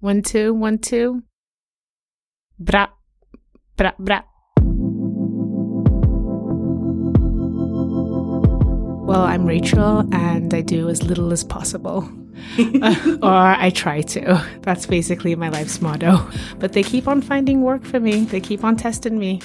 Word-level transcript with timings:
One, 0.00 0.20
two, 0.20 0.52
one, 0.52 0.76
two. 0.78 1.22
Bra, 2.58 2.88
bra, 3.78 3.92
bra. 3.98 4.22
Well, 9.06 9.22
I'm 9.22 9.46
Rachel 9.46 10.00
and 10.12 10.52
I 10.52 10.60
do 10.60 10.90
as 10.90 11.02
little 11.02 11.32
as 11.32 11.44
possible. 11.44 12.06
uh, 12.58 13.16
or 13.22 13.30
I 13.32 13.70
try 13.70 14.02
to. 14.02 14.44
That's 14.60 14.84
basically 14.84 15.34
my 15.34 15.48
life's 15.48 15.80
motto. 15.80 16.28
But 16.58 16.74
they 16.74 16.82
keep 16.82 17.08
on 17.08 17.22
finding 17.22 17.62
work 17.62 17.82
for 17.82 17.98
me, 17.98 18.24
they 18.24 18.40
keep 18.40 18.64
on 18.64 18.76
testing 18.76 19.18
me. 19.18 19.40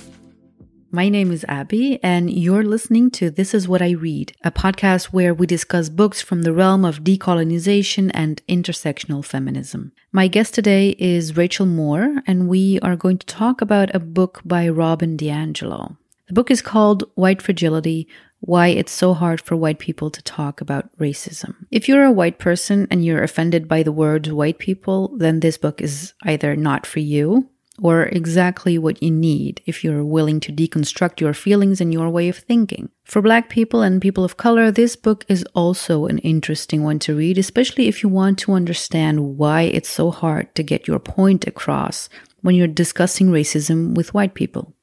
My 0.93 1.07
name 1.07 1.31
is 1.31 1.45
Abby, 1.47 2.03
and 2.03 2.29
you're 2.29 2.65
listening 2.65 3.11
to 3.11 3.29
This 3.29 3.53
Is 3.53 3.65
What 3.65 3.81
I 3.81 3.91
Read, 3.91 4.35
a 4.43 4.51
podcast 4.51 5.05
where 5.05 5.33
we 5.33 5.47
discuss 5.47 5.87
books 5.87 6.21
from 6.21 6.41
the 6.41 6.51
realm 6.51 6.83
of 6.83 7.05
decolonization 7.05 8.11
and 8.13 8.41
intersectional 8.49 9.23
feminism. 9.23 9.93
My 10.11 10.27
guest 10.27 10.53
today 10.53 10.97
is 10.99 11.37
Rachel 11.37 11.65
Moore, 11.65 12.21
and 12.27 12.49
we 12.49 12.77
are 12.81 12.97
going 12.97 13.19
to 13.19 13.25
talk 13.25 13.61
about 13.61 13.95
a 13.95 13.99
book 13.99 14.41
by 14.43 14.67
Robin 14.67 15.15
DiAngelo. 15.15 15.95
The 16.27 16.33
book 16.33 16.51
is 16.51 16.61
called 16.61 17.09
White 17.15 17.41
Fragility 17.41 18.05
Why 18.41 18.67
It's 18.67 18.91
So 18.91 19.13
Hard 19.13 19.39
for 19.39 19.55
White 19.55 19.79
People 19.79 20.11
to 20.11 20.21
Talk 20.23 20.59
About 20.59 20.89
Racism. 20.97 21.55
If 21.71 21.87
you're 21.87 22.03
a 22.03 22.11
white 22.11 22.37
person 22.37 22.89
and 22.91 23.05
you're 23.05 23.23
offended 23.23 23.69
by 23.69 23.83
the 23.83 23.93
word 23.93 24.27
white 24.27 24.59
people, 24.59 25.15
then 25.15 25.39
this 25.39 25.57
book 25.57 25.79
is 25.79 26.13
either 26.23 26.57
not 26.57 26.85
for 26.85 26.99
you 26.99 27.49
or 27.81 28.03
exactly 28.03 28.77
what 28.77 29.01
you 29.01 29.09
need 29.09 29.61
if 29.65 29.83
you're 29.83 30.05
willing 30.05 30.39
to 30.39 30.53
deconstruct 30.53 31.19
your 31.19 31.33
feelings 31.33 31.81
and 31.81 31.91
your 31.91 32.09
way 32.09 32.29
of 32.29 32.37
thinking. 32.37 32.89
For 33.03 33.21
Black 33.21 33.49
people 33.49 33.81
and 33.81 34.01
people 34.01 34.23
of 34.23 34.37
color, 34.37 34.69
this 34.69 34.95
book 34.95 35.25
is 35.27 35.43
also 35.55 36.05
an 36.05 36.19
interesting 36.19 36.83
one 36.83 36.99
to 36.99 37.15
read, 37.15 37.37
especially 37.37 37.87
if 37.87 38.03
you 38.03 38.09
want 38.09 38.37
to 38.39 38.53
understand 38.53 39.37
why 39.37 39.63
it's 39.63 39.89
so 39.89 40.11
hard 40.11 40.53
to 40.55 40.63
get 40.63 40.87
your 40.87 40.99
point 40.99 41.47
across 41.47 42.07
when 42.41 42.55
you're 42.55 42.67
discussing 42.67 43.29
racism 43.29 43.95
with 43.95 44.13
white 44.13 44.35
people. 44.35 44.73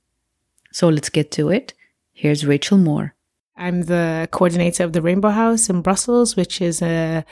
So 0.72 0.88
let's 0.88 1.08
get 1.08 1.30
to 1.32 1.50
it. 1.50 1.74
Here's 2.12 2.44
Rachel 2.44 2.78
Moore. 2.78 3.14
I'm 3.58 3.82
the 3.82 4.28
coordinator 4.30 4.84
of 4.84 4.92
the 4.92 5.02
Rainbow 5.02 5.30
House 5.30 5.68
in 5.68 5.82
Brussels, 5.82 6.36
which 6.36 6.62
is 6.62 6.80
uh, 6.80 7.22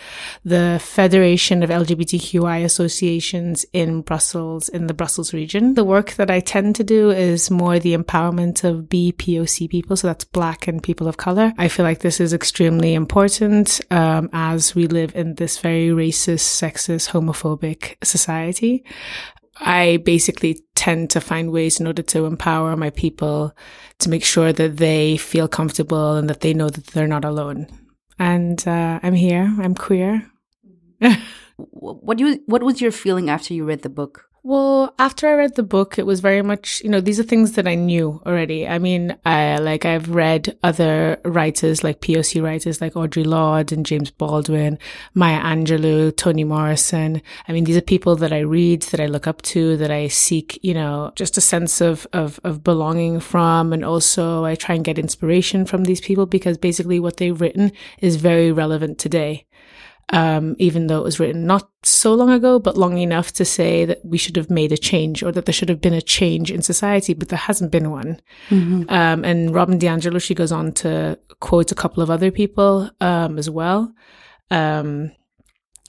the 0.45 0.81
Federation 0.83 1.63
of 1.63 1.71
LGBTQI 1.71 2.65
associations 2.65 3.65
in 3.73 4.03
Brussels, 4.03 4.69
in 4.69 4.89
the 4.89 4.95
Brussels 4.95 5.33
region. 5.33 5.75
The 5.75 5.85
work 5.85 6.15
that 6.15 6.31
I 6.31 6.41
tend 6.41 6.75
to 6.77 6.85
do 6.85 7.11
is 7.11 7.51
more 7.51 7.79
the 7.79 7.97
empowerment 7.97 8.65
of 8.65 8.87
BPOC 8.87 9.71
people, 9.71 9.97
so 9.97 10.09
that's 10.09 10.25
Black 10.25 10.67
and 10.67 10.83
people 10.83 11.07
of 11.07 11.17
color. 11.17 11.53
I 11.59 11.69
feel 11.69 11.85
like 11.85 12.01
this 12.01 12.21
is 12.21 12.35
extremely 12.35 12.95
important 12.95 13.81
um, 13.93 14.29
as 14.33 14.75
we 14.75 14.89
live 14.89 15.15
in 15.15 15.37
this 15.37 15.59
very 15.59 15.89
racist, 15.89 16.61
sexist, 16.61 17.11
homophobic 17.11 17.97
society. 18.03 18.85
I 19.61 19.99
basically 19.99 20.61
tend 20.75 21.11
to 21.11 21.21
find 21.21 21.51
ways 21.51 21.81
in 21.81 21.87
order 21.87 22.03
to 22.03 22.27
empower 22.27 22.77
my 22.77 22.91
people 22.91 23.57
to 23.99 24.11
make 24.11 24.25
sure 24.25 24.53
that 24.53 24.77
they 24.77 25.17
feel 25.17 25.49
comfortable 25.49 26.17
and 26.17 26.29
that 26.29 26.41
they 26.41 26.53
know 26.53 26.69
that 26.69 26.89
they're 26.89 27.09
not 27.09 27.25
alone. 27.25 27.67
And 28.19 28.67
uh, 28.67 29.01
I'm 29.03 29.15
here. 29.15 29.55
I'm 29.59 29.75
queer. 29.75 30.31
what 31.57 32.19
you 32.19 32.43
what 32.47 32.63
was 32.63 32.81
your 32.81 32.93
feeling 32.93 33.31
after 33.31 33.55
you 33.55 33.65
read 33.65 33.83
the 33.83 33.89
book? 33.89 34.25
Well, 34.49 34.95
after 35.01 35.27
I 35.27 35.33
read 35.33 35.57
the 35.57 35.65
book, 35.65 35.99
it 35.99 36.07
was 36.07 36.21
very 36.21 36.41
much, 36.41 36.81
you 36.85 36.89
know, 36.89 37.01
these 37.01 37.19
are 37.19 37.25
things 37.25 37.55
that 37.55 37.67
I 37.67 37.75
knew 37.75 38.23
already. 38.25 38.65
I 38.69 38.79
mean, 38.79 39.17
I, 39.27 39.59
like 39.59 39.85
I've 39.85 40.09
read 40.11 40.57
other 40.63 41.19
writers, 41.25 41.83
like 41.83 42.01
POC 42.01 42.41
writers 42.41 42.81
like 42.81 42.95
Audre 42.95 43.27
Lorde 43.27 43.73
and 43.73 43.85
James 43.85 44.13
Baldwin, 44.13 44.79
Maya 45.15 45.41
Angelou, 45.41 46.17
Toni 46.17 46.45
Morrison. 46.45 47.23
I 47.49 47.53
mean, 47.53 47.65
these 47.65 47.77
are 47.77 47.81
people 47.81 48.15
that 48.15 48.33
I 48.33 48.39
read, 48.39 48.83
that 48.83 49.01
I 49.01 49.07
look 49.07 49.27
up 49.27 49.43
to, 49.51 49.77
that 49.79 49.91
I 49.91 50.07
seek, 50.07 50.61
you 50.63 50.75
know, 50.75 51.11
just 51.17 51.37
a 51.37 51.41
sense 51.41 51.81
of, 51.81 52.07
of, 52.13 52.39
of 52.45 52.63
belonging 52.63 53.19
from. 53.19 53.73
And 53.73 53.85
also 53.85 54.45
I 54.45 54.55
try 54.55 54.77
and 54.77 54.85
get 54.85 54.97
inspiration 54.97 55.67
from 55.67 55.83
these 55.83 56.01
people 56.01 56.25
because 56.25 56.57
basically 56.57 57.01
what 57.01 57.17
they've 57.17 57.41
written 57.41 57.73
is 57.99 58.15
very 58.15 58.53
relevant 58.53 59.01
today 59.01 59.45
um, 60.11 60.55
even 60.59 60.87
though 60.87 60.99
it 60.99 61.05
was 61.05 61.19
written 61.19 61.47
not 61.47 61.69
so 61.83 62.15
long 62.15 62.31
ago, 62.31 62.59
but 62.59 62.77
long 62.77 62.99
enough 62.99 63.33
to 63.33 63.45
say 63.45 63.85
that 63.85 64.05
we 64.05 64.19
should 64.19 64.37
have 64.37 64.51
made 64.51 64.71
a 64.71 64.77
change 64.77 65.23
or 65.23 65.33
that 65.33 65.47
there 65.47 65.53
should 65.53 65.69
have 65.69 65.81
been 65.81 65.93
a 65.93 66.03
change 66.03 66.51
in 66.51 66.63
society, 66.63 67.13
but 67.13 67.29
there 67.29 67.39
hasn't 67.39 67.73
been 67.73 67.91
one. 67.91 68.21
Mm-hmm. 68.49 68.89
Um, 68.89 69.25
and 69.25 69.53
Robin 69.53 69.79
DiAngelo, 69.79 70.23
she 70.23 70.35
goes 70.35 70.53
on 70.53 70.73
to 70.75 71.19
quote 71.41 71.73
a 71.73 71.77
couple 71.77 72.03
of 72.03 72.11
other 72.11 72.31
people 72.31 72.91
um, 73.01 73.39
as 73.39 73.51
well. 73.51 73.93
Um, 74.51 75.11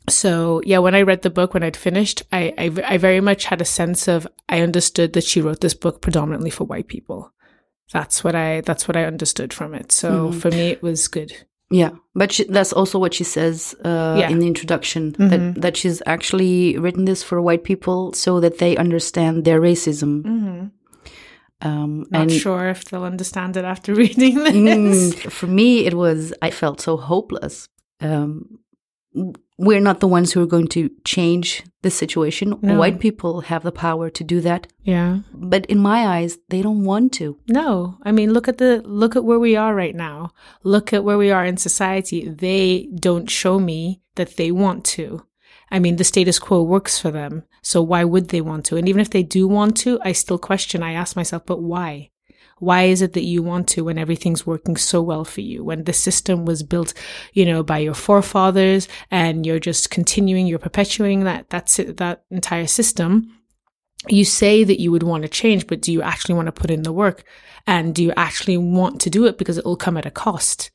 so 0.10 0.62
yeah, 0.66 0.80
when 0.80 0.96
I 0.96 1.02
read 1.02 1.22
the 1.22 1.30
book, 1.30 1.54
when 1.54 1.64
I'd 1.64 1.78
finished, 1.78 2.24
I, 2.32 2.54
I, 2.58 2.94
I 2.94 2.98
very 2.98 3.22
much 3.22 3.46
had 3.46 3.62
a 3.62 3.66
sense 3.66 4.08
of 4.08 4.28
I 4.50 4.62
understood 4.62 5.14
that 5.14 5.26
she 5.26 5.42
wrote 5.42 5.62
this 5.62 5.74
book 5.74 6.02
predominantly 6.02 6.50
for 6.50 6.64
white 6.64 6.88
people. 6.88 7.34
That's 7.94 8.24
what 8.24 8.36
I 8.36 8.62
that's 8.62 8.88
what 8.88 8.98
I 8.98 9.06
understood 9.06 9.54
from 9.54 9.74
it. 9.74 9.92
So 9.92 10.30
mm-hmm. 10.30 10.40
for 10.40 10.50
me, 10.50 10.70
it 10.70 10.82
was 10.82 11.08
good. 11.08 11.47
Yeah, 11.70 11.92
but 12.16 12.32
she, 12.32 12.46
that's 12.46 12.72
also 12.72 12.98
what 12.98 13.14
she 13.14 13.26
says 13.26 13.76
uh, 13.84 14.16
yeah. 14.18 14.30
in 14.30 14.40
the 14.40 14.48
introduction 14.48 15.12
mm-hmm. 15.12 15.28
that 15.30 15.62
that 15.62 15.78
she's 15.78 16.02
actually 16.06 16.78
written 16.78 17.06
this 17.06 17.24
for 17.24 17.42
white 17.42 17.66
people 17.66 18.14
so 18.14 18.40
that 18.40 18.60
they 18.60 18.78
understand 18.78 19.44
their 19.44 19.60
racism. 19.60 20.24
Mm-hmm. 20.24 21.68
Um, 21.68 22.06
Not 22.10 22.22
and 22.22 22.32
sure 22.32 22.70
if 22.70 22.86
they'll 22.86 23.04
understand 23.04 23.58
it 23.58 23.66
after 23.66 23.94
reading 24.04 24.36
this. 24.36 24.54
Mm, 24.54 25.32
for 25.32 25.48
me, 25.48 25.86
it 25.86 25.94
was 25.94 26.34
I 26.42 26.52
felt 26.52 26.80
so 26.80 26.96
hopeless. 26.96 27.68
Um, 28.00 28.60
we're 29.58 29.82
not 29.82 30.00
the 30.00 30.08
ones 30.08 30.32
who 30.32 30.42
are 30.42 30.48
going 30.48 30.68
to 30.68 30.90
change 31.04 31.64
the 31.82 31.90
situation. 31.90 32.56
No. 32.62 32.78
White 32.78 33.00
people 33.00 33.42
have 33.42 33.64
the 33.64 33.72
power 33.72 34.10
to 34.10 34.24
do 34.24 34.40
that. 34.42 34.68
Yeah. 34.84 35.20
But 35.34 35.66
in 35.66 35.80
my 35.80 36.08
eyes, 36.08 36.38
they 36.50 36.62
don't 36.62 36.84
want 36.84 37.14
to. 37.14 37.40
No. 37.48 37.98
I 38.04 38.12
mean, 38.12 38.34
look 38.34 38.48
at 38.48 38.60
the 38.60 38.82
look 38.86 39.16
at 39.16 39.26
where 39.26 39.40
we 39.40 39.56
are 39.56 39.74
right 39.74 39.96
now. 39.96 40.32
Look 40.64 40.94
at 40.94 41.04
where 41.04 41.18
we 41.18 41.32
are 41.32 41.46
in 41.46 41.58
society. 41.58 42.30
They 42.30 42.90
don't 43.00 43.30
show 43.30 43.60
me 43.60 44.02
that 44.16 44.38
they 44.38 44.52
want 44.52 44.86
to. 44.86 45.26
I 45.70 45.80
mean, 45.80 45.98
the 45.98 46.04
status 46.04 46.40
quo 46.40 46.62
works 46.62 46.98
for 47.00 47.12
them. 47.12 47.44
So 47.62 47.82
why 47.82 48.04
would 48.04 48.30
they 48.30 48.42
want 48.42 48.66
to? 48.68 48.78
And 48.78 48.88
even 48.88 49.02
if 49.02 49.10
they 49.10 49.24
do 49.24 49.48
want 49.48 49.76
to, 49.78 50.00
I 50.04 50.14
still 50.14 50.38
question. 50.38 50.82
I 50.84 50.94
ask 50.94 51.16
myself, 51.16 51.46
but 51.46 51.62
why? 51.62 52.12
Why 52.60 52.84
is 52.84 53.02
it 53.02 53.14
that 53.14 53.24
you 53.24 53.44
want 53.44 53.68
to 53.70 53.84
when 53.84 53.98
everything's 53.98 54.46
working 54.46 54.78
so 54.78 55.02
well 55.02 55.24
for 55.24 55.42
you? 55.42 55.64
When 55.64 55.84
the 55.84 55.94
system 55.94 56.46
was 56.46 56.64
built, 56.64 56.94
you 57.34 57.46
know, 57.46 57.64
by 57.64 57.80
your 57.80 57.94
forefathers 57.94 58.88
and 59.12 59.46
you're 59.46 59.60
just 59.60 59.92
continuing, 59.92 60.48
you're 60.48 60.60
perpetuating 60.60 61.24
that, 61.26 61.50
that's 61.50 61.80
it, 61.80 61.98
that 61.98 62.24
entire 62.32 62.68
system. 62.68 63.32
You 64.08 64.26
say 64.26 64.64
that 64.64 64.80
you 64.80 64.92
would 64.92 65.04
want 65.04 65.24
to 65.24 65.30
change, 65.30 65.68
but 65.68 65.82
do 65.82 65.92
you 65.92 66.02
actually 66.02 66.36
want 66.36 66.48
to 66.48 66.52
put 66.52 66.72
in 66.72 66.84
the 66.84 66.94
work? 66.94 67.24
And 67.66 67.94
do 67.94 68.04
you 68.04 68.14
actually 68.16 68.58
want 68.58 69.02
to 69.02 69.10
do 69.10 69.26
it 69.26 69.38
because 69.38 69.58
it 69.58 69.66
will 69.66 69.76
come 69.76 69.98
at 69.98 70.06
a 70.06 70.12
cost? 70.12 70.72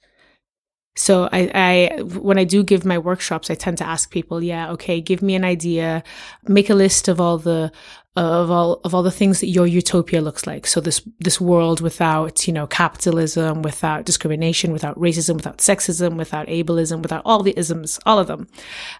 So 0.95 1.29
I, 1.33 1.51
I, 1.55 2.03
when 2.03 2.39
I 2.39 2.45
do 2.45 2.63
give 2.63 2.85
my 2.85 2.99
workshops, 2.99 3.51
I 3.51 3.55
tend 3.55 3.79
to 3.79 3.87
ask 3.87 4.11
people, 4.11 4.43
yeah, 4.43 4.71
okay, 4.73 5.01
give 5.01 5.23
me 5.23 5.35
an 5.35 5.45
idea, 5.45 6.03
make 6.45 6.69
a 6.69 6.75
list 6.75 7.09
of 7.09 7.19
all 7.19 7.39
the, 7.39 7.73
of 8.15 8.51
all, 8.51 8.81
of 8.85 8.95
all 8.95 9.03
the 9.03 9.11
things 9.11 9.41
that 9.41 9.47
your 9.47 9.67
utopia 9.67 10.21
looks 10.21 10.47
like. 10.47 10.67
So 10.67 10.83
this, 10.83 11.01
this 11.19 11.41
world 11.41 11.81
without, 11.81 12.47
you 12.47 12.53
know, 12.53 12.67
capitalism, 12.67 13.63
without 13.63 14.05
discrimination, 14.05 14.71
without 14.71 14.99
racism, 14.99 15.37
without 15.37 15.59
sexism, 15.59 16.19
without 16.19 16.47
ableism, 16.49 17.01
without 17.01 17.23
all 17.25 17.43
the 17.43 17.59
isms, 17.59 17.99
all 18.05 18.19
of 18.19 18.27
them. 18.27 18.47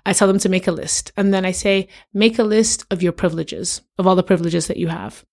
I 0.07 0.15
tell 0.15 0.29
them 0.29 0.39
to 0.39 0.49
make 0.49 0.67
a 0.67 0.73
list. 0.73 1.13
And 1.19 1.35
then 1.35 1.45
I 1.45 1.51
say, 1.51 1.89
make 2.15 2.39
a 2.39 2.45
list 2.45 2.87
of 2.91 3.03
your 3.03 3.13
privileges, 3.13 3.83
of 3.99 4.07
all 4.07 4.17
the 4.17 4.23
privileges 4.23 4.67
that 4.69 4.79
you 4.79 4.89
have 4.89 5.27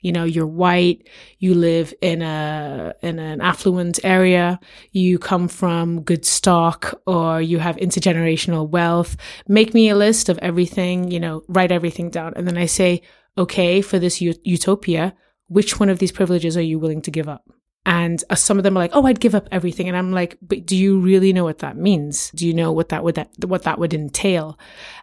you 0.00 0.12
know 0.12 0.24
you're 0.24 0.46
white 0.46 1.08
you 1.38 1.54
live 1.54 1.92
in 2.00 2.22
a 2.22 2.94
in 3.02 3.18
an 3.18 3.40
affluent 3.40 3.98
area 4.04 4.60
you 4.92 5.18
come 5.18 5.48
from 5.48 6.02
good 6.02 6.24
stock 6.24 7.00
or 7.06 7.40
you 7.40 7.58
have 7.58 7.76
intergenerational 7.76 8.68
wealth. 8.68 9.16
Make 9.48 9.74
me 9.74 9.88
a 9.88 9.96
list 9.96 10.28
of 10.28 10.38
everything 10.38 11.10
you 11.10 11.20
know 11.20 11.42
write 11.48 11.72
everything 11.72 12.10
down 12.10 12.34
and 12.36 12.46
then 12.46 12.58
i 12.58 12.66
say 12.66 13.02
okay 13.38 13.80
for 13.80 13.98
this 13.98 14.20
utopia 14.20 15.14
which 15.48 15.78
one 15.78 15.88
of 15.88 15.98
these 15.98 16.12
privileges 16.12 16.56
are 16.56 16.62
you 16.62 16.78
willing 16.78 17.02
to 17.02 17.10
give 17.10 17.28
up 17.28 17.48
and 17.86 18.22
uh, 18.28 18.34
some 18.34 18.58
of 18.58 18.64
them 18.64 18.76
are 18.76 18.80
like, 18.80 18.90
"Oh, 18.92 19.06
I'd 19.06 19.20
give 19.20 19.34
up 19.34 19.48
everything." 19.50 19.88
And 19.88 19.96
I'm 19.96 20.12
like, 20.12 20.36
"But 20.42 20.66
do 20.66 20.76
you 20.76 20.98
really 20.98 21.32
know 21.32 21.44
what 21.44 21.60
that 21.60 21.76
means? 21.76 22.30
Do 22.32 22.46
you 22.46 22.52
know 22.52 22.72
what 22.72 22.90
that 22.90 23.04
would 23.04 23.14
that, 23.14 23.30
what 23.46 23.62
that 23.62 23.78
would 23.78 23.94
entail?" 23.94 24.58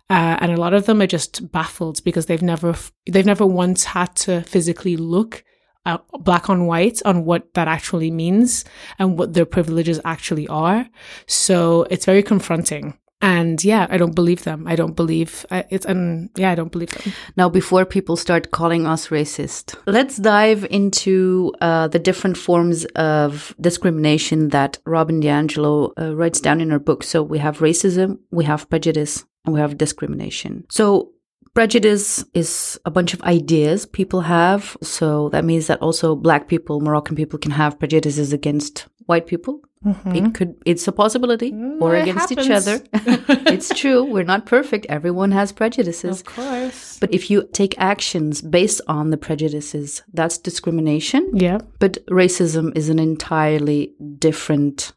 Uh, 0.10 0.38
and 0.40 0.52
a 0.52 0.58
lot 0.58 0.74
of 0.74 0.86
them 0.86 1.02
are 1.02 1.08
just 1.08 1.52
baffled 1.52 2.04
because 2.04 2.28
they've 2.28 2.42
never 2.42 2.76
they've 3.10 3.26
never 3.26 3.46
once 3.46 3.86
had 3.86 4.16
to 4.18 4.42
physically 4.42 4.98
look 4.98 5.44
uh, 5.86 5.98
black 6.20 6.50
on 6.50 6.68
white 6.68 7.02
on 7.06 7.26
what 7.26 7.54
that 7.54 7.70
actually 7.70 8.12
means 8.12 8.66
and 9.00 9.18
what 9.18 9.34
their 9.34 9.46
privileges 9.46 10.00
actually 10.04 10.48
are. 10.50 10.88
So 11.26 11.88
it's 11.90 12.06
very 12.06 12.22
confronting 12.22 12.98
and 13.24 13.64
yeah 13.64 13.88
i 13.90 13.98
don't 13.98 14.16
believe 14.16 14.44
them 14.44 14.68
i 14.68 14.76
don't 14.76 14.98
believe 14.98 15.46
it's 15.50 15.86
and 15.86 16.30
yeah 16.36 16.52
i 16.52 16.56
don't 16.56 16.74
believe 16.74 16.90
them 16.90 17.14
now 17.38 17.48
before 17.48 17.86
people 17.86 18.18
start 18.18 18.52
calling 18.52 18.86
us 18.86 19.08
racist 19.08 19.76
let's 19.88 20.18
dive 20.18 20.68
into 20.70 21.54
uh, 21.62 21.88
the 21.88 22.00
different 22.00 22.38
forms 22.38 22.84
of 22.96 23.56
discrimination 23.62 24.50
that 24.50 24.78
robin 24.86 25.22
diangelo 25.22 25.94
uh, 25.98 26.14
writes 26.14 26.42
down 26.42 26.60
in 26.60 26.70
her 26.70 26.80
book 26.80 27.02
so 27.02 27.24
we 27.24 27.40
have 27.40 27.60
racism 27.60 28.20
we 28.32 28.44
have 28.44 28.70
prejudice 28.70 29.24
and 29.46 29.54
we 29.54 29.60
have 29.60 29.78
discrimination 29.78 30.66
so 30.70 31.10
Prejudice 31.54 32.26
is 32.34 32.80
a 32.84 32.90
bunch 32.90 33.14
of 33.14 33.22
ideas 33.22 33.86
people 33.86 34.22
have. 34.22 34.76
So 34.82 35.30
that 35.30 35.46
means 35.46 35.68
that 35.68 35.80
also 35.84 36.16
black 36.16 36.48
people, 36.48 36.82
Moroccan 36.82 37.16
people 37.16 37.38
can 37.38 37.52
have 37.52 37.78
prejudices 37.78 38.34
against 38.34 38.88
white 39.06 39.28
people. 39.28 39.62
It 39.86 40.34
could, 40.34 40.56
it's 40.66 40.88
a 40.88 40.92
possibility 40.92 41.52
or 41.52 41.92
Mm, 41.92 42.00
it 42.00 42.02
against 42.10 42.32
each 42.32 42.50
other. 42.50 42.82
it's 42.94 43.70
true. 43.70 44.04
We're 44.04 44.24
not 44.24 44.46
perfect. 44.46 44.86
Everyone 44.88 45.32
has 45.32 45.52
prejudices. 45.52 46.22
Of 46.22 46.26
course. 46.26 47.00
But 47.00 47.14
if 47.14 47.30
you 47.30 47.50
take 47.52 47.78
actions 47.78 48.42
based 48.42 48.82
on 48.88 49.10
the 49.10 49.18
prejudices, 49.18 50.02
that's 50.14 50.38
discrimination. 50.38 51.32
Yeah. 51.34 51.60
But 51.80 52.06
racism 52.08 52.76
is 52.78 52.90
an 52.90 53.00
entirely 53.00 53.94
different 54.20 54.94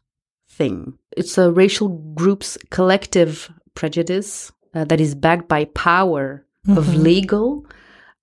thing. 0.49 0.97
It's 1.15 1.37
a 1.37 1.51
racial 1.51 1.89
group's 2.15 2.57
collective 2.69 3.51
prejudice 3.75 4.51
uh, 4.73 4.85
that 4.85 5.01
is 5.01 5.15
backed 5.15 5.47
by 5.47 5.65
power 5.65 6.45
of 6.69 6.95
legal 6.95 7.65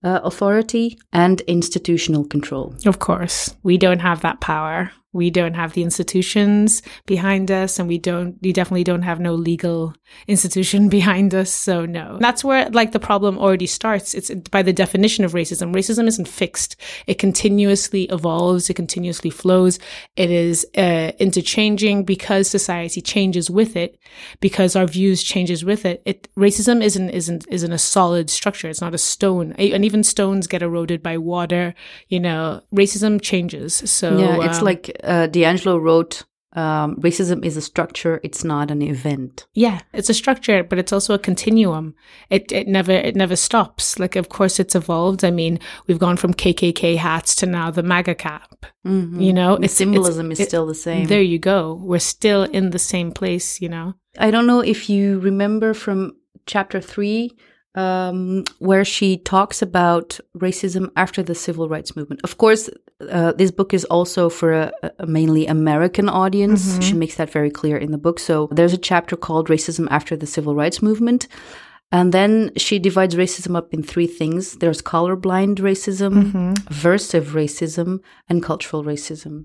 uh, 0.03 0.21
authority 0.23 0.99
and 1.13 1.41
institutional 1.43 2.25
control. 2.25 2.75
Of 2.85 2.99
course. 2.99 3.57
We 3.63 3.79
don't 3.79 4.01
have 4.01 4.21
that 4.21 4.41
power. 4.41 4.93
We 5.15 5.31
don't 5.31 5.55
have 5.55 5.73
the 5.73 5.83
institutions 5.83 6.83
behind 7.07 7.51
us 7.51 7.79
and 7.79 7.89
we 7.89 7.99
don't 7.99 8.37
we 8.43 8.53
definitely 8.53 8.85
don't 8.85 9.03
have 9.03 9.21
no 9.21 9.35
legal 9.35 9.95
institution 10.27 10.89
behind 10.99 11.35
us. 11.35 11.51
So 11.53 11.87
no. 11.87 12.19
That's 12.21 12.45
where 12.45 12.69
like 12.71 12.93
the 12.93 13.01
problem 13.01 13.39
already 13.39 13.67
starts. 13.67 14.13
It's 14.15 14.31
by 14.51 14.63
the 14.63 14.73
definition 14.73 15.25
of 15.25 15.33
racism. 15.33 15.75
Racism 15.75 16.07
isn't 16.07 16.29
fixed. 16.29 16.77
It 17.07 17.19
continuously 17.19 18.05
evolves, 18.05 18.69
it 18.69 18.75
continuously 18.75 19.31
flows. 19.31 19.79
It 20.17 20.31
is 20.31 20.67
uh, 20.77 21.13
interchanging 21.19 22.05
because 22.05 22.49
society 22.49 23.01
changes 23.01 23.49
with 23.51 23.77
it, 23.77 23.99
because 24.41 24.77
our 24.77 24.87
views 24.87 25.23
changes 25.23 25.65
with 25.65 25.85
it. 25.85 26.03
It 26.05 26.29
racism 26.37 26.83
isn't 26.83 27.11
isn't 27.11 27.47
isn't 27.49 27.73
a 27.73 27.79
solid 27.79 28.31
structure. 28.31 28.69
It's 28.69 28.81
not 28.81 28.95
a 28.95 28.99
stone. 28.99 29.53
And 29.53 29.85
even 29.85 30.03
stones 30.03 30.47
get 30.47 30.63
eroded 30.63 31.03
by 31.03 31.19
water, 31.19 31.75
you 32.09 32.21
know. 32.21 32.63
Racism 32.75 33.21
changes. 33.21 33.75
So 33.75 34.19
yeah, 34.19 34.47
it's 34.47 34.59
um, 34.59 34.65
like 34.65 34.91
uh, 35.05 35.29
DiAngelo 35.29 35.81
wrote 35.81 36.25
um, 36.57 36.95
racism 37.01 37.45
is 37.45 37.57
a 37.57 37.61
structure, 37.61 38.21
it's 38.23 38.45
not 38.45 38.71
an 38.71 38.81
event. 38.81 39.45
Yeah, 39.55 39.81
it's 39.93 40.09
a 40.09 40.15
structure, 40.15 40.63
but 40.63 40.79
it's 40.79 40.93
also 40.93 41.13
a 41.15 41.19
continuum. 41.19 41.97
It 42.31 42.53
it 42.53 42.69
never 42.69 42.93
it 42.93 43.17
never 43.17 43.35
stops. 43.35 43.99
Like 43.99 44.15
of 44.15 44.29
course 44.29 44.61
it's 44.61 44.77
evolved. 44.77 45.25
I 45.25 45.33
mean, 45.33 45.59
we've 45.89 45.99
gone 45.99 46.17
from 46.17 46.33
KKK 46.33 46.97
hats 46.97 47.35
to 47.37 47.47
now 47.47 47.73
the 47.73 47.83
MAGA 47.83 48.15
cap. 48.15 48.67
You 48.85 49.33
know, 49.33 49.57
The 49.57 49.67
symbolism 49.69 50.31
is 50.31 50.39
it- 50.39 50.49
still 50.49 50.67
the 50.67 50.75
same. 50.77 51.07
There 51.09 51.23
you 51.23 51.41
go. 51.41 51.75
We're 51.83 51.99
still 51.99 52.45
in 52.45 52.71
the 52.71 52.79
same 52.79 53.11
place. 53.11 53.61
You 53.61 53.69
know. 53.71 53.95
I 54.17 54.31
don't 54.31 54.47
know 54.47 54.61
if 54.61 54.89
you 54.89 55.19
remember 55.19 55.75
from 55.75 56.13
chapter 56.47 56.81
three, 56.81 57.37
um, 57.75 58.45
where 58.59 58.85
she 58.85 59.17
talks 59.17 59.63
about 59.63 60.21
racism 60.39 60.91
after 60.97 61.23
the 61.23 61.35
civil 61.35 61.69
rights 61.69 61.97
movement. 61.97 62.21
Of 62.25 62.39
course, 62.39 62.71
uh, 63.11 63.33
this 63.33 63.51
book 63.51 63.75
is 63.75 63.85
also 63.87 64.29
for 64.29 64.53
a, 64.53 64.73
a 64.99 65.07
mainly 65.07 65.47
American 65.47 66.09
audience. 66.09 66.83
She 66.85 66.95
makes 66.95 67.17
that 67.17 67.31
very 67.31 67.51
clear 67.51 67.77
in 67.77 67.91
the 67.91 67.99
book. 67.99 68.19
So 68.19 68.49
there's 68.53 68.73
a 68.73 68.79
chapter 68.79 69.17
called 69.17 69.49
Racism 69.49 69.89
After 69.91 70.17
the 70.17 70.27
Civil 70.27 70.55
Rights 70.55 70.81
Movement. 70.83 71.27
And 71.93 72.13
then 72.13 72.51
she 72.57 72.81
divides 72.81 73.15
racism 73.15 73.55
up 73.57 73.73
in 73.73 73.83
three 73.83 74.09
things. 74.09 74.57
There's 74.57 74.83
colorblind 74.83 75.57
racism, 75.59 76.33
aversive 76.67 77.27
racism, 77.27 78.01
and 78.29 78.43
cultural 78.43 78.83
racism. 78.83 79.45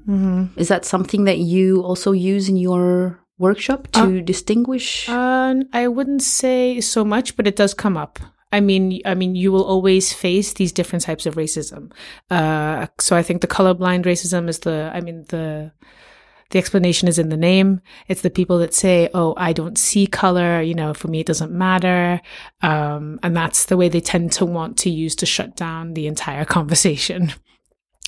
Is 0.56 0.68
that 0.70 0.86
something 0.86 1.26
that 1.26 1.38
you 1.38 1.84
also 1.84 2.12
use 2.12 2.50
in 2.50 2.58
your 2.58 3.20
workshop 3.40 3.88
to 3.94 4.22
distinguish? 4.22 5.10
Uh, 5.10 5.56
I 5.74 5.88
wouldn't 5.88 6.22
say 6.22 6.80
so 6.82 7.04
much, 7.04 7.36
but 7.36 7.48
it 7.48 7.56
does 7.56 7.74
come 7.74 7.98
up. 7.98 8.20
I 8.52 8.60
mean, 8.60 9.02
I 9.06 9.16
mean, 9.16 9.36
you 9.36 9.52
will 9.52 9.64
always 9.64 10.12
face 10.12 10.54
these 10.54 10.72
different 10.72 11.04
types 11.04 11.26
of 11.26 11.36
racism. 11.36 11.92
Uh, 12.30 12.88
so 13.00 13.16
I 13.16 13.24
think 13.24 13.42
the 13.42 13.48
colorblind 13.48 14.06
racism 14.06 14.50
is 14.50 14.60
the, 14.60 14.92
I 14.94 15.02
mean, 15.02 15.26
the, 15.30 15.72
the 16.50 16.58
explanation 16.58 17.08
is 17.08 17.20
in 17.20 17.30
the 17.30 17.38
name. 17.38 17.82
It's 18.08 18.22
the 18.22 18.30
people 18.30 18.58
that 18.60 18.74
say, 18.74 19.10
"Oh, 19.14 19.36
I 19.38 19.54
don't 19.54 19.78
see 19.78 20.08
color. 20.08 20.62
You 20.62 20.74
know, 20.74 20.94
for 20.94 21.08
me, 21.08 21.20
it 21.20 21.28
doesn't 21.28 21.52
matter," 21.52 22.22
um, 22.62 23.20
and 23.22 23.36
that's 23.36 23.66
the 23.66 23.78
way 23.78 23.88
they 23.88 24.02
tend 24.02 24.32
to 24.34 24.46
want 24.46 24.78
to 24.80 24.90
use 24.90 25.16
to 25.18 25.26
shut 25.28 25.56
down 25.56 25.94
the 25.94 26.08
entire 26.08 26.46
conversation. 26.58 27.34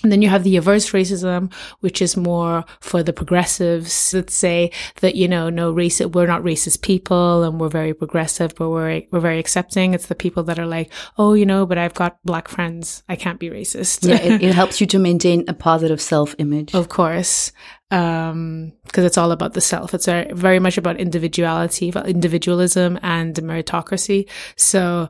And 0.04 0.12
then 0.12 0.22
you 0.22 0.30
have 0.30 0.44
the 0.44 0.58
averse 0.58 0.92
racism, 0.92 1.54
which 1.80 2.02
is 2.02 2.18
more 2.18 2.66
for 2.80 3.04
the 3.04 3.14
progressives 3.14 4.12
that 4.12 4.30
say 4.30 4.72
that, 5.02 5.16
you 5.16 5.28
know, 5.28 5.50
no 5.50 5.72
race, 5.72 6.00
we're 6.00 6.28
not 6.28 6.44
racist 6.44 6.82
people 6.82 7.44
and 7.44 7.60
we're 7.60 7.70
very 7.70 7.94
progressive, 7.94 8.56
but 8.56 8.70
we're, 8.70 9.04
we're 9.12 9.20
very 9.20 9.40
accepting. 9.40 9.94
It's 9.94 10.08
the 10.08 10.16
people 10.16 10.44
that 10.44 10.60
are 10.60 10.66
like, 10.66 10.92
oh, 11.18 11.34
you 11.34 11.46
know, 11.46 11.66
but 11.66 11.78
I've 11.78 11.94
got 11.94 12.18
black 12.24 12.48
friends. 12.48 13.04
I 13.10 13.16
can't 13.16 13.40
be 13.40 13.50
racist. 13.50 14.08
yeah, 14.08 14.16
it, 14.16 14.44
it 14.44 14.56
helps 14.62 14.82
you 14.82 14.88
to 14.88 15.00
maintain 15.00 15.46
a 15.48 15.54
positive 15.54 16.02
self 16.02 16.36
image. 16.38 16.74
Of 16.74 16.90
course. 16.90 17.52
Um, 17.92 18.72
cause 18.94 19.04
it's 19.04 19.18
all 19.18 19.34
about 19.34 19.54
the 19.54 19.60
self. 19.60 19.94
It's 19.94 20.06
very 20.06 20.60
much 20.60 20.78
about 20.78 20.98
individuality, 20.98 21.92
individualism 22.06 22.98
and 23.04 23.36
meritocracy. 23.36 24.30
So, 24.56 25.10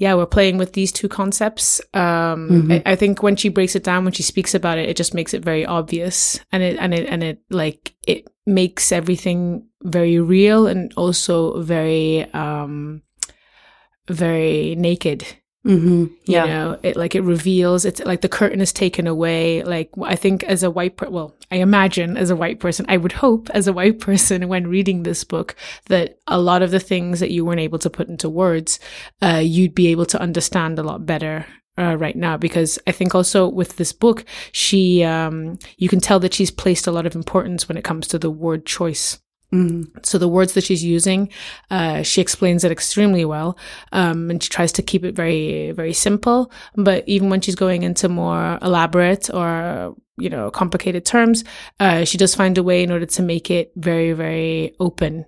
yeah, 0.00 0.14
we're 0.14 0.24
playing 0.24 0.56
with 0.56 0.72
these 0.72 0.92
two 0.92 1.08
concepts. 1.08 1.78
Um, 1.92 2.72
I, 2.72 2.82
I 2.86 2.96
think 2.96 3.22
when 3.22 3.36
she 3.36 3.50
breaks 3.50 3.76
it 3.76 3.84
down, 3.84 4.04
when 4.04 4.14
she 4.14 4.22
speaks 4.22 4.54
about 4.54 4.78
it, 4.78 4.88
it 4.88 4.96
just 4.96 5.12
makes 5.12 5.34
it 5.34 5.44
very 5.44 5.66
obvious. 5.66 6.40
And 6.50 6.62
it, 6.62 6.78
and 6.80 6.94
it, 6.94 7.06
and 7.06 7.22
it 7.22 7.42
like, 7.50 7.92
it 8.06 8.26
makes 8.46 8.92
everything 8.92 9.66
very 9.82 10.18
real 10.18 10.66
and 10.66 10.90
also 10.96 11.60
very, 11.60 12.24
um, 12.32 13.02
very 14.08 14.74
naked 14.74 15.26
hmm 15.62 16.06
Yeah. 16.24 16.44
you 16.44 16.50
know 16.50 16.78
it 16.82 16.96
like 16.96 17.14
it 17.14 17.20
reveals 17.20 17.84
it's 17.84 18.00
like 18.00 18.22
the 18.22 18.28
curtain 18.30 18.62
is 18.62 18.72
taken 18.72 19.06
away 19.06 19.62
like 19.62 19.90
i 20.02 20.16
think 20.16 20.42
as 20.44 20.62
a 20.62 20.70
white 20.70 20.96
per- 20.96 21.10
well 21.10 21.34
i 21.50 21.56
imagine 21.56 22.16
as 22.16 22.30
a 22.30 22.36
white 22.36 22.60
person 22.60 22.86
i 22.88 22.96
would 22.96 23.12
hope 23.12 23.50
as 23.50 23.66
a 23.66 23.72
white 23.72 24.00
person 24.08 24.48
when 24.48 24.66
reading 24.66 25.02
this 25.02 25.22
book 25.22 25.54
that 25.86 26.18
a 26.26 26.40
lot 26.40 26.62
of 26.62 26.70
the 26.70 26.80
things 26.80 27.20
that 27.20 27.30
you 27.30 27.44
weren't 27.44 27.60
able 27.60 27.78
to 27.78 27.90
put 27.90 28.08
into 28.08 28.30
words 28.30 28.80
uh, 29.20 29.42
you'd 29.42 29.74
be 29.74 29.88
able 29.88 30.06
to 30.06 30.20
understand 30.20 30.78
a 30.78 30.82
lot 30.82 31.04
better 31.04 31.44
uh, 31.78 31.96
right 31.96 32.16
now 32.16 32.36
because 32.36 32.78
I 32.86 32.92
think 32.92 33.14
also 33.14 33.48
with 33.48 33.76
this 33.76 33.92
book, 33.92 34.24
she, 34.52 35.02
um, 35.02 35.58
you 35.78 35.88
can 35.88 36.00
tell 36.00 36.20
that 36.20 36.34
she's 36.34 36.50
placed 36.50 36.86
a 36.86 36.92
lot 36.92 37.06
of 37.06 37.14
importance 37.14 37.68
when 37.68 37.78
it 37.78 37.84
comes 37.84 38.06
to 38.08 38.18
the 38.18 38.30
word 38.30 38.66
choice. 38.66 39.18
So 40.02 40.18
the 40.18 40.28
words 40.28 40.52
that 40.52 40.64
she's 40.64 40.84
using, 40.84 41.28
uh, 41.70 42.02
she 42.02 42.20
explains 42.20 42.62
it 42.62 42.70
extremely 42.70 43.24
well, 43.24 43.58
um, 43.90 44.30
and 44.30 44.42
she 44.42 44.48
tries 44.48 44.72
to 44.72 44.82
keep 44.82 45.04
it 45.04 45.16
very, 45.16 45.72
very 45.72 45.92
simple. 45.92 46.52
But 46.76 47.02
even 47.08 47.30
when 47.30 47.40
she's 47.40 47.56
going 47.56 47.82
into 47.82 48.08
more 48.08 48.58
elaborate 48.62 49.28
or 49.32 49.96
you 50.18 50.30
know 50.30 50.50
complicated 50.50 51.04
terms, 51.04 51.42
uh, 51.80 52.04
she 52.04 52.16
does 52.16 52.34
find 52.34 52.58
a 52.58 52.62
way 52.62 52.82
in 52.82 52.92
order 52.92 53.06
to 53.06 53.22
make 53.22 53.50
it 53.50 53.72
very, 53.76 54.12
very 54.12 54.74
open 54.78 55.26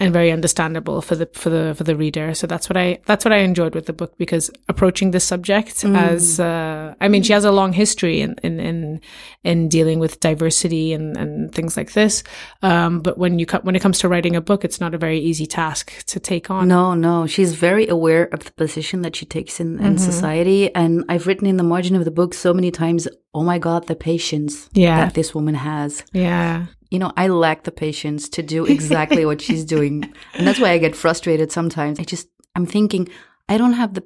and 0.00 0.12
very 0.12 0.32
understandable 0.32 1.00
for 1.00 1.14
the 1.14 1.26
for 1.34 1.50
the 1.50 1.74
for 1.76 1.84
the 1.84 1.94
reader. 1.94 2.34
So 2.34 2.46
that's 2.46 2.68
what 2.68 2.76
I 2.76 2.98
that's 3.06 3.24
what 3.24 3.32
I 3.32 3.38
enjoyed 3.38 3.74
with 3.74 3.86
the 3.86 3.92
book 3.92 4.18
because 4.18 4.50
approaching 4.68 5.12
this 5.12 5.24
subject 5.24 5.84
as 5.84 6.40
uh, 6.40 6.94
I 7.00 7.08
mean 7.08 7.22
she 7.22 7.32
has 7.32 7.44
a 7.44 7.52
long 7.52 7.72
history 7.72 8.20
in 8.20 8.34
in 8.42 8.58
in, 8.58 9.00
in 9.44 9.68
dealing 9.68 10.00
with 10.00 10.18
diversity 10.18 10.92
and, 10.92 11.16
and 11.16 11.54
things 11.54 11.76
like 11.76 11.92
this. 11.92 12.24
Um, 12.62 13.00
but 13.00 13.18
when 13.18 13.38
you 13.38 13.46
when 13.62 13.76
it 13.76 13.80
comes 13.82 14.00
to 14.00 14.08
writing 14.08 14.34
a 14.34 14.40
book, 14.40 14.64
it's 14.64 14.80
not 14.80 14.94
a 14.94 14.98
very 14.98 15.20
easy 15.20 15.46
task 15.46 16.04
to 16.06 16.18
take 16.18 16.50
on. 16.50 16.66
No, 16.66 16.94
no. 16.94 17.26
She's 17.26 17.54
very 17.54 17.86
aware 17.86 18.24
of 18.32 18.44
the 18.44 18.52
position 18.52 19.02
that 19.02 19.14
she 19.14 19.26
takes 19.26 19.60
in, 19.60 19.78
in 19.84 19.98
society. 19.98 20.74
And 20.74 21.04
I've 21.08 21.26
written 21.26 21.46
in 21.46 21.56
the 21.56 21.62
margin 21.62 21.94
of 21.94 22.04
the 22.04 22.10
book 22.10 22.34
so 22.34 22.52
many 22.52 22.70
times, 22.70 23.06
oh 23.34 23.42
my 23.42 23.58
God, 23.58 23.86
the 23.86 23.96
patience 23.96 24.68
Yeah. 24.72 25.04
that 25.04 25.14
this 25.14 25.34
woman 25.34 25.54
has. 25.54 26.04
Yeah. 26.12 26.66
You 26.90 26.98
know, 27.00 27.12
I 27.16 27.26
lack 27.28 27.64
the 27.64 27.72
patience 27.72 28.28
to 28.30 28.42
do 28.42 28.64
exactly 28.76 29.24
what 29.26 29.40
she's 29.40 29.64
doing. 29.64 30.04
And 30.34 30.46
that's 30.46 30.60
why 30.60 30.70
I 30.70 30.78
get 30.78 30.94
frustrated 30.96 31.50
sometimes. 31.50 31.98
I 31.98 32.04
just, 32.04 32.28
I'm 32.54 32.66
thinking, 32.66 33.08
I 33.48 33.58
don't 33.58 33.72
have 33.72 33.94
the, 33.94 34.04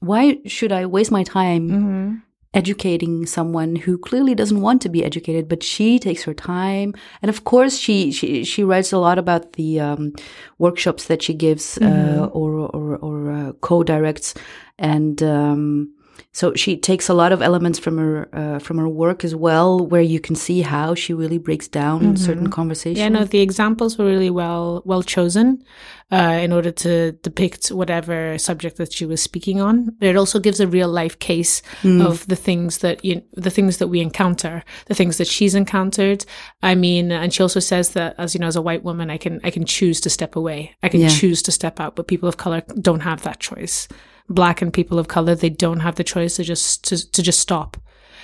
why 0.00 0.38
should 0.46 0.72
I 0.72 0.86
waste 0.86 1.10
my 1.12 1.22
time 1.22 2.22
educating 2.54 3.24
someone 3.24 3.76
who 3.76 3.96
clearly 3.96 4.34
doesn't 4.34 4.60
want 4.60 4.82
to 4.82 4.88
be 4.90 5.02
educated, 5.04 5.48
but 5.48 5.62
she 5.62 5.98
takes 5.98 6.22
her 6.24 6.34
time. 6.34 6.92
And 7.22 7.28
of 7.30 7.44
course, 7.44 7.78
she, 7.78 8.12
she, 8.12 8.44
she 8.44 8.62
writes 8.62 8.92
a 8.92 8.98
lot 8.98 9.18
about 9.18 9.54
the, 9.54 9.80
um, 9.80 10.12
workshops 10.58 11.06
that 11.06 11.22
she 11.22 11.32
gives, 11.34 11.78
uh, 11.78 12.28
or, 12.32 12.52
or, 12.74 12.96
or, 12.96 13.32
uh, 13.32 13.52
co-directs. 13.62 14.34
And, 14.78 15.22
um, 15.22 15.94
So 16.32 16.54
she 16.54 16.76
takes 16.76 17.08
a 17.08 17.14
lot 17.14 17.32
of 17.32 17.42
elements 17.42 17.78
from 17.78 17.98
her 17.98 18.28
uh, 18.32 18.58
from 18.58 18.78
her 18.78 18.88
work 18.88 19.24
as 19.24 19.34
well, 19.34 19.84
where 19.84 20.02
you 20.02 20.20
can 20.20 20.36
see 20.36 20.62
how 20.62 20.94
she 20.94 21.12
really 21.12 21.38
breaks 21.38 21.68
down 21.68 22.00
mm-hmm. 22.00 22.16
certain 22.16 22.50
conversations. 22.50 22.98
Yeah, 22.98 23.08
no, 23.08 23.24
the 23.24 23.40
examples 23.40 23.98
were 23.98 24.06
really 24.06 24.30
well 24.30 24.82
well 24.84 25.02
chosen 25.02 25.64
uh, 26.12 26.38
in 26.42 26.52
order 26.52 26.70
to 26.70 27.12
depict 27.12 27.68
whatever 27.68 28.38
subject 28.38 28.76
that 28.76 28.92
she 28.92 29.06
was 29.06 29.22
speaking 29.22 29.60
on. 29.60 29.96
It 30.00 30.16
also 30.16 30.38
gives 30.38 30.60
a 30.60 30.66
real 30.66 30.88
life 30.88 31.18
case 31.18 31.62
mm. 31.82 32.04
of 32.04 32.26
the 32.28 32.36
things 32.36 32.78
that 32.78 33.04
you, 33.04 33.22
the 33.32 33.50
things 33.50 33.78
that 33.78 33.88
we 33.88 34.00
encounter, 34.00 34.62
the 34.86 34.94
things 34.94 35.18
that 35.18 35.26
she's 35.26 35.54
encountered. 35.54 36.24
I 36.62 36.74
mean, 36.74 37.10
and 37.12 37.32
she 37.32 37.42
also 37.42 37.60
says 37.60 37.90
that 37.90 38.14
as 38.18 38.34
you 38.34 38.40
know, 38.40 38.46
as 38.46 38.56
a 38.56 38.62
white 38.62 38.84
woman, 38.84 39.10
I 39.10 39.16
can 39.16 39.40
I 39.42 39.50
can 39.50 39.64
choose 39.64 40.00
to 40.02 40.10
step 40.10 40.36
away, 40.36 40.76
I 40.82 40.88
can 40.88 41.00
yeah. 41.00 41.08
choose 41.08 41.42
to 41.42 41.52
step 41.52 41.80
out, 41.80 41.96
but 41.96 42.08
people 42.08 42.28
of 42.28 42.36
color 42.36 42.62
don't 42.80 43.00
have 43.00 43.22
that 43.22 43.40
choice 43.40 43.88
black 44.28 44.62
and 44.62 44.72
people 44.72 44.98
of 44.98 45.08
color, 45.08 45.34
they 45.34 45.50
don't 45.50 45.80
have 45.80 45.96
the 45.96 46.04
choice 46.04 46.36
to 46.36 46.44
just 46.44 46.84
to, 46.84 47.10
to 47.10 47.22
just 47.22 47.40
stop. 47.40 47.76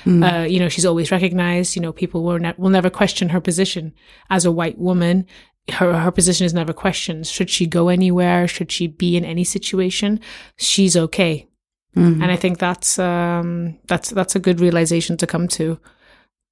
Mm. 0.05 0.23
Uh, 0.23 0.47
you 0.47 0.59
know, 0.59 0.69
she's 0.69 0.87
always 0.87 1.11
recognized. 1.11 1.77
You 1.77 1.83
know, 1.83 1.93
people 1.93 2.23
will 2.23 2.39
ne- 2.39 2.55
will 2.57 2.71
never 2.71 2.91
question 2.91 3.31
her 3.31 3.41
position 3.41 3.93
as 4.31 4.45
a 4.45 4.53
white 4.53 4.79
woman. 4.79 5.27
Her 5.71 5.99
her 5.99 6.11
position 6.11 6.47
is 6.47 6.55
never 6.55 6.73
questioned. 6.73 7.27
Should 7.27 7.51
she 7.51 7.67
go 7.67 7.89
anywhere? 7.89 8.49
Should 8.49 8.73
she 8.73 8.87
be 8.87 9.17
in 9.17 9.25
any 9.25 9.45
situation? 9.45 10.21
She's 10.57 10.97
okay. 10.97 11.47
Mm. 11.97 12.23
And 12.23 12.31
I 12.31 12.37
think 12.37 12.59
that's 12.59 12.99
um, 12.99 13.79
that's 13.87 14.11
that's 14.11 14.37
a 14.37 14.41
good 14.41 14.61
realization 14.61 15.17
to 15.19 15.27
come 15.27 15.49
to. 15.49 15.79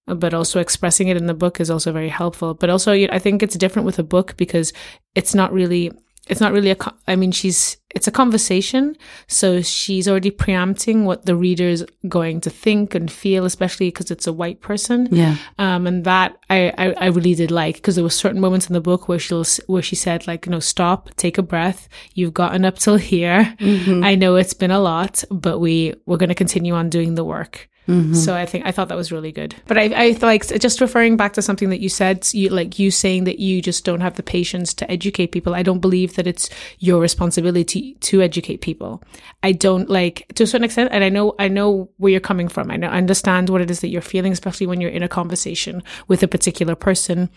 But 0.07 0.35
also 0.35 0.61
expressing 0.61 1.09
it 1.09 1.17
in 1.17 1.27
the 1.27 1.35
book 1.35 1.61
is 1.61 1.71
also 1.71 1.93
very 1.93 2.09
helpful. 2.09 2.55
But 2.55 2.71
also, 2.71 2.93
I 2.93 3.19
think 3.19 3.43
it's 3.43 3.57
different 3.57 3.87
with 3.87 3.99
a 3.99 4.05
book 4.05 4.37
because 4.37 4.73
it's 5.17 5.35
not 5.35 5.53
really 5.53 5.91
it's 6.27 6.41
not 6.41 6.53
really 6.53 6.71
a 6.71 6.77
i 7.07 7.17
mean 7.17 7.31
she's 7.33 7.77
it's 7.95 8.07
a 8.07 8.11
conversation 8.11 8.97
so 9.27 9.63
she's 9.63 10.07
already 10.07 10.31
preempting 10.31 11.05
what 11.05 11.25
the 11.25 11.35
reader's 11.35 11.85
going 12.09 12.41
to 12.41 12.51
think 12.51 12.95
and 12.95 13.11
feel 13.11 13.45
especially 13.45 13.89
because 13.89 14.11
it's 14.11 14.27
a 14.27 14.33
white 14.33 14.61
person. 14.61 15.09
Yeah. 15.11 15.37
Um 15.59 15.87
and 15.87 16.05
that 16.05 16.37
i 16.51 16.73
i, 16.77 16.93
I 16.93 17.07
really 17.07 17.35
did 17.35 17.51
like 17.51 17.77
because 17.77 17.95
there 17.95 18.05
were 18.05 18.11
certain 18.11 18.41
moments 18.41 18.67
in 18.69 18.75
the 18.75 18.81
book 18.81 19.09
where 19.09 19.19
she'll 19.19 19.45
where 19.67 19.83
she 19.83 19.97
said 19.97 20.27
like 20.27 20.47
you 20.47 20.53
know 20.53 20.61
stop 20.61 21.11
take 21.17 21.39
a 21.39 21.43
breath. 21.43 21.89
You've 22.15 22.35
gotten 22.35 22.65
up 22.65 22.79
till 22.79 22.97
here. 22.97 23.55
Mm-hmm. 23.59 24.05
i 24.05 24.15
know 24.15 24.37
it's 24.37 24.55
been 24.55 24.71
a 24.71 24.81
lot 24.81 25.25
but 25.31 25.59
we 25.59 25.95
we're 26.07 26.17
going 26.19 26.29
to 26.29 26.35
continue 26.35 26.75
on 26.75 26.91
doing 26.91 27.15
the 27.15 27.25
work 27.25 27.69
Mm-hmm. 27.89 28.15
So 28.15 28.35
I 28.35 28.47
think 28.47 28.67
I 28.67 28.73
thought 28.73 28.89
that 28.89 28.97
was 28.97 29.13
really 29.13 29.31
good. 29.31 29.55
But 29.67 29.79
I, 29.79 29.85
I 29.95 30.19
like 30.23 30.47
just 30.59 30.81
referring 30.81 31.17
back 31.17 31.35
to 31.35 31.43
something 31.43 31.71
that 31.71 31.81
you 31.81 31.89
said, 31.89 32.27
you 32.33 32.49
like 32.49 32.79
you 32.79 32.91
saying 32.91 33.25
that 33.25 33.39
you 33.39 33.63
just 33.63 33.85
don't 33.85 34.01
have 34.01 34.17
the 34.17 34.23
patience 34.23 34.75
to 34.75 34.91
educate 34.91 35.29
people. 35.29 35.55
I 35.55 35.63
don't 35.63 35.81
believe 35.81 36.17
that 36.17 36.27
it's 36.27 36.51
your 36.79 37.01
responsibility 37.01 37.95
to 38.01 38.23
educate 38.23 38.61
people. 38.61 39.03
I 39.43 39.53
don't 39.53 39.89
like 39.89 40.27
to 40.35 40.45
a 40.45 40.47
certain 40.47 40.65
extent, 40.65 40.91
and 40.93 41.05
I 41.05 41.09
know 41.09 41.35
I 41.39 41.49
know 41.49 41.91
where 41.99 42.11
you're 42.11 42.21
coming 42.21 42.49
from. 42.49 42.71
I 42.71 42.77
know 42.77 42.89
I 42.89 42.99
understand 42.99 43.51
what 43.51 43.61
it 43.61 43.71
is 43.71 43.81
that 43.81 43.89
you're 43.89 44.03
feeling, 44.03 44.33
especially 44.33 44.67
when 44.67 44.81
you're 44.81 44.91
in 44.91 45.03
a 45.03 45.09
conversation 45.09 45.83
with 46.09 46.23
a 46.23 46.29
particular 46.29 46.75
person. 46.75 47.31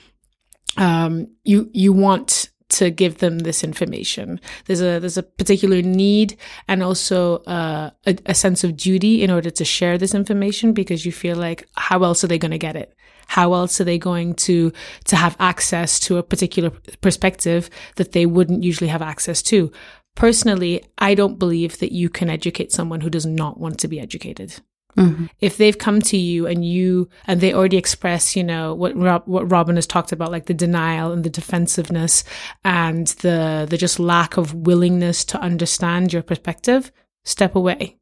Um, 0.78 1.28
you 1.44 1.70
you 1.74 1.94
want 1.94 2.49
to 2.70 2.92
give 2.92 3.18
them 3.18 3.40
this 3.40 3.64
information. 3.64 4.40
There's 4.66 4.82
a 4.82 5.00
there's 5.00 5.18
a 5.18 5.24
particular 5.24 5.82
need 5.82 6.38
and 6.68 6.84
also 6.84 7.38
uh, 7.40 7.92
a, 8.06 8.18
a 8.28 8.34
sense 8.34 8.64
of 8.64 8.78
duty 8.78 9.24
in 9.24 9.32
order 9.32 9.50
to 9.50 9.66
share 9.66 9.98
this 9.98 10.14
information 10.14 10.74
because 10.74 11.06
you 11.06 11.12
feel 11.12 11.36
like 11.36 11.68
how 11.76 12.04
else 12.04 12.24
are 12.24 12.28
they 12.28 12.38
going 12.38 12.52
to 12.52 12.58
get 12.58 12.76
it? 12.76 12.96
How 13.28 13.54
else 13.54 13.80
are 13.80 13.84
they 13.84 13.98
going 13.98 14.36
to 14.36 14.72
to 15.06 15.16
have 15.16 15.36
access 15.40 16.00
to 16.02 16.18
a 16.18 16.24
particular 16.24 16.72
perspective 17.02 17.70
that 17.96 18.12
they 18.12 18.26
wouldn't 18.26 18.64
usually 18.64 18.90
have 18.90 19.02
access 19.02 19.42
to? 19.44 19.72
Personally, 20.16 20.84
I 20.98 21.16
don't 21.16 21.40
believe 21.40 21.80
that 21.80 21.92
you 21.92 22.10
can 22.10 22.30
educate 22.30 22.72
someone 22.72 23.02
who 23.02 23.10
does 23.10 23.26
not 23.26 23.60
want 23.60 23.80
to 23.80 23.88
be 23.88 24.00
educated. 24.00 24.60
Mm-hmm. 24.98 25.26
If 25.40 25.58
they've 25.58 25.78
come 25.78 26.02
to 26.02 26.18
you 26.18 26.48
and 26.48 26.66
you 26.66 27.10
and 27.28 27.40
they 27.40 27.54
already 27.54 27.78
express, 27.78 28.36
you 28.36 28.44
know, 28.44 28.74
what 28.74 28.96
Rob, 28.96 29.24
what 29.26 29.50
Robin 29.50 29.76
has 29.76 29.88
talked 29.88 30.12
about, 30.12 30.32
like 30.32 30.48
the 30.48 30.54
denial 30.54 31.12
and 31.12 31.24
the 31.24 31.30
defensiveness 31.30 32.24
and 32.64 33.08
the 33.08 33.68
the 33.70 33.78
just 33.78 34.00
lack 34.00 34.38
of 34.38 34.54
willingness 34.54 35.24
to 35.26 35.40
understand 35.40 36.12
your 36.12 36.24
perspective, 36.24 36.92
step 37.24 37.56
away. 37.56 37.96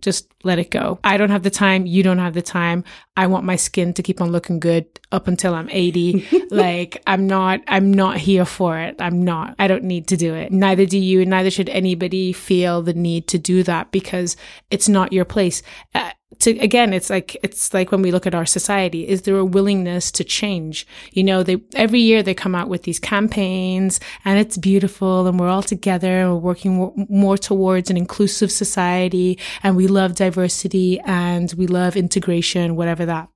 Just 0.00 0.32
let 0.44 0.60
it 0.60 0.70
go. 0.70 1.00
I 1.02 1.16
don't 1.16 1.30
have 1.30 1.42
the 1.42 1.50
time. 1.50 1.84
You 1.84 2.04
don't 2.04 2.18
have 2.18 2.34
the 2.34 2.42
time. 2.42 2.84
I 3.16 3.26
want 3.26 3.44
my 3.44 3.56
skin 3.56 3.92
to 3.94 4.02
keep 4.02 4.20
on 4.20 4.30
looking 4.30 4.60
good 4.60 4.86
up 5.10 5.26
until 5.26 5.56
I'm 5.56 5.68
80. 5.68 6.24
like 6.52 7.02
I'm 7.04 7.26
not, 7.26 7.62
I'm 7.66 7.92
not 7.92 8.16
here 8.16 8.44
for 8.44 8.78
it. 8.78 8.94
I'm 9.00 9.24
not, 9.24 9.56
I 9.58 9.66
don't 9.66 9.82
need 9.82 10.06
to 10.08 10.16
do 10.16 10.34
it. 10.34 10.52
Neither 10.52 10.86
do 10.86 10.98
you. 10.98 11.26
Neither 11.26 11.50
should 11.50 11.68
anybody 11.68 12.32
feel 12.32 12.80
the 12.80 12.94
need 12.94 13.26
to 13.26 13.38
do 13.38 13.64
that 13.64 13.90
because 13.90 14.36
it's 14.70 14.88
not 14.88 15.12
your 15.12 15.24
place. 15.24 15.64
Uh, 15.92 16.12
to 16.40 16.58
again 16.58 16.92
it's 16.92 17.10
like 17.10 17.36
it's 17.42 17.74
like 17.74 17.90
when 17.90 18.02
we 18.02 18.12
look 18.12 18.26
at 18.26 18.34
our 18.34 18.46
society 18.46 19.08
is 19.08 19.22
there 19.22 19.36
a 19.36 19.44
willingness 19.44 20.10
to 20.12 20.24
change? 20.24 20.86
You 21.12 21.24
know 21.24 21.42
they 21.42 21.62
every 21.74 22.00
year 22.00 22.22
they 22.22 22.34
come 22.34 22.54
out 22.54 22.68
with 22.68 22.82
these 22.84 22.98
campaigns 22.98 24.00
and 24.24 24.38
it's 24.38 24.56
beautiful 24.56 25.26
and 25.26 25.38
we're 25.38 25.48
all 25.48 25.62
together 25.62 26.20
and 26.20 26.32
we're 26.32 26.38
working 26.38 26.74
more, 26.74 26.94
more 27.08 27.38
towards 27.38 27.90
an 27.90 27.96
inclusive 27.96 28.52
society 28.52 29.38
and 29.62 29.76
we 29.76 29.86
love 29.86 30.14
diversity 30.14 31.00
and 31.00 31.52
we 31.54 31.66
love 31.66 31.96
integration 31.96 32.76
whatever 32.76 33.06
that 33.06 33.28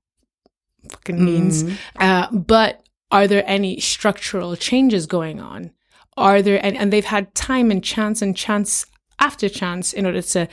fucking 0.89 1.23
means. 1.23 1.63
Mm-hmm. 1.63 1.75
uh, 1.99 2.27
but 2.31 2.83
are 3.11 3.27
there 3.27 3.43
any 3.45 3.79
structural 3.79 4.55
changes 4.55 5.05
going 5.05 5.39
on? 5.39 5.71
Are 6.17 6.41
there 6.41 6.63
and, 6.63 6.77
and 6.77 6.93
they've 6.93 7.05
had 7.05 7.33
time 7.35 7.71
and 7.71 7.83
chance 7.83 8.21
and 8.21 8.35
chance 8.35 8.85
after 9.19 9.47
chance 9.47 9.93
in 9.93 10.05
order 10.05 10.21
to 10.21 10.47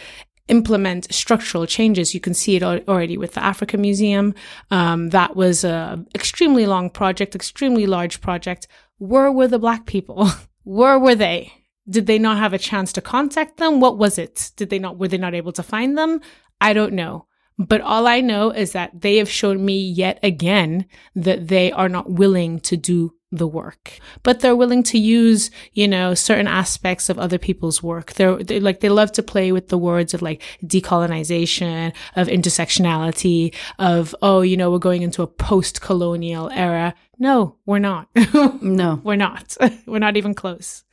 implement 0.50 1.12
structural 1.12 1.66
changes. 1.66 2.14
You 2.14 2.20
can 2.20 2.34
see 2.34 2.56
it 2.56 2.62
already 2.62 3.16
with 3.16 3.34
the 3.34 3.44
Africa 3.44 3.78
Museum. 3.78 4.34
Um, 4.70 5.10
that 5.10 5.36
was 5.36 5.64
a 5.64 6.04
extremely 6.14 6.66
long 6.66 6.90
project, 6.90 7.34
extremely 7.34 7.86
large 7.86 8.20
project. 8.20 8.66
Where 8.98 9.32
were 9.32 9.48
the 9.48 9.58
black 9.58 9.86
people? 9.86 10.28
Where 10.64 10.98
were 10.98 11.14
they? 11.14 11.52
Did 11.88 12.06
they 12.06 12.18
not 12.18 12.38
have 12.38 12.52
a 12.52 12.58
chance 12.58 12.92
to 12.92 13.00
contact 13.00 13.56
them? 13.56 13.80
What 13.80 13.96
was 13.96 14.18
it? 14.18 14.50
Did 14.56 14.70
they 14.70 14.78
not, 14.78 14.98
were 14.98 15.08
they 15.08 15.18
not 15.18 15.34
able 15.34 15.52
to 15.52 15.62
find 15.62 15.96
them? 15.96 16.20
I 16.60 16.72
don't 16.72 16.92
know. 16.92 17.26
But 17.58 17.80
all 17.80 18.06
I 18.06 18.20
know 18.20 18.50
is 18.50 18.72
that 18.72 19.00
they 19.00 19.16
have 19.16 19.28
shown 19.28 19.64
me 19.64 19.78
yet 19.78 20.18
again 20.22 20.86
that 21.14 21.48
they 21.48 21.72
are 21.72 21.88
not 21.88 22.10
willing 22.10 22.60
to 22.60 22.76
do 22.76 23.14
the 23.32 23.46
work, 23.46 23.98
but 24.22 24.40
they're 24.40 24.56
willing 24.56 24.82
to 24.82 24.98
use, 24.98 25.50
you 25.72 25.86
know, 25.86 26.14
certain 26.14 26.48
aspects 26.48 27.08
of 27.08 27.18
other 27.18 27.38
people's 27.38 27.82
work. 27.82 28.14
They're, 28.14 28.36
they're, 28.42 28.60
like, 28.60 28.80
they 28.80 28.88
love 28.88 29.12
to 29.12 29.22
play 29.22 29.52
with 29.52 29.68
the 29.68 29.78
words 29.78 30.14
of 30.14 30.22
like 30.22 30.42
decolonization, 30.64 31.94
of 32.16 32.26
intersectionality, 32.26 33.54
of, 33.78 34.14
oh, 34.22 34.40
you 34.40 34.56
know, 34.56 34.70
we're 34.70 34.78
going 34.78 35.02
into 35.02 35.22
a 35.22 35.26
post 35.26 35.80
colonial 35.80 36.50
era. 36.50 36.94
No, 37.18 37.56
we're 37.66 37.78
not. 37.78 38.08
no, 38.62 39.00
we're 39.04 39.16
not. 39.16 39.56
we're 39.86 39.98
not 39.98 40.16
even 40.16 40.34
close. 40.34 40.84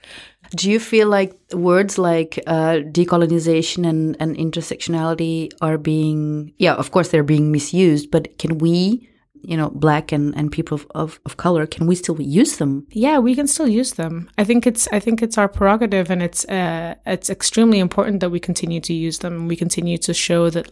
Do 0.55 0.69
you 0.69 0.79
feel 0.79 1.09
like 1.09 1.33
words 1.53 1.97
like 1.97 2.39
uh, 2.47 2.79
decolonization 2.91 3.87
and, 3.87 4.15
and 4.19 4.35
intersectionality 4.37 5.51
are 5.61 5.77
being, 5.77 6.53
yeah, 6.57 6.75
of 6.75 6.91
course 6.91 7.09
they're 7.09 7.23
being 7.23 7.51
misused, 7.51 8.11
but 8.11 8.37
can 8.37 8.59
we 8.59 9.09
you 9.47 9.55
know 9.55 9.69
black 9.69 10.11
and, 10.11 10.35
and 10.35 10.51
people 10.51 10.75
of, 10.75 10.87
of, 10.93 11.19
of, 11.25 11.37
color 11.37 11.65
can 11.65 11.87
we 11.87 11.95
still 11.95 12.21
use 12.21 12.57
them? 12.57 12.85
Yeah 12.91 13.17
we 13.19 13.33
can 13.33 13.47
still 13.47 13.67
use 13.67 13.93
them. 13.93 14.29
I 14.37 14.43
think 14.43 14.67
it's 14.67 14.87
i 14.91 14.99
think 14.99 15.23
it's 15.23 15.37
our 15.37 15.47
prerogative 15.47 16.11
and 16.11 16.21
it's 16.21 16.43
uh, 16.45 16.95
it's 17.05 17.29
extremely 17.29 17.79
important 17.79 18.19
that 18.19 18.29
we 18.29 18.39
continue 18.39 18.81
to 18.81 18.93
use 18.93 19.19
them. 19.19 19.47
We 19.47 19.55
continue 19.55 19.97
to 19.99 20.13
show 20.13 20.49
that 20.49 20.67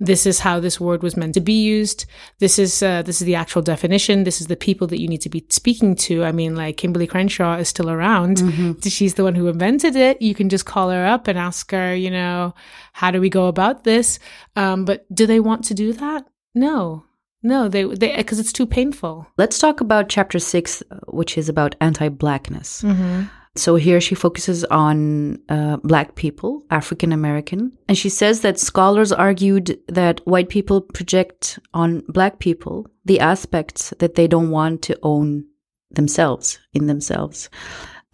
this 0.00 0.26
is 0.26 0.40
how 0.40 0.58
this 0.58 0.80
word 0.80 1.02
was 1.02 1.16
meant 1.16 1.34
to 1.34 1.40
be 1.40 1.62
used. 1.62 2.06
This 2.40 2.58
is 2.58 2.82
uh, 2.82 3.02
this 3.02 3.20
is 3.20 3.26
the 3.26 3.36
actual 3.36 3.62
definition. 3.62 4.24
This 4.24 4.40
is 4.40 4.48
the 4.48 4.56
people 4.56 4.88
that 4.88 5.00
you 5.00 5.06
need 5.06 5.22
to 5.22 5.30
be 5.30 5.46
speaking 5.48 5.94
to. 6.06 6.24
I 6.24 6.32
mean 6.32 6.56
like 6.56 6.78
kimberly 6.78 7.06
crenshaw 7.06 7.58
is 7.58 7.68
still 7.68 7.90
around. 7.90 8.38
Mm-hmm. 8.38 8.88
she's 8.88 9.14
the 9.14 9.24
one 9.24 9.36
who 9.36 9.46
invented 9.46 9.94
it. 9.94 10.20
You 10.20 10.34
can 10.34 10.48
just 10.48 10.66
call 10.66 10.90
her 10.90 11.06
up 11.06 11.28
and 11.28 11.38
ask 11.38 11.70
her 11.70 11.94
you 11.94 12.10
know 12.10 12.54
how 12.92 13.12
do 13.12 13.20
we 13.20 13.30
go 13.30 13.46
about 13.46 13.84
this? 13.84 14.18
Um, 14.56 14.84
but 14.84 15.06
do 15.14 15.26
they 15.26 15.38
want 15.38 15.64
to 15.66 15.74
do 15.74 15.92
that? 15.92 16.26
No 16.56 17.04
no, 17.42 17.68
they 17.68 17.84
they 17.84 18.16
because 18.16 18.38
it's 18.38 18.52
too 18.52 18.66
painful. 18.66 19.26
Let's 19.36 19.58
talk 19.58 19.80
about 19.80 20.08
chapter 20.08 20.38
six, 20.38 20.82
which 21.08 21.38
is 21.38 21.48
about 21.48 21.74
anti-blackness. 21.80 22.82
Mm-hmm. 22.82 23.22
So 23.56 23.74
here 23.74 24.00
she 24.00 24.14
focuses 24.14 24.64
on 24.66 25.38
uh, 25.48 25.78
black 25.78 26.14
people, 26.14 26.64
African 26.70 27.12
American, 27.12 27.72
and 27.88 27.98
she 27.98 28.08
says 28.08 28.42
that 28.42 28.60
scholars 28.60 29.10
argued 29.10 29.78
that 29.88 30.20
white 30.24 30.48
people 30.48 30.80
project 30.80 31.58
on 31.74 32.02
black 32.08 32.38
people 32.38 32.86
the 33.04 33.18
aspects 33.18 33.92
that 33.98 34.14
they 34.14 34.28
don't 34.28 34.50
want 34.50 34.82
to 34.82 34.98
own 35.02 35.44
themselves 35.90 36.60
in 36.74 36.86
themselves. 36.86 37.50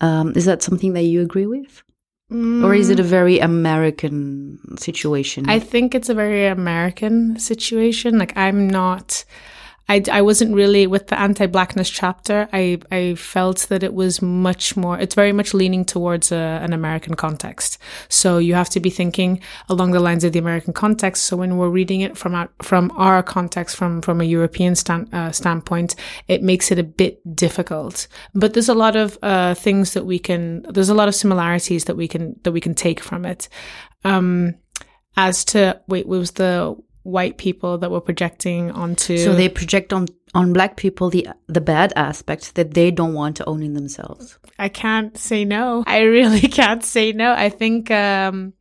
Um, 0.01 0.33
is 0.35 0.47
that 0.47 0.63
something 0.63 0.95
that 0.95 1.03
you 1.03 1.21
agree 1.21 1.47
with? 1.47 1.83
Mm. 2.33 2.65
Or 2.65 2.75
is 2.75 2.91
it 2.91 2.99
a 2.99 3.05
mm. 3.05 3.07
very 3.07 3.39
American 3.39 4.59
situation? 4.79 5.49
I 5.49 5.59
think 5.59 5.95
it's 5.95 6.09
a 6.09 6.15
very 6.15 6.47
American 6.47 7.39
situation. 7.39 8.19
Like, 8.19 8.37
I'm 8.37 8.69
not. 8.69 9.25
I, 9.89 10.03
I 10.11 10.23
wasn't 10.23 10.55
really 10.55 10.87
with 10.87 11.07
the 11.07 11.19
anti-blackness 11.19 11.89
chapter. 11.91 12.49
I 12.53 12.81
I 12.91 13.15
felt 13.15 13.69
that 13.69 13.83
it 13.83 13.95
was 13.95 14.21
much 14.21 14.77
more. 14.77 14.99
It's 14.99 15.15
very 15.15 15.33
much 15.33 15.55
leaning 15.55 15.85
towards 15.85 16.33
a, 16.33 16.37
an 16.37 16.73
American 16.73 17.15
context. 17.15 17.79
So 18.09 18.39
you 18.39 18.55
have 18.55 18.69
to 18.71 18.81
be 18.81 18.91
thinking 18.91 19.41
along 19.69 19.93
the 19.93 20.01
lines 20.01 20.25
of 20.25 20.33
the 20.33 20.41
American 20.41 20.73
context. 20.73 21.27
So 21.27 21.37
when 21.37 21.57
we're 21.57 21.69
reading 21.69 22.01
it 22.01 22.19
from 22.19 22.35
our 22.35 22.49
from 22.63 22.91
our 22.97 23.23
context, 23.23 23.77
from 23.77 24.03
from 24.03 24.21
a 24.21 24.25
European 24.25 24.75
stand, 24.75 25.09
uh, 25.15 25.31
standpoint, 25.31 25.95
it 26.27 26.43
makes 26.43 26.73
it 26.73 26.79
a 26.79 26.85
bit 26.85 27.21
difficult. 27.37 28.09
But 28.35 28.55
there's 28.55 28.69
a 28.69 28.75
lot 28.75 28.97
of 28.97 29.19
uh, 29.23 29.55
things 29.55 29.93
that 29.93 30.05
we 30.05 30.19
can. 30.19 30.63
There's 30.63 30.91
a 30.91 30.95
lot 30.95 31.09
of 31.09 31.15
similarities 31.15 31.85
that 31.85 31.97
we 31.97 32.09
can 32.09 32.35
that 32.43 32.53
we 32.53 32.61
can 32.61 32.75
take 32.75 33.01
from 33.01 33.25
it. 33.25 33.49
Um, 34.05 34.55
as 35.17 35.45
to 35.47 35.81
wait, 35.89 36.07
was 36.07 36.33
the 36.33 36.77
white 37.07 37.39
people 37.39 37.79
that 37.79 37.91
were 37.91 38.01
projecting 38.01 38.71
onto 38.73 39.17
so 39.17 39.35
they 39.35 39.49
project 39.49 39.93
on 39.93 40.07
on 40.35 40.53
black 40.53 40.77
people 40.77 41.09
the 41.09 41.29
the 41.47 41.61
bad 41.61 41.93
aspects 41.95 42.51
that 42.53 42.75
they 42.75 42.91
don't 42.91 43.15
want 43.15 43.37
to 43.37 43.45
own 43.47 43.63
in 43.63 43.75
themselves. 43.75 44.39
I 44.59 44.69
can't 44.69 45.17
say 45.17 45.45
no. 45.45 45.85
I 45.87 46.01
really 46.01 46.41
can't 46.61 46.85
say 46.85 47.13
no. 47.13 47.33
I 47.33 47.49
think 47.49 47.91
um 47.91 48.53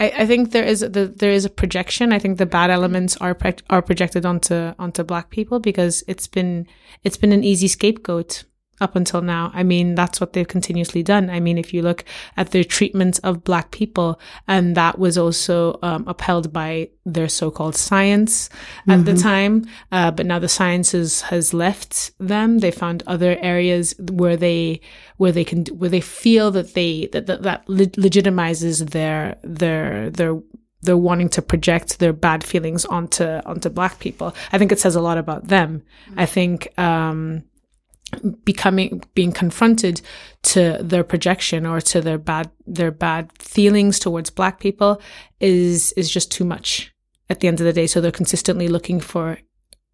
I, 0.00 0.12
I 0.18 0.26
think 0.26 0.50
there 0.50 0.64
is 0.64 0.80
the, 0.80 1.12
there 1.16 1.32
is 1.32 1.44
a 1.44 1.50
projection. 1.50 2.12
I 2.12 2.18
think 2.18 2.38
the 2.38 2.46
bad 2.46 2.70
elements 2.70 3.16
are 3.18 3.36
are 3.70 3.82
projected 3.82 4.26
onto 4.26 4.72
onto 4.78 5.04
black 5.04 5.30
people 5.30 5.60
because 5.60 6.02
it's 6.08 6.26
been 6.26 6.66
it's 7.04 7.16
been 7.16 7.32
an 7.32 7.44
easy 7.44 7.68
scapegoat 7.68 8.44
up 8.80 8.96
until 8.96 9.22
now. 9.22 9.50
I 9.54 9.62
mean, 9.62 9.94
that's 9.94 10.20
what 10.20 10.32
they've 10.32 10.46
continuously 10.46 11.02
done. 11.02 11.30
I 11.30 11.40
mean, 11.40 11.58
if 11.58 11.74
you 11.74 11.82
look 11.82 12.04
at 12.36 12.50
their 12.50 12.64
treatment 12.64 13.20
of 13.22 13.44
black 13.44 13.70
people, 13.70 14.20
and 14.46 14.76
that 14.76 14.98
was 14.98 15.18
also 15.18 15.78
um, 15.82 16.04
upheld 16.06 16.52
by 16.52 16.90
their 17.04 17.28
so-called 17.28 17.76
science 17.76 18.48
at 18.86 19.00
mm-hmm. 19.00 19.04
the 19.04 19.14
time, 19.14 19.66
uh, 19.92 20.10
but 20.10 20.26
now 20.26 20.38
the 20.38 20.48
science 20.48 20.92
has, 20.92 21.22
has 21.22 21.54
left 21.54 22.12
them. 22.18 22.58
They 22.58 22.70
found 22.70 23.02
other 23.06 23.36
areas 23.40 23.94
where 23.98 24.36
they 24.36 24.80
where 25.16 25.32
they 25.32 25.44
can 25.44 25.64
where 25.66 25.90
they 25.90 26.00
feel 26.00 26.50
that 26.52 26.74
they 26.74 27.08
that 27.12 27.26
that, 27.26 27.42
that 27.42 27.66
legitimizes 27.66 28.90
their 28.90 29.36
their 29.42 30.10
their 30.10 30.40
they're 30.82 30.96
wanting 30.96 31.28
to 31.28 31.42
project 31.42 31.98
their 31.98 32.12
bad 32.12 32.44
feelings 32.44 32.84
onto 32.84 33.24
onto 33.24 33.68
black 33.68 33.98
people. 33.98 34.34
I 34.52 34.58
think 34.58 34.72
it 34.72 34.78
says 34.78 34.94
a 34.94 35.00
lot 35.00 35.18
about 35.18 35.48
them. 35.48 35.82
Mm-hmm. 36.10 36.20
I 36.20 36.26
think 36.26 36.78
um, 36.78 37.42
becoming 38.44 39.02
being 39.14 39.32
confronted 39.32 40.00
to 40.42 40.78
their 40.80 41.04
projection 41.04 41.66
or 41.66 41.80
to 41.80 42.00
their 42.00 42.18
bad 42.18 42.50
their 42.66 42.90
bad 42.90 43.30
feelings 43.38 43.98
towards 43.98 44.30
black 44.30 44.60
people 44.60 45.00
is 45.40 45.92
is 45.92 46.10
just 46.10 46.30
too 46.30 46.44
much 46.44 46.92
at 47.28 47.40
the 47.40 47.48
end 47.48 47.60
of 47.60 47.66
the 47.66 47.72
day. 47.72 47.86
So 47.86 48.00
they're 48.00 48.10
consistently 48.10 48.68
looking 48.68 49.00
for 49.00 49.38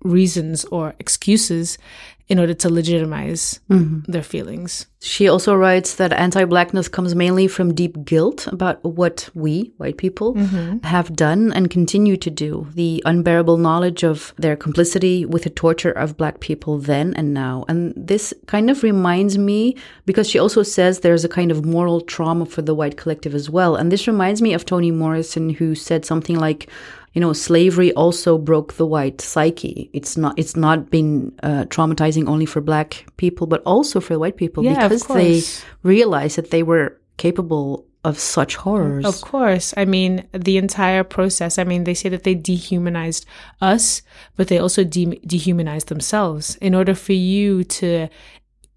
reasons 0.04 0.64
or 0.66 0.94
excuses 0.98 1.78
in 2.26 2.38
order 2.38 2.54
to 2.54 2.70
legitimize 2.70 3.60
mm-hmm. 3.68 4.10
their 4.10 4.22
feelings. 4.22 4.86
She 5.00 5.28
also 5.28 5.54
writes 5.54 5.96
that 5.96 6.12
anti 6.14 6.46
blackness 6.46 6.88
comes 6.88 7.14
mainly 7.14 7.46
from 7.48 7.74
deep 7.74 8.02
guilt 8.06 8.46
about 8.46 8.82
what 8.82 9.28
we, 9.34 9.74
white 9.76 9.98
people, 9.98 10.34
mm-hmm. 10.34 10.78
have 10.78 11.14
done 11.14 11.52
and 11.52 11.70
continue 11.70 12.16
to 12.16 12.30
do, 12.30 12.66
the 12.72 13.02
unbearable 13.04 13.58
knowledge 13.58 14.02
of 14.02 14.32
their 14.38 14.56
complicity 14.56 15.26
with 15.26 15.42
the 15.42 15.50
torture 15.50 15.92
of 15.92 16.16
black 16.16 16.40
people 16.40 16.78
then 16.78 17.12
and 17.14 17.34
now. 17.34 17.66
And 17.68 17.92
this 17.94 18.32
kind 18.46 18.70
of 18.70 18.82
reminds 18.82 19.36
me, 19.36 19.76
because 20.06 20.28
she 20.28 20.38
also 20.38 20.62
says 20.62 21.00
there's 21.00 21.24
a 21.24 21.28
kind 21.28 21.50
of 21.50 21.66
moral 21.66 22.00
trauma 22.00 22.46
for 22.46 22.62
the 22.62 22.74
white 22.74 22.96
collective 22.96 23.34
as 23.34 23.50
well. 23.50 23.76
And 23.76 23.92
this 23.92 24.06
reminds 24.06 24.40
me 24.40 24.54
of 24.54 24.64
Toni 24.64 24.90
Morrison, 24.90 25.50
who 25.50 25.74
said 25.74 26.06
something 26.06 26.38
like, 26.38 26.70
you 27.14 27.20
know, 27.20 27.32
slavery 27.32 27.92
also 27.92 28.36
broke 28.36 28.74
the 28.74 28.86
white 28.86 29.20
psyche. 29.20 29.88
It's 29.92 30.16
not, 30.16 30.38
it's 30.38 30.56
not 30.56 30.90
been 30.90 31.32
uh, 31.42 31.64
traumatizing 31.66 32.28
only 32.28 32.44
for 32.44 32.60
black 32.60 33.06
people, 33.16 33.46
but 33.46 33.62
also 33.64 34.00
for 34.00 34.18
white 34.18 34.36
people 34.36 34.64
yeah, 34.64 34.88
because 34.88 35.06
they 35.06 35.42
realized 35.82 36.36
that 36.36 36.50
they 36.50 36.64
were 36.64 37.00
capable 37.16 37.86
of 38.04 38.18
such 38.18 38.56
horrors. 38.56 39.06
Of 39.06 39.20
course. 39.22 39.72
I 39.76 39.86
mean, 39.86 40.28
the 40.32 40.58
entire 40.58 41.04
process. 41.04 41.58
I 41.58 41.64
mean, 41.64 41.84
they 41.84 41.94
say 41.94 42.10
that 42.10 42.24
they 42.24 42.34
dehumanized 42.34 43.24
us, 43.60 44.02
but 44.36 44.48
they 44.48 44.58
also 44.58 44.84
de- 44.84 45.20
dehumanized 45.24 45.88
themselves 45.88 46.56
in 46.56 46.74
order 46.74 46.94
for 46.94 47.14
you 47.14 47.64
to 47.64 48.08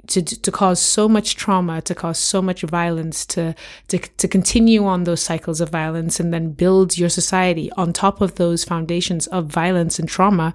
to 0.08 0.22
to 0.22 0.52
cause 0.52 0.80
so 0.80 1.08
much 1.08 1.36
trauma, 1.36 1.82
to 1.82 1.96
cause 1.96 2.20
so 2.20 2.42
much 2.42 2.62
violence, 2.62 3.26
to 3.28 3.56
to 3.90 3.98
to 3.98 4.28
continue 4.28 4.86
on 4.86 5.04
those 5.04 5.22
cycles 5.22 5.62
of 5.62 5.70
violence, 5.70 6.20
and 6.20 6.34
then 6.34 6.52
build 6.52 6.98
your 6.98 7.10
society 7.10 7.72
on 7.74 7.94
top 7.94 8.22
of 8.22 8.36
those 8.36 8.64
foundations 8.64 9.28
of 9.28 9.46
violence 9.46 10.00
and 10.00 10.10
trauma. 10.10 10.54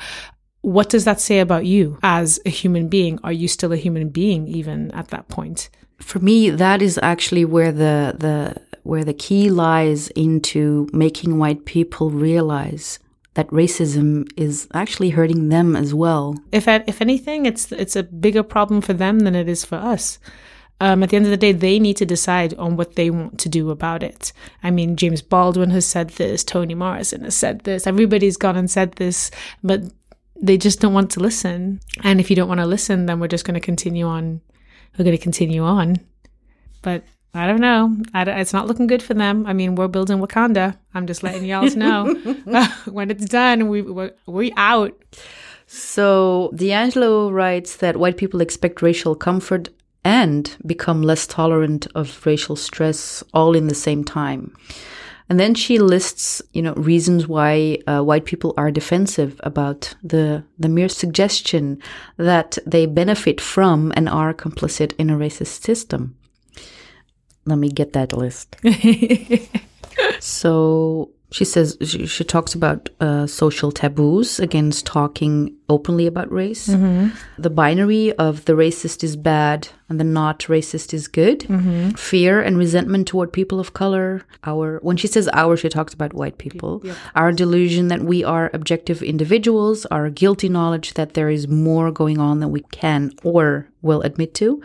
What 0.62 0.90
does 0.90 1.04
that 1.04 1.20
say 1.20 1.40
about 1.40 1.66
you 1.66 1.98
as 2.02 2.40
a 2.46 2.50
human 2.50 2.88
being? 2.88 3.18
Are 3.24 3.32
you 3.32 3.48
still 3.48 3.72
a 3.72 3.76
human 3.76 4.08
being 4.10 4.46
even 4.46 4.90
at 4.92 5.08
that 5.08 5.28
point? 5.28 5.68
For 5.98 6.18
me, 6.18 6.50
that 6.50 6.82
is 6.82 6.98
actually 7.02 7.44
where 7.44 7.72
the 7.72 8.14
the 8.18 8.60
where 8.82 9.04
the 9.04 9.14
key 9.14 9.50
lies 9.50 10.08
into 10.08 10.88
making 10.92 11.38
white 11.38 11.64
people 11.64 12.10
realize 12.10 12.98
that 13.34 13.48
racism 13.48 14.28
is 14.36 14.68
actually 14.74 15.10
hurting 15.10 15.48
them 15.48 15.74
as 15.74 15.94
well. 15.94 16.34
If 16.50 16.68
if 16.68 17.00
anything, 17.00 17.46
it's 17.46 17.72
it's 17.72 17.96
a 17.96 18.02
bigger 18.02 18.42
problem 18.42 18.80
for 18.80 18.92
them 18.92 19.20
than 19.20 19.34
it 19.34 19.48
is 19.48 19.64
for 19.64 19.76
us. 19.76 20.18
Um, 20.80 21.04
at 21.04 21.10
the 21.10 21.16
end 21.16 21.26
of 21.26 21.30
the 21.30 21.36
day, 21.36 21.52
they 21.52 21.78
need 21.78 21.96
to 21.98 22.04
decide 22.04 22.54
on 22.54 22.76
what 22.76 22.96
they 22.96 23.08
want 23.08 23.38
to 23.38 23.48
do 23.48 23.70
about 23.70 24.02
it. 24.02 24.32
I 24.64 24.72
mean, 24.72 24.96
James 24.96 25.22
Baldwin 25.22 25.70
has 25.70 25.86
said 25.86 26.10
this, 26.10 26.42
Toni 26.42 26.74
Morrison 26.74 27.22
has 27.22 27.36
said 27.36 27.60
this, 27.60 27.86
everybody's 27.86 28.36
gone 28.36 28.56
and 28.56 28.68
said 28.68 28.94
this, 28.94 29.30
but 29.62 29.82
they 30.34 30.58
just 30.58 30.80
don't 30.80 30.92
want 30.92 31.12
to 31.12 31.20
listen. 31.20 31.78
And 32.02 32.18
if 32.18 32.30
you 32.30 32.34
don't 32.34 32.48
want 32.48 32.58
to 32.58 32.66
listen, 32.66 33.06
then 33.06 33.20
we're 33.20 33.28
just 33.28 33.44
going 33.44 33.54
to 33.54 33.60
continue 33.60 34.06
on. 34.06 34.40
We're 34.98 35.04
going 35.04 35.16
to 35.16 35.22
continue 35.22 35.62
on. 35.62 36.00
But 36.82 37.04
I 37.34 37.46
don't 37.46 37.60
know. 37.60 37.96
I 38.12 38.24
don't, 38.24 38.38
it's 38.38 38.52
not 38.52 38.66
looking 38.66 38.86
good 38.86 39.02
for 39.02 39.14
them. 39.14 39.46
I 39.46 39.54
mean, 39.54 39.74
we're 39.74 39.88
building 39.88 40.18
Wakanda. 40.18 40.76
I'm 40.92 41.06
just 41.06 41.22
letting 41.22 41.46
y'all 41.46 41.64
know. 41.76 42.14
when 42.86 43.10
it's 43.10 43.24
done, 43.24 43.68
we 43.68 43.82
we're, 43.82 44.12
we 44.26 44.52
out. 44.56 44.92
So 45.66 46.50
DiAngelo 46.54 47.32
writes 47.32 47.76
that 47.76 47.96
white 47.96 48.18
people 48.18 48.42
expect 48.42 48.82
racial 48.82 49.14
comfort 49.14 49.70
and 50.04 50.54
become 50.66 51.00
less 51.00 51.26
tolerant 51.26 51.86
of 51.94 52.26
racial 52.26 52.56
stress 52.56 53.24
all 53.32 53.54
in 53.54 53.68
the 53.68 53.74
same 53.74 54.04
time. 54.04 54.54
And 55.30 55.40
then 55.40 55.54
she 55.54 55.78
lists, 55.78 56.42
you 56.52 56.60
know, 56.60 56.74
reasons 56.74 57.26
why 57.26 57.78
uh, 57.86 58.02
white 58.02 58.26
people 58.26 58.52
are 58.58 58.70
defensive 58.70 59.40
about 59.44 59.94
the 60.02 60.44
the 60.58 60.68
mere 60.68 60.90
suggestion 60.90 61.80
that 62.18 62.58
they 62.66 62.84
benefit 62.84 63.40
from 63.40 63.92
and 63.96 64.10
are 64.10 64.34
complicit 64.34 64.92
in 64.98 65.08
a 65.08 65.16
racist 65.16 65.62
system 65.62 66.16
let 67.44 67.58
me 67.58 67.68
get 67.68 67.92
that 67.92 68.12
list. 68.12 68.56
so 70.20 71.10
she 71.32 71.44
says 71.44 71.76
she, 71.82 72.06
she 72.06 72.24
talks 72.24 72.54
about 72.54 72.90
uh, 73.00 73.26
social 73.26 73.72
taboos 73.72 74.38
against 74.38 74.86
talking 74.86 75.54
openly 75.68 76.06
about 76.06 76.30
race. 76.30 76.68
Mm-hmm. 76.68 77.16
The 77.40 77.50
binary 77.50 78.12
of 78.12 78.44
the 78.44 78.52
racist 78.52 79.02
is 79.02 79.16
bad 79.16 79.68
and 79.88 79.98
the 79.98 80.04
not 80.04 80.40
racist 80.40 80.92
is 80.92 81.08
good. 81.08 81.40
Mm-hmm. 81.40 81.90
Fear 81.90 82.42
and 82.42 82.58
resentment 82.58 83.08
toward 83.08 83.32
people 83.32 83.58
of 83.58 83.72
color. 83.72 84.22
Our 84.44 84.78
when 84.82 84.96
she 84.96 85.06
says 85.06 85.28
our, 85.32 85.56
she 85.56 85.68
talks 85.68 85.94
about 85.94 86.14
white 86.14 86.38
people. 86.38 86.82
Yep. 86.84 86.96
Our 87.14 87.32
delusion 87.32 87.88
that 87.88 88.02
we 88.02 88.22
are 88.22 88.50
objective 88.52 89.02
individuals. 89.02 89.86
Our 89.86 90.10
guilty 90.10 90.48
knowledge 90.48 90.94
that 90.94 91.14
there 91.14 91.30
is 91.30 91.48
more 91.48 91.90
going 91.90 92.18
on 92.18 92.40
than 92.40 92.50
we 92.50 92.60
can 92.70 93.12
or 93.22 93.68
will 93.80 94.02
admit 94.02 94.34
to 94.34 94.62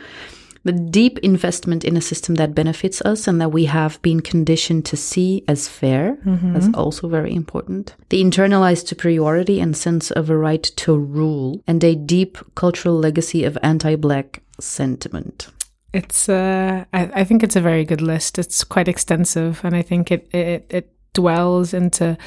the 0.67 0.73
deep 0.73 1.17
investment 1.19 1.83
in 1.83 1.97
a 1.97 2.01
system 2.01 2.35
that 2.35 2.53
benefits 2.53 3.01
us 3.01 3.27
and 3.27 3.39
that 3.41 3.49
we 3.49 3.65
have 3.65 4.01
been 4.01 4.19
conditioned 4.19 4.85
to 4.85 4.97
see 4.97 5.43
as 5.47 5.67
fair. 5.67 6.17
Mm-hmm. 6.25 6.53
That's 6.53 6.67
also 6.75 7.07
very 7.07 7.33
important. 7.33 7.95
The 8.09 8.21
internalized 8.21 8.87
superiority 8.87 9.59
and 9.59 9.75
sense 9.75 10.11
of 10.11 10.29
a 10.29 10.37
right 10.37 10.63
to 10.63 10.97
rule, 10.97 11.63
and 11.65 11.83
a 11.83 11.95
deep 11.95 12.37
cultural 12.55 12.95
legacy 12.99 13.45
of 13.45 13.57
anti 13.63 13.95
black 13.95 14.43
sentiment. 14.59 15.47
It's, 15.93 16.27
uh, 16.29 16.83
I, 16.93 17.21
I, 17.21 17.23
think 17.23 17.43
it's 17.43 17.55
a 17.55 17.61
very 17.61 17.85
good 17.85 18.01
list. 18.01 18.37
It's 18.37 18.63
quite 18.63 18.89
extensive, 18.89 19.61
and 19.63 19.75
I 19.75 19.81
think 19.81 20.11
it, 20.11 20.27
it, 20.33 20.65
it 20.69 20.93
dwells 21.13 21.73
into, 21.73 22.17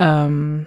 um, 0.00 0.66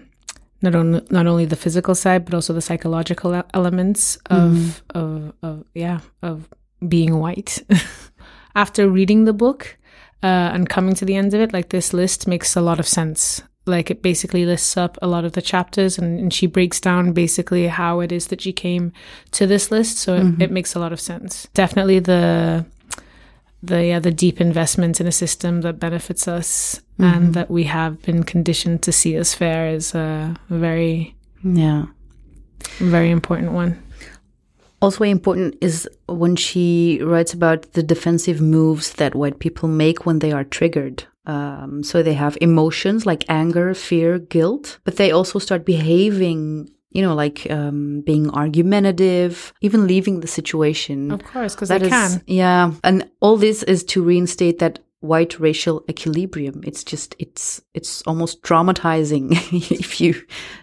not 0.61 0.75
only 0.75 1.01
not 1.11 1.27
only 1.27 1.45
the 1.45 1.55
physical 1.55 1.93
side 1.93 2.25
but 2.25 2.33
also 2.33 2.53
the 2.53 2.61
psychological 2.61 3.43
elements 3.53 4.17
of 4.27 4.51
mm. 4.51 4.81
of, 4.95 5.33
of 5.43 5.63
yeah 5.73 5.99
of 6.23 6.49
being 6.87 7.19
white. 7.19 7.63
After 8.55 8.89
reading 8.89 9.25
the 9.25 9.33
book 9.33 9.77
uh, 10.23 10.51
and 10.53 10.69
coming 10.69 10.95
to 10.95 11.05
the 11.05 11.15
end 11.15 11.33
of 11.33 11.41
it, 11.41 11.53
like 11.53 11.69
this 11.69 11.93
list 11.93 12.27
makes 12.27 12.55
a 12.55 12.61
lot 12.61 12.79
of 12.79 12.87
sense. 12.87 13.43
Like 13.65 13.89
it 13.89 14.01
basically 14.01 14.45
lists 14.45 14.77
up 14.77 14.97
a 15.01 15.07
lot 15.07 15.25
of 15.25 15.33
the 15.33 15.41
chapters 15.41 15.97
and, 15.97 16.19
and 16.19 16.33
she 16.33 16.45
breaks 16.47 16.79
down 16.79 17.13
basically 17.13 17.67
how 17.67 17.99
it 17.99 18.11
is 18.11 18.27
that 18.27 18.41
she 18.41 18.53
came 18.53 18.93
to 19.31 19.47
this 19.47 19.71
list. 19.71 19.97
So 19.97 20.17
mm-hmm. 20.17 20.41
it, 20.41 20.45
it 20.45 20.51
makes 20.51 20.75
a 20.75 20.79
lot 20.79 20.93
of 20.93 21.01
sense. 21.01 21.47
Definitely 21.53 21.99
the 21.99 22.65
the 23.63 23.83
yeah, 23.85 23.99
the 23.99 24.11
deep 24.11 24.39
investment 24.39 25.01
in 25.01 25.07
a 25.07 25.11
system 25.11 25.61
that 25.61 25.79
benefits 25.79 26.27
us 26.27 26.81
mm-hmm. 26.99 27.03
and 27.03 27.33
that 27.33 27.49
we 27.49 27.63
have 27.63 28.01
been 28.03 28.23
conditioned 28.23 28.83
to 28.83 28.91
see 28.91 29.15
as 29.15 29.33
fair 29.33 29.67
is 29.67 29.95
a 29.95 30.35
very 30.49 31.15
yeah 31.43 31.85
Very 32.79 33.09
important 33.11 33.51
one. 33.51 33.81
Also 34.81 35.03
important 35.03 35.55
is 35.61 35.87
when 36.07 36.35
she 36.35 36.99
writes 37.01 37.33
about 37.33 37.71
the 37.73 37.83
defensive 37.83 38.41
moves 38.41 38.93
that 38.93 39.15
white 39.15 39.39
people 39.39 39.67
make 39.69 40.05
when 40.05 40.19
they 40.19 40.31
are 40.31 40.43
triggered. 40.43 41.05
Um, 41.25 41.81
so 41.83 42.03
they 42.03 42.13
have 42.13 42.37
emotions 42.41 43.05
like 43.05 43.23
anger, 43.29 43.73
fear, 43.73 44.19
guilt, 44.19 44.77
but 44.83 44.97
they 44.97 45.11
also 45.11 45.39
start 45.39 45.65
behaving 45.65 46.69
you 46.91 47.01
know, 47.01 47.13
like 47.13 47.45
um, 47.51 47.99
being 48.05 48.29
argumentative, 48.29 49.51
even 49.59 49.85
leaving 49.85 50.21
the 50.21 50.27
situation. 50.27 51.11
Of 51.11 51.23
course, 51.25 51.53
because 51.53 51.67
they 51.67 51.79
That 51.79 51.85
is- 51.85 51.91
can. 51.91 52.21
Yeah, 52.25 52.71
and 52.85 53.09
all 53.19 53.35
this 53.35 53.63
is 53.63 53.83
to 53.85 54.01
reinstate 54.01 54.59
that 54.59 54.79
white 55.01 55.37
racial 55.37 55.83
equilibrium. 55.89 56.61
It's 56.65 56.85
just 56.85 57.13
it's 57.19 57.61
it's 57.73 58.01
almost 58.03 58.41
traumatizing 58.43 59.27
if 59.71 59.99
you 59.99 60.15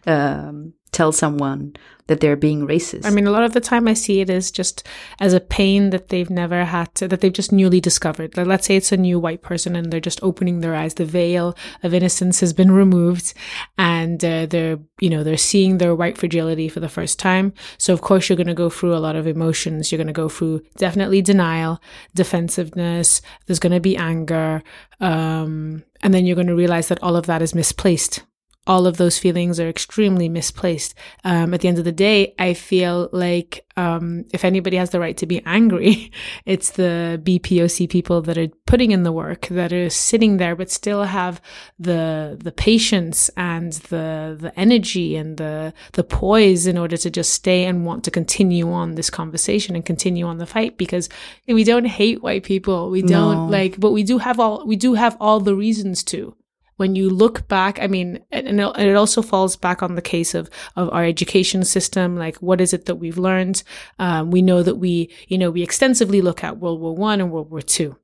um, 0.07 0.73
tell 0.91 1.13
someone 1.13 1.75
that 2.09 2.21
they're 2.21 2.37
being 2.37 2.67
racist. 2.67 3.07
I 3.07 3.11
mean, 3.11 3.27
a 3.27 3.31
lot 3.31 3.45
of 3.45 3.53
the 3.53 3.61
time 3.61 3.87
I 3.87 3.95
see 3.95 4.21
it 4.21 4.31
as 4.31 4.51
just 4.51 4.87
as 5.21 5.33
a 5.33 5.41
pain 5.41 5.91
that 5.91 6.09
they've 6.09 6.31
never 6.31 6.65
had 6.65 6.95
to, 6.97 7.09
that 7.09 7.21
they've 7.21 7.33
just 7.33 7.53
newly 7.53 7.81
discovered. 7.81 8.37
Like, 8.37 8.47
let's 8.47 8.67
say 8.67 8.77
it's 8.77 8.93
a 8.93 8.97
new 8.97 9.19
white 9.19 9.43
person 9.43 9.77
and 9.77 9.93
they're 9.93 10.01
just 10.01 10.23
opening 10.23 10.61
their 10.61 10.75
eyes. 10.75 10.95
The 10.95 11.05
veil 11.05 11.57
of 11.83 11.95
innocence 11.95 12.41
has 12.41 12.53
been 12.53 12.73
removed 12.73 13.35
and 13.79 14.25
uh, 14.25 14.47
they're, 14.47 14.79
you 15.01 15.11
know, 15.11 15.23
they're 15.23 15.37
seeing 15.37 15.79
their 15.79 15.95
white 15.95 16.19
fragility 16.19 16.69
for 16.69 16.81
the 16.81 16.89
first 16.89 17.19
time. 17.19 17.53
So, 17.79 17.93
of 17.93 18.01
course, 18.01 18.29
you're 18.29 18.37
going 18.37 18.47
to 18.47 18.55
go 18.55 18.71
through 18.71 18.95
a 18.95 18.99
lot 18.99 19.17
of 19.17 19.27
emotions. 19.27 19.93
You're 19.93 19.99
going 19.99 20.07
to 20.09 20.13
go 20.13 20.29
through 20.29 20.63
definitely 20.77 21.23
denial, 21.23 21.81
defensiveness. 22.15 23.23
There's 23.47 23.61
going 23.61 23.73
to 23.73 23.81
be 23.81 23.97
anger. 23.97 24.63
Um, 25.01 25.85
and 26.03 26.13
then 26.13 26.27
you're 26.27 26.37
going 26.37 26.49
to 26.49 26.55
realize 26.57 26.89
that 26.89 27.03
all 27.03 27.17
of 27.17 27.27
that 27.27 27.43
is 27.43 27.55
misplaced 27.55 28.23
all 28.67 28.87
of 28.87 28.97
those 28.97 29.19
feelings 29.19 29.59
are 29.59 29.69
extremely 29.69 30.29
misplaced. 30.29 30.95
Um, 31.25 31.53
at 31.53 31.61
the 31.63 31.69
end 31.69 31.79
of 31.79 31.85
the 31.85 31.91
day, 31.93 32.35
I 32.39 32.55
feel 32.55 33.09
like 33.13 33.67
um, 33.77 34.25
if 34.33 34.45
anybody 34.45 34.77
has 34.77 34.91
the 34.91 35.01
right 35.01 35.17
to 35.17 35.27
be 35.27 35.43
angry, 35.45 36.13
it's 36.47 36.71
the 36.71 37.21
BPOC 37.25 37.89
people 37.91 38.23
that 38.23 38.39
are 38.39 38.49
putting 38.67 38.93
in 38.93 39.03
the 39.03 39.11
work, 39.11 39.49
that 39.49 39.73
are 39.73 39.91
sitting 39.91 40.37
there, 40.37 40.55
but 40.55 40.71
still 40.71 41.05
have 41.05 41.41
the 41.79 42.39
the 42.41 42.53
patience 42.53 43.31
and 43.37 43.73
the 43.91 44.37
the 44.39 44.53
energy 44.59 45.17
and 45.17 45.39
the 45.39 45.73
the 45.95 46.05
poise 46.05 46.67
in 46.67 46.79
order 46.79 46.97
to 46.97 47.11
just 47.11 47.33
stay 47.35 47.65
and 47.65 47.85
want 47.85 48.05
to 48.05 48.11
continue 48.11 48.71
on 48.71 48.95
this 48.95 49.11
conversation 49.11 49.75
and 49.75 49.85
continue 49.85 50.27
on 50.27 50.39
the 50.39 50.47
fight. 50.47 50.77
Because 50.79 51.09
we 51.49 51.65
don't 51.65 51.87
hate 51.87 52.23
white 52.23 52.45
people, 52.45 52.91
we 52.91 53.03
don't 53.03 53.47
No. 53.47 53.47
like, 53.47 53.81
but 53.81 53.91
we 53.91 54.05
do 54.05 54.19
have 54.19 54.39
all 54.39 54.65
we 54.67 54.77
do 54.77 54.95
have 54.95 55.17
all 55.21 55.41
the 55.41 55.57
reasons 55.57 56.05
to 56.05 56.37
when 56.77 56.95
you 56.97 57.11
look 57.11 57.49
back, 57.49 57.79
I 57.81 57.87
mean, 57.87 58.21
and 58.31 58.47
and 58.49 58.61
it 58.61 58.97
also 58.97 59.23
falls 59.23 59.57
back 59.57 59.83
on 59.83 59.95
the 59.95 60.03
case 60.03 60.35
of 60.35 60.51
of 60.77 60.91
our 60.93 61.05
education 61.05 61.65
system. 61.65 62.17
Like, 62.17 62.37
what 62.37 62.61
is 62.61 62.73
it 62.73 62.87
that 62.87 62.97
we've 62.97 63.19
learned? 63.19 63.63
Um, 63.99 64.31
we 64.31 64.43
know 64.43 64.63
that 64.63 64.77
we, 64.77 65.11
you 65.29 65.39
know, 65.39 65.51
we 65.51 65.63
extensively 65.63 66.21
look 66.21 66.45
at 66.45 66.59
World 66.59 66.81
War 66.81 66.95
One 66.95 67.21
and 67.21 67.31
World 67.31 67.51
War 67.51 67.63
Two. 67.63 67.97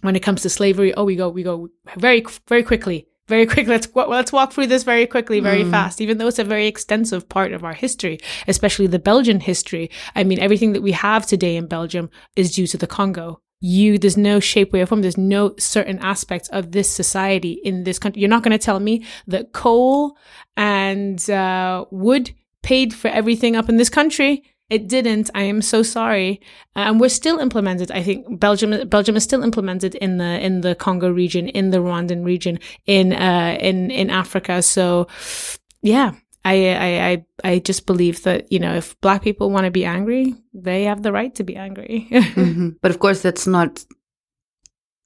When 0.00 0.16
it 0.16 0.20
comes 0.20 0.42
to 0.42 0.50
slavery, 0.50 0.92
oh, 0.94 1.04
we 1.04 1.14
go, 1.14 1.28
we 1.28 1.44
go 1.44 1.68
very, 1.96 2.24
very 2.48 2.64
quickly, 2.64 3.06
very 3.28 3.46
quickly. 3.46 3.72
Let's 3.72 3.88
let's 3.94 4.32
walk 4.32 4.52
through 4.52 4.66
this 4.66 4.82
very 4.82 5.06
quickly, 5.06 5.38
very 5.38 5.62
fast. 5.70 6.00
Even 6.00 6.18
though 6.18 6.26
it's 6.26 6.40
a 6.40 6.44
very 6.44 6.66
extensive 6.66 7.28
part 7.28 7.52
of 7.52 7.62
our 7.62 7.74
history, 7.74 8.18
especially 8.48 8.88
the 8.88 8.98
Belgian 8.98 9.38
history. 9.38 9.90
I 10.16 10.24
mean, 10.24 10.40
everything 10.40 10.72
that 10.72 10.82
we 10.82 10.92
have 10.92 11.24
today 11.24 11.56
in 11.56 11.66
Belgium 11.66 12.10
is 12.34 12.54
due 12.54 12.66
to 12.66 12.76
the 12.76 12.88
Congo 12.88 13.41
you 13.62 13.96
there's 13.96 14.16
no 14.16 14.40
shape 14.40 14.72
way 14.72 14.82
or 14.82 14.86
form 14.86 15.02
there's 15.02 15.16
no 15.16 15.54
certain 15.56 15.98
aspects 16.00 16.48
of 16.48 16.72
this 16.72 16.90
society 16.90 17.52
in 17.64 17.84
this 17.84 17.98
country. 17.98 18.20
You're 18.20 18.28
not 18.28 18.42
going 18.42 18.58
to 18.58 18.64
tell 18.64 18.80
me 18.80 19.04
that 19.28 19.52
coal 19.52 20.18
and 20.56 21.30
uh, 21.30 21.84
wood 21.90 22.32
paid 22.62 22.92
for 22.92 23.08
everything 23.08 23.54
up 23.54 23.68
in 23.68 23.76
this 23.76 23.88
country. 23.88 24.42
It 24.68 24.88
didn't. 24.88 25.30
I 25.34 25.42
am 25.42 25.62
so 25.62 25.84
sorry. 25.84 26.40
And 26.74 26.98
we're 26.98 27.08
still 27.08 27.38
implemented 27.38 27.92
i 27.92 28.02
think. 28.02 28.40
Belgium 28.40 28.88
belgium 28.88 29.16
is 29.16 29.22
still 29.22 29.44
implemented 29.44 29.94
in 29.96 30.16
the 30.16 30.44
in 30.44 30.62
the 30.62 30.74
congo 30.74 31.10
region 31.10 31.48
in 31.48 31.70
the 31.70 31.78
rwandan 31.78 32.24
region 32.24 32.58
in 32.86 33.12
uh 33.12 33.56
in 33.60 33.90
in 33.92 34.10
africa. 34.10 34.60
So 34.62 35.06
yeah 35.82 36.14
I, 36.44 36.54
I 36.74 37.10
I 37.10 37.24
I 37.44 37.58
just 37.60 37.86
believe 37.86 38.22
that 38.24 38.50
you 38.50 38.58
know 38.58 38.74
if 38.74 39.00
black 39.00 39.22
people 39.22 39.50
want 39.50 39.64
to 39.64 39.70
be 39.70 39.84
angry, 39.84 40.34
they 40.52 40.84
have 40.84 41.02
the 41.02 41.12
right 41.12 41.34
to 41.36 41.44
be 41.44 41.56
angry. 41.56 42.08
Mhm. 42.10 42.76
But 42.80 42.90
of 42.90 42.98
course, 42.98 43.22
that's 43.22 43.46
not. 43.46 43.84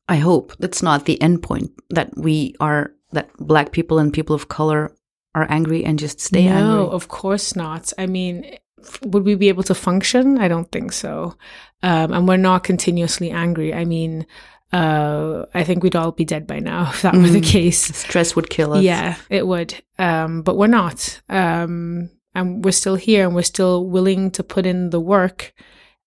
I 0.09 0.17
hope 0.17 0.55
that's 0.59 0.83
not 0.83 1.05
the 1.05 1.21
end 1.21 1.43
point. 1.43 1.71
That 1.91 2.17
we 2.17 2.55
are 2.61 2.93
that 3.13 3.29
black 3.39 3.73
people 3.73 3.99
and 3.99 4.13
people 4.13 4.35
of 4.35 4.49
color 4.49 4.93
are 5.35 5.47
angry 5.51 5.85
and 5.85 5.99
just 5.99 6.21
stay 6.21 6.47
no, 6.47 6.53
angry. 6.53 6.75
No, 6.75 6.91
of 6.91 7.09
course 7.09 7.55
not. 7.57 7.93
I 7.99 8.07
mean, 8.07 8.57
would 9.03 9.25
we 9.25 9.35
be 9.35 9.49
able 9.49 9.63
to 9.65 9.75
function? 9.75 10.39
I 10.39 10.49
don't 10.49 10.71
think 10.73 10.93
so. 10.93 11.37
Um, 11.83 12.13
and 12.13 12.27
we're 12.29 12.39
not 12.39 12.65
continuously 12.65 13.31
angry. 13.31 13.75
I 13.75 13.85
mean, 13.85 14.27
uh, 14.73 15.45
I 15.55 15.65
think 15.65 15.83
we'd 15.83 15.97
all 15.97 16.13
be 16.13 16.25
dead 16.25 16.47
by 16.47 16.59
now 16.59 16.91
if 16.91 17.03
that 17.03 17.15
were 17.15 17.29
the 17.29 17.41
Mm. 17.41 17.45
case. 17.53 17.79
Stress 17.97 18.35
would 18.37 18.51
kill 18.51 18.73
us. 18.75 18.83
Yeah, 18.83 19.17
it 19.31 19.47
would. 19.47 19.75
Um, 19.99 20.43
but 20.43 20.57
we're 20.57 20.67
not. 20.67 21.21
Um, 21.29 22.11
and 22.35 22.65
we're 22.65 22.73
still 22.73 22.97
here 22.97 23.25
and 23.27 23.35
we're 23.35 23.43
still 23.43 23.87
willing 23.87 24.31
to 24.33 24.43
put 24.43 24.67
in 24.67 24.91
the 24.91 25.01
work, 25.01 25.55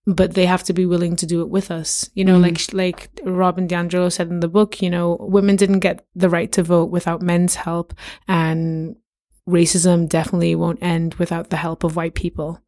but 0.05 0.33
they 0.35 0.45
have 0.45 0.63
to 0.63 0.73
be 0.73 0.85
willing 0.85 1.15
to 1.15 1.25
do 1.25 1.41
it 1.41 1.49
with 1.49 1.71
us. 1.71 2.09
You 2.13 2.23
know, 2.25 2.37
Mm. 2.39 2.41
like, 2.43 2.73
like 2.73 3.09
Robin 3.25 3.67
DiAngelo 3.67 4.11
said 4.11 4.29
in 4.29 4.39
the 4.41 4.47
book, 4.47 4.81
you 4.81 4.89
know, 4.89 5.17
women 5.19 5.55
didn't 5.55 5.79
get 5.79 6.05
the 6.15 6.29
right 6.29 6.51
to 6.51 6.61
vote 6.63 6.91
without 6.91 7.21
men's 7.21 7.55
help 7.55 7.93
and 8.27 8.95
racism 9.47 10.07
definitely 10.07 10.53
won't 10.53 10.83
end 10.83 11.15
without 11.15 11.49
the 11.49 11.57
help 11.57 11.83
of 11.83 11.95
white 11.95 12.13
people. 12.13 12.59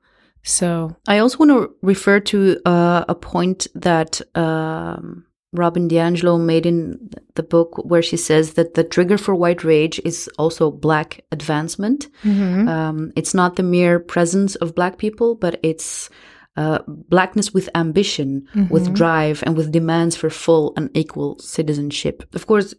So, 0.44 0.96
I 1.08 1.20
also 1.20 1.38
want 1.38 1.52
to 1.52 1.76
refer 1.84 2.20
to 2.20 2.60
uh, 2.66 3.06
a 3.08 3.14
point 3.14 3.68
that 3.76 4.20
um, 4.36 5.26
Robin 5.54 5.90
DiAngelo 5.90 6.40
made 6.40 6.66
in 6.66 7.10
the 7.36 7.44
book, 7.44 7.78
where 7.84 8.02
she 8.02 8.18
says 8.18 8.54
that 8.54 8.74
the 8.76 8.84
trigger 8.84 9.18
for 9.18 9.36
white 9.36 9.64
rage 9.64 10.00
is 10.06 10.30
also 10.38 10.72
black 10.72 11.26
advancement. 11.32 12.08
Um, 12.70 13.12
it's 13.16 13.34
not 13.34 13.56
the 13.56 13.64
mere 13.64 14.00
presence 14.00 14.56
of 14.56 14.76
black 14.76 14.98
people, 14.98 15.36
but 15.36 15.60
it's 15.62 16.10
uh, 16.56 16.80
blackness 16.88 17.54
with 17.54 17.70
ambition, 17.76 18.48
with 18.70 18.94
drive, 18.94 19.44
and 19.46 19.56
with 19.58 19.72
demands 19.72 20.16
for 20.16 20.30
full 20.30 20.74
and 20.78 20.90
equal 20.94 21.38
citizenship. 21.40 22.24
Of 22.34 22.48
course, 22.48 22.74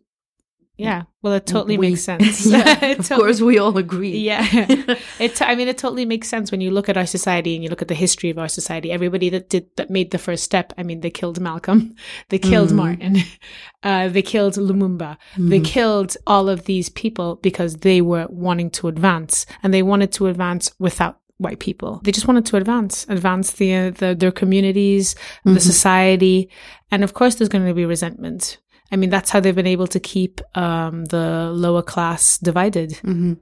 yeah, 0.76 1.02
well, 1.22 1.34
it 1.34 1.46
totally 1.46 1.76
we- 1.78 1.90
makes 1.90 2.02
sense. 2.10 2.46
yeah, 2.50 2.86
of 2.98 3.08
course, 3.08 3.40
we 3.40 3.58
all 3.58 3.76
agree. 3.78 4.16
Yeah. 4.18 4.46
it 5.20 5.40
I 5.42 5.54
mean 5.54 5.68
it 5.68 5.78
totally 5.78 6.04
makes 6.04 6.28
sense 6.28 6.50
when 6.50 6.60
you 6.60 6.70
look 6.70 6.88
at 6.88 6.96
our 6.96 7.06
society 7.06 7.54
and 7.54 7.62
you 7.62 7.70
look 7.70 7.82
at 7.82 7.88
the 7.88 7.94
history 7.94 8.30
of 8.30 8.38
our 8.38 8.48
society. 8.48 8.90
Everybody 8.90 9.28
that 9.30 9.48
did 9.48 9.66
that 9.76 9.90
made 9.90 10.10
the 10.10 10.18
first 10.18 10.42
step. 10.44 10.72
I 10.78 10.82
mean, 10.82 11.00
they 11.00 11.10
killed 11.10 11.40
Malcolm, 11.40 11.94
they 12.30 12.38
killed 12.38 12.70
Mhm. 12.70 12.74
Martin, 12.76 13.16
uh, 13.82 14.08
they 14.08 14.22
killed 14.22 14.54
Lumumba, 14.54 15.16
they 15.36 15.60
Mhm. 15.60 15.64
killed 15.64 16.16
all 16.26 16.48
of 16.48 16.64
these 16.64 16.88
people 16.88 17.36
because 17.42 17.76
they 17.76 18.00
were 18.00 18.26
wanting 18.30 18.70
to 18.70 18.88
advance 18.88 19.46
and 19.62 19.72
they 19.72 19.82
wanted 19.82 20.10
to 20.12 20.26
advance 20.26 20.72
without 20.78 21.18
white 21.38 21.58
people. 21.58 22.00
They 22.04 22.12
just 22.12 22.28
wanted 22.28 22.46
to 22.46 22.56
advance, 22.56 23.04
advance 23.08 23.50
the, 23.52 23.74
uh, 23.74 23.90
the 23.90 24.14
their 24.14 24.30
communities, 24.32 25.14
the 25.44 25.52
Mhm. 25.58 25.60
society, 25.60 26.48
and 26.90 27.02
of 27.04 27.14
course 27.14 27.34
there's 27.34 27.48
going 27.48 27.66
to 27.66 27.74
be 27.74 27.84
resentment. 27.84 28.58
I 28.92 28.96
mean, 28.96 29.10
that's 29.10 29.30
how 29.30 29.40
they've 29.40 29.54
been 29.54 29.66
able 29.66 29.86
to 29.88 29.98
keep 29.98 30.40
um, 30.54 31.06
the 31.06 31.50
lower 31.52 31.82
class 31.82 32.38
divided. 32.38 32.96
hmm 32.98 33.34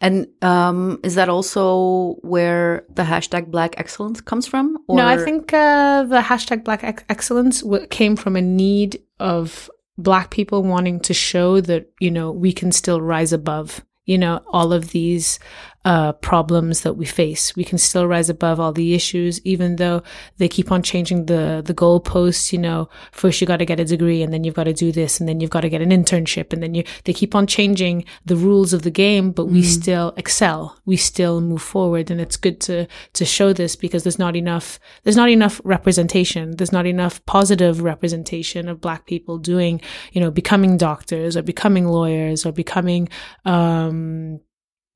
And 0.00 0.28
um, 0.42 1.00
is 1.02 1.14
that 1.16 1.28
also 1.28 2.14
where 2.22 2.84
the 2.94 3.02
hashtag 3.02 3.50
Black 3.50 3.74
Excellence 3.78 4.20
comes 4.20 4.46
from? 4.46 4.78
No, 4.88 5.04
I 5.06 5.16
think 5.16 5.52
uh, 5.52 6.04
the 6.04 6.20
hashtag 6.20 6.64
Black 6.64 6.84
Ex- 6.84 7.04
Excellence 7.08 7.62
w- 7.62 7.86
came 7.88 8.14
from 8.14 8.36
a 8.36 8.42
need 8.42 9.02
of 9.18 9.68
Black 9.96 10.30
people 10.30 10.62
wanting 10.62 11.00
to 11.00 11.14
show 11.14 11.60
that 11.62 11.90
you 11.98 12.10
know 12.10 12.30
we 12.30 12.52
can 12.52 12.70
still 12.70 13.00
rise 13.00 13.32
above 13.32 13.84
you 14.04 14.16
know 14.16 14.40
all 14.46 14.72
of 14.72 14.90
these 14.92 15.40
uh, 15.84 16.12
problems 16.12 16.82
that 16.82 16.94
we 16.94 17.06
face. 17.06 17.54
We 17.54 17.64
can 17.64 17.78
still 17.78 18.06
rise 18.06 18.28
above 18.28 18.58
all 18.58 18.72
the 18.72 18.94
issues, 18.94 19.40
even 19.44 19.76
though 19.76 20.02
they 20.36 20.48
keep 20.48 20.72
on 20.72 20.82
changing 20.82 21.26
the 21.26 21.62
the 21.64 21.74
goalposts. 21.74 22.52
You 22.52 22.58
know, 22.58 22.88
first 23.12 23.40
you 23.40 23.46
got 23.46 23.58
to 23.58 23.64
get 23.64 23.80
a 23.80 23.84
degree, 23.84 24.22
and 24.22 24.32
then 24.32 24.44
you've 24.44 24.54
got 24.54 24.64
to 24.64 24.72
do 24.72 24.90
this, 24.92 25.20
and 25.20 25.28
then 25.28 25.40
you've 25.40 25.50
got 25.50 25.60
to 25.62 25.68
get 25.68 25.80
an 25.80 25.90
internship, 25.90 26.52
and 26.52 26.62
then 26.62 26.74
you 26.74 26.84
they 27.04 27.12
keep 27.12 27.34
on 27.34 27.46
changing 27.46 28.04
the 28.24 28.36
rules 28.36 28.72
of 28.72 28.82
the 28.82 28.90
game. 28.90 29.30
But 29.30 29.46
we 29.46 29.62
still 29.62 30.12
excel. 30.16 30.76
We 30.84 30.96
still 30.96 31.40
move 31.40 31.62
forward, 31.62 32.10
and 32.10 32.20
it's 32.20 32.36
good 32.36 32.60
to 32.62 32.86
to 33.14 33.24
show 33.24 33.52
this 33.52 33.76
because 33.76 34.02
there's 34.02 34.18
not 34.18 34.36
enough 34.36 34.80
there's 35.04 35.16
not 35.16 35.30
enough 35.30 35.60
representation. 35.64 36.56
There's 36.56 36.72
not 36.72 36.86
enough 36.86 37.24
positive 37.24 37.82
representation 37.82 38.68
of 38.68 38.80
Black 38.80 39.06
people 39.06 39.38
doing 39.38 39.80
you 40.12 40.20
know 40.20 40.30
becoming 40.30 40.76
doctors 40.76 41.36
or 41.36 41.42
becoming 41.42 41.86
lawyers 41.86 42.44
or 42.44 42.52
becoming 42.52 43.08
um 43.44 44.40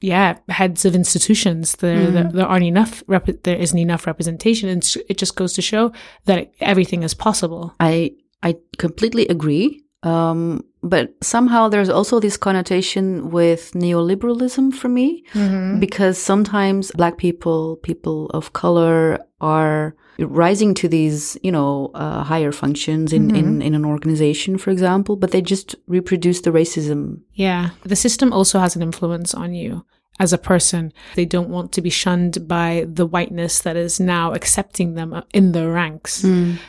yeah, 0.03 0.39
heads 0.49 0.85
of 0.85 0.95
institutions. 0.95 1.77
There, 1.77 2.11
there, 2.11 2.25
mm-hmm. 2.25 2.37
there 2.37 2.47
aren't 2.47 2.65
enough. 2.65 3.03
Rep- 3.07 3.43
there 3.45 3.57
isn't 3.57 3.79
enough 3.79 4.07
representation, 4.07 4.69
and 4.69 4.83
it 5.09 5.17
just 5.17 5.37
goes 5.37 5.53
to 5.55 5.63
show 5.63 5.93
that 6.25 6.53
everything 6.61 7.03
is 7.03 7.15
possible. 7.15 7.75
I 7.79 8.13
I 8.43 8.57
completely 8.79 9.29
agree. 9.29 9.85
Um, 10.03 10.65
but 10.83 11.15
somehow 11.23 11.69
there's 11.69 11.89
also 11.89 12.19
this 12.19 12.37
connotation 12.37 13.31
with 13.31 13.71
neoliberalism 13.73 14.75
for 14.75 14.89
me 14.89 15.23
Mhm. 15.33 15.79
because 15.79 16.19
sometimes 16.19 16.91
black 16.93 17.19
people, 17.19 17.77
people 17.83 18.27
of 18.35 18.53
color 18.53 19.21
are 19.41 19.95
rising 20.19 20.75
to 20.75 20.89
these, 20.89 21.39
you 21.43 21.53
know, 21.53 21.91
uh, 21.95 22.23
higher 22.25 22.53
functions 22.53 23.13
in, 23.13 23.35
in, 23.35 23.63
in 23.63 23.75
an 23.75 23.85
organization, 23.85 24.59
for 24.59 24.71
example, 24.71 25.15
but 25.17 25.31
they 25.31 25.41
just 25.41 25.75
reproduce 25.87 26.41
the 26.43 26.51
racism. 26.51 27.21
Yeah. 27.35 27.71
The 27.85 27.97
system 27.97 28.33
also 28.33 28.59
has 28.59 28.75
an 28.77 28.83
influence 28.83 29.35
on 29.35 29.55
you 29.55 29.85
as 30.21 30.33
a 30.33 30.39
person. 30.39 30.93
They 31.15 31.25
don't 31.25 31.49
want 31.49 31.73
to 31.73 31.81
be 31.81 31.91
shunned 31.91 32.47
by 32.47 32.87
the 32.93 33.07
whiteness 33.07 33.61
that 33.61 33.77
is 33.77 33.99
now 34.01 34.33
accepting 34.33 34.95
them 34.95 35.23
in 35.33 35.53
their 35.53 35.71
ranks. 35.71 36.23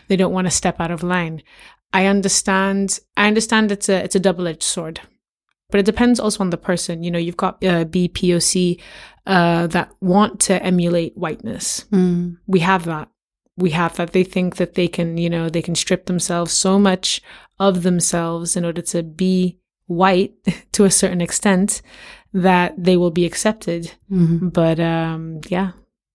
They 0.08 0.16
don't 0.16 0.34
want 0.34 0.46
to 0.48 0.52
step 0.52 0.80
out 0.80 0.92
of 0.92 1.04
line. 1.04 1.42
I 1.94 2.08
understand. 2.08 3.00
I 3.16 3.28
understand 3.28 3.72
it's 3.72 3.88
a 3.88 4.04
it's 4.04 4.16
a 4.16 4.20
double 4.20 4.48
edged 4.48 4.64
sword, 4.64 5.00
but 5.70 5.80
it 5.80 5.86
depends 5.86 6.20
also 6.20 6.44
on 6.44 6.50
the 6.50 6.58
person. 6.58 7.04
You 7.04 7.12
know, 7.12 7.20
you've 7.20 7.38
got 7.38 7.64
uh, 7.64 7.86
BPOC 7.86 8.82
uh, 9.28 9.68
that 9.68 9.92
want 10.02 10.40
to 10.42 10.62
emulate 10.62 11.16
whiteness. 11.16 11.86
Mm. 11.92 12.38
We 12.48 12.60
have 12.60 12.86
that. 12.86 13.10
We 13.56 13.70
have 13.72 13.96
that. 13.98 14.12
They 14.12 14.24
think 14.24 14.56
that 14.56 14.74
they 14.74 14.88
can, 14.88 15.18
you 15.18 15.30
know, 15.30 15.50
they 15.50 15.62
can 15.62 15.76
strip 15.76 16.08
themselves 16.08 16.52
so 16.52 16.80
much 16.80 17.22
of 17.60 17.84
themselves 17.84 18.56
in 18.58 18.66
order 18.66 18.82
to 18.82 19.04
be 19.04 19.60
white 19.86 20.34
to 20.72 20.86
a 20.86 20.92
certain 20.92 21.22
extent 21.22 21.82
that 22.34 22.74
they 22.76 22.98
will 22.98 23.12
be 23.12 23.26
accepted. 23.26 23.94
Mhm. 24.12 24.52
But 24.52 24.80
um, 24.80 25.42
yeah, 25.50 25.72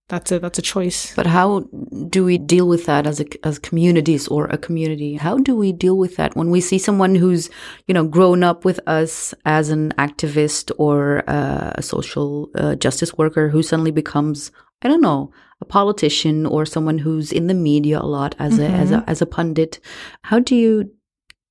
that's 0.08 0.32
a 0.32 0.38
that's 0.38 0.58
a 0.58 0.62
choice. 0.62 1.14
But 1.14 1.26
how 1.26 1.68
do 2.08 2.24
we 2.24 2.38
deal 2.38 2.66
with 2.66 2.86
that 2.86 3.06
as 3.06 3.20
a, 3.20 3.26
as 3.46 3.58
communities 3.58 4.26
or 4.26 4.46
a 4.46 4.56
community? 4.56 5.14
How 5.16 5.36
do 5.38 5.54
we 5.54 5.70
deal 5.70 5.98
with 5.98 6.16
that 6.16 6.34
when 6.34 6.50
we 6.50 6.60
see 6.60 6.78
someone 6.78 7.14
who's 7.14 7.50
you 7.86 7.94
know 7.94 8.04
grown 8.04 8.42
up 8.42 8.64
with 8.64 8.80
us 8.86 9.34
as 9.44 9.68
an 9.68 9.92
activist 9.98 10.72
or 10.78 11.28
uh, 11.28 11.72
a 11.74 11.82
social 11.82 12.50
uh, 12.54 12.74
justice 12.76 13.14
worker 13.14 13.50
who 13.50 13.62
suddenly 13.62 13.90
becomes 13.90 14.50
I 14.82 14.88
don't 14.88 15.02
know 15.02 15.30
a 15.60 15.64
politician 15.64 16.46
or 16.46 16.64
someone 16.64 16.98
who's 16.98 17.32
in 17.32 17.46
the 17.46 17.54
media 17.54 18.00
a 18.00 18.06
lot 18.06 18.34
as 18.38 18.58
a 18.58 18.66
as 18.66 18.90
a 18.90 19.04
as 19.06 19.20
a 19.20 19.26
pundit? 19.26 19.78
How 20.22 20.38
do 20.38 20.54
you 20.54 20.90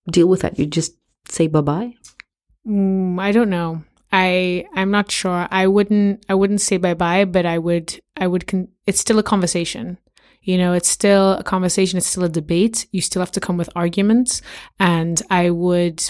deal 0.09 0.27
with 0.27 0.41
that? 0.41 0.57
You 0.57 0.65
just 0.65 0.95
say 1.29 1.47
bye 1.47 1.61
bye. 1.61 1.93
Mm, 2.67 3.19
I 3.19 3.31
don't 3.31 3.49
know. 3.49 3.83
I 4.11 4.65
I'm 4.73 4.91
not 4.91 5.11
sure. 5.11 5.47
I 5.51 5.67
wouldn't 5.67 6.25
I 6.29 6.35
wouldn't 6.35 6.61
say 6.61 6.77
bye 6.77 6.93
bye, 6.93 7.25
but 7.25 7.45
I 7.45 7.57
would 7.57 7.99
I 8.17 8.27
would 8.27 8.47
con- 8.47 8.69
it's 8.85 8.99
still 8.99 9.19
a 9.19 9.23
conversation. 9.23 9.97
You 10.41 10.57
know, 10.57 10.73
it's 10.73 10.87
still 10.87 11.33
a 11.33 11.43
conversation, 11.43 11.97
it's 11.97 12.07
still 12.07 12.23
a 12.23 12.29
debate. 12.29 12.87
You 12.91 13.01
still 13.01 13.21
have 13.21 13.31
to 13.33 13.39
come 13.39 13.57
with 13.57 13.69
arguments 13.75 14.41
and 14.79 15.21
I 15.29 15.49
would 15.49 16.03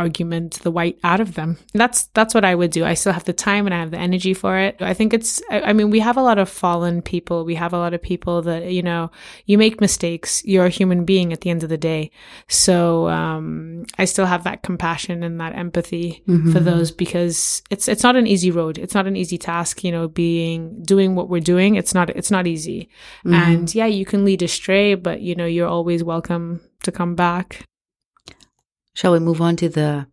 argument 0.00 0.60
the 0.62 0.70
white 0.70 0.98
out 1.04 1.20
of 1.20 1.34
them. 1.34 1.58
That's 1.74 2.04
that's 2.14 2.34
what 2.34 2.44
I 2.44 2.54
would 2.54 2.70
do. 2.70 2.84
I 2.84 2.94
still 2.94 3.12
have 3.12 3.24
the 3.24 3.32
time 3.32 3.66
and 3.66 3.74
I 3.74 3.80
have 3.80 3.90
the 3.90 3.98
energy 3.98 4.34
for 4.34 4.58
it. 4.58 4.76
I 4.80 4.94
think 4.94 5.14
it's 5.14 5.42
I, 5.50 5.60
I 5.60 5.72
mean, 5.72 5.90
we 5.90 6.00
have 6.00 6.16
a 6.16 6.22
lot 6.22 6.38
of 6.38 6.48
fallen 6.48 7.02
people. 7.02 7.44
We 7.44 7.54
have 7.56 7.72
a 7.72 7.78
lot 7.78 7.94
of 7.94 8.02
people 8.02 8.42
that, 8.42 8.72
you 8.72 8.82
know, 8.82 9.10
you 9.46 9.58
make 9.58 9.80
mistakes. 9.80 10.42
You're 10.44 10.66
a 10.66 10.70
human 10.70 11.04
being 11.04 11.32
at 11.32 11.42
the 11.42 11.50
end 11.50 11.62
of 11.62 11.68
the 11.68 11.78
day. 11.92 12.10
So 12.48 13.08
um 13.08 13.84
I 13.98 14.06
still 14.06 14.26
have 14.26 14.44
that 14.44 14.62
compassion 14.62 15.22
and 15.22 15.40
that 15.40 15.54
empathy 15.54 16.22
for 16.52 16.60
those 16.60 16.90
because 16.90 17.62
it's 17.70 17.86
it's 17.88 18.02
not 18.02 18.16
an 18.16 18.26
easy 18.26 18.50
road. 18.50 18.78
It's 18.78 18.94
not 18.94 19.06
an 19.06 19.16
easy 19.16 19.38
task, 19.38 19.84
you 19.84 19.92
know, 19.92 20.08
being 20.08 20.82
doing 20.82 21.14
what 21.14 21.28
we're 21.28 21.40
doing. 21.40 21.76
It's 21.76 21.94
not 21.94 22.10
it's 22.10 22.30
not 22.30 22.46
easy. 22.46 22.88
And 23.24 23.74
yeah, 23.74 23.86
you 23.86 24.04
can 24.04 24.24
lead 24.24 24.42
astray, 24.42 24.94
but 24.94 25.20
you 25.20 25.34
know, 25.34 25.46
you're 25.46 25.68
always 25.68 26.02
welcome 26.02 26.60
to 26.82 26.92
come 26.92 27.14
back. 27.14 27.66
Shall 29.00 29.12
we 29.12 29.18
move 29.18 29.40
on 29.40 29.56
to 29.56 29.70
the 29.70 30.06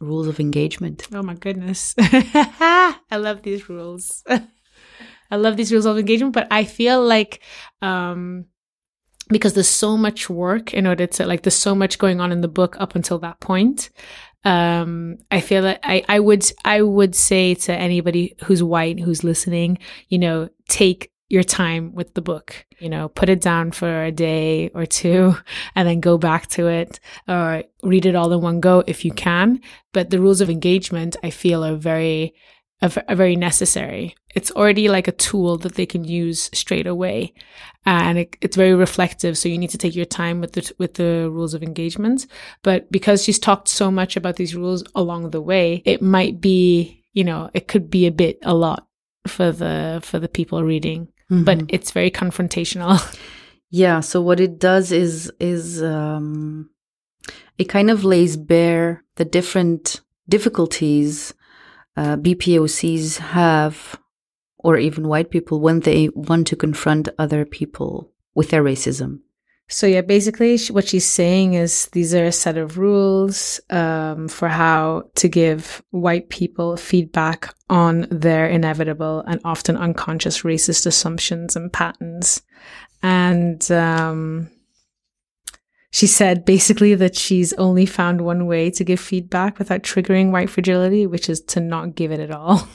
rules 0.00 0.26
of 0.26 0.40
engagement? 0.40 1.06
Oh 1.12 1.22
my 1.22 1.34
goodness. 1.34 1.94
I 1.98 2.96
love 3.12 3.42
these 3.42 3.68
rules. 3.68 4.24
I 5.30 5.36
love 5.36 5.58
these 5.58 5.70
rules 5.70 5.84
of 5.84 5.98
engagement, 5.98 6.32
but 6.32 6.48
I 6.50 6.64
feel 6.64 7.04
like 7.04 7.42
um 7.82 8.46
because 9.28 9.52
there's 9.52 9.68
so 9.68 9.98
much 9.98 10.30
work 10.30 10.72
in 10.72 10.86
order 10.86 11.06
to 11.08 11.26
like 11.26 11.42
there's 11.42 11.54
so 11.54 11.74
much 11.74 11.98
going 11.98 12.22
on 12.22 12.32
in 12.32 12.40
the 12.40 12.48
book 12.48 12.74
up 12.80 12.94
until 12.94 13.18
that 13.18 13.38
point. 13.40 13.90
Um 14.44 15.18
I 15.30 15.42
feel 15.42 15.60
that 15.64 15.80
I 15.82 16.02
I 16.08 16.20
would 16.20 16.50
I 16.64 16.80
would 16.80 17.14
say 17.14 17.54
to 17.66 17.74
anybody 17.74 18.34
who's 18.44 18.62
white 18.62 18.98
who's 18.98 19.24
listening, 19.24 19.76
you 20.08 20.18
know, 20.18 20.48
take 20.70 21.12
your 21.30 21.44
time 21.44 21.94
with 21.94 22.12
the 22.14 22.20
book. 22.20 22.66
You 22.78 22.90
know, 22.90 23.08
put 23.08 23.28
it 23.28 23.40
down 23.40 23.70
for 23.70 24.04
a 24.04 24.12
day 24.12 24.68
or 24.74 24.84
two 24.84 25.36
and 25.74 25.88
then 25.88 26.00
go 26.00 26.18
back 26.18 26.48
to 26.48 26.66
it 26.66 27.00
or 27.26 27.62
read 27.82 28.04
it 28.04 28.16
all 28.16 28.32
in 28.32 28.40
one 28.42 28.60
go 28.60 28.82
if 28.86 29.04
you 29.04 29.12
can. 29.12 29.60
But 29.92 30.10
the 30.10 30.20
rules 30.20 30.40
of 30.40 30.50
engagement, 30.50 31.16
I 31.22 31.30
feel, 31.30 31.64
are 31.64 31.76
very, 31.76 32.34
are 32.82 32.88
very 33.14 33.36
necessary. 33.36 34.16
It's 34.34 34.50
already 34.52 34.88
like 34.88 35.08
a 35.08 35.12
tool 35.12 35.56
that 35.58 35.74
they 35.74 35.86
can 35.86 36.04
use 36.04 36.50
straight 36.52 36.86
away, 36.86 37.34
and 37.84 38.18
it, 38.18 38.36
it's 38.40 38.56
very 38.56 38.74
reflective. 38.74 39.36
So 39.36 39.48
you 39.48 39.58
need 39.58 39.70
to 39.70 39.78
take 39.78 39.96
your 39.96 40.04
time 40.04 40.40
with 40.40 40.52
the 40.52 40.72
with 40.78 40.94
the 40.94 41.28
rules 41.30 41.52
of 41.52 41.62
engagement. 41.62 42.26
But 42.62 42.90
because 42.90 43.24
she's 43.24 43.38
talked 43.38 43.68
so 43.68 43.90
much 43.90 44.16
about 44.16 44.36
these 44.36 44.54
rules 44.54 44.84
along 44.94 45.30
the 45.30 45.42
way, 45.42 45.82
it 45.84 46.00
might 46.00 46.40
be, 46.40 47.04
you 47.12 47.24
know, 47.24 47.50
it 47.54 47.68
could 47.68 47.90
be 47.90 48.06
a 48.06 48.12
bit 48.12 48.38
a 48.42 48.54
lot 48.54 48.86
for 49.26 49.52
the 49.52 50.00
for 50.02 50.18
the 50.18 50.28
people 50.28 50.62
reading. 50.62 51.08
But 51.30 51.62
it's 51.68 51.92
very 51.92 52.10
confrontational. 52.10 52.98
Yeah. 53.72 54.00
So 54.00 54.20
what 54.20 54.40
it 54.40 54.58
does 54.58 54.90
is 54.90 55.30
is 55.38 55.80
um, 55.80 56.70
it 57.56 57.68
kind 57.68 57.88
of 57.88 58.04
lays 58.04 58.36
bare 58.36 59.04
the 59.14 59.24
different 59.24 60.00
difficulties 60.28 61.32
uh, 61.96 62.16
BPOCs 62.16 63.18
have, 63.18 63.98
or 64.58 64.76
even 64.76 65.06
white 65.08 65.30
people, 65.30 65.60
when 65.60 65.80
they 65.80 66.08
want 66.14 66.46
to 66.48 66.56
confront 66.56 67.08
other 67.18 67.44
people 67.44 68.10
with 68.34 68.50
their 68.50 68.64
racism. 68.64 69.20
So 69.70 69.86
yeah, 69.86 70.00
basically 70.00 70.58
what 70.70 70.88
she's 70.88 71.06
saying 71.06 71.54
is 71.54 71.86
these 71.92 72.12
are 72.12 72.24
a 72.24 72.32
set 72.32 72.58
of 72.58 72.76
rules 72.76 73.60
um, 73.70 74.26
for 74.26 74.48
how 74.48 75.04
to 75.14 75.28
give 75.28 75.80
white 75.90 76.28
people 76.28 76.76
feedback 76.76 77.54
on 77.70 78.08
their 78.10 78.48
inevitable 78.48 79.20
and 79.28 79.40
often 79.44 79.76
unconscious 79.76 80.42
racist 80.42 80.86
assumptions 80.86 81.54
and 81.54 81.72
patterns. 81.72 82.42
And 83.04 83.70
um, 83.70 84.50
she 85.92 86.08
said 86.08 86.44
basically 86.44 86.96
that 86.96 87.14
she's 87.14 87.52
only 87.52 87.86
found 87.86 88.22
one 88.22 88.46
way 88.46 88.70
to 88.72 88.82
give 88.82 88.98
feedback 88.98 89.60
without 89.60 89.84
triggering 89.84 90.32
white 90.32 90.50
fragility, 90.50 91.06
which 91.06 91.28
is 91.28 91.40
to 91.42 91.60
not 91.60 91.94
give 91.94 92.10
it 92.10 92.18
at 92.18 92.32
all. 92.32 92.68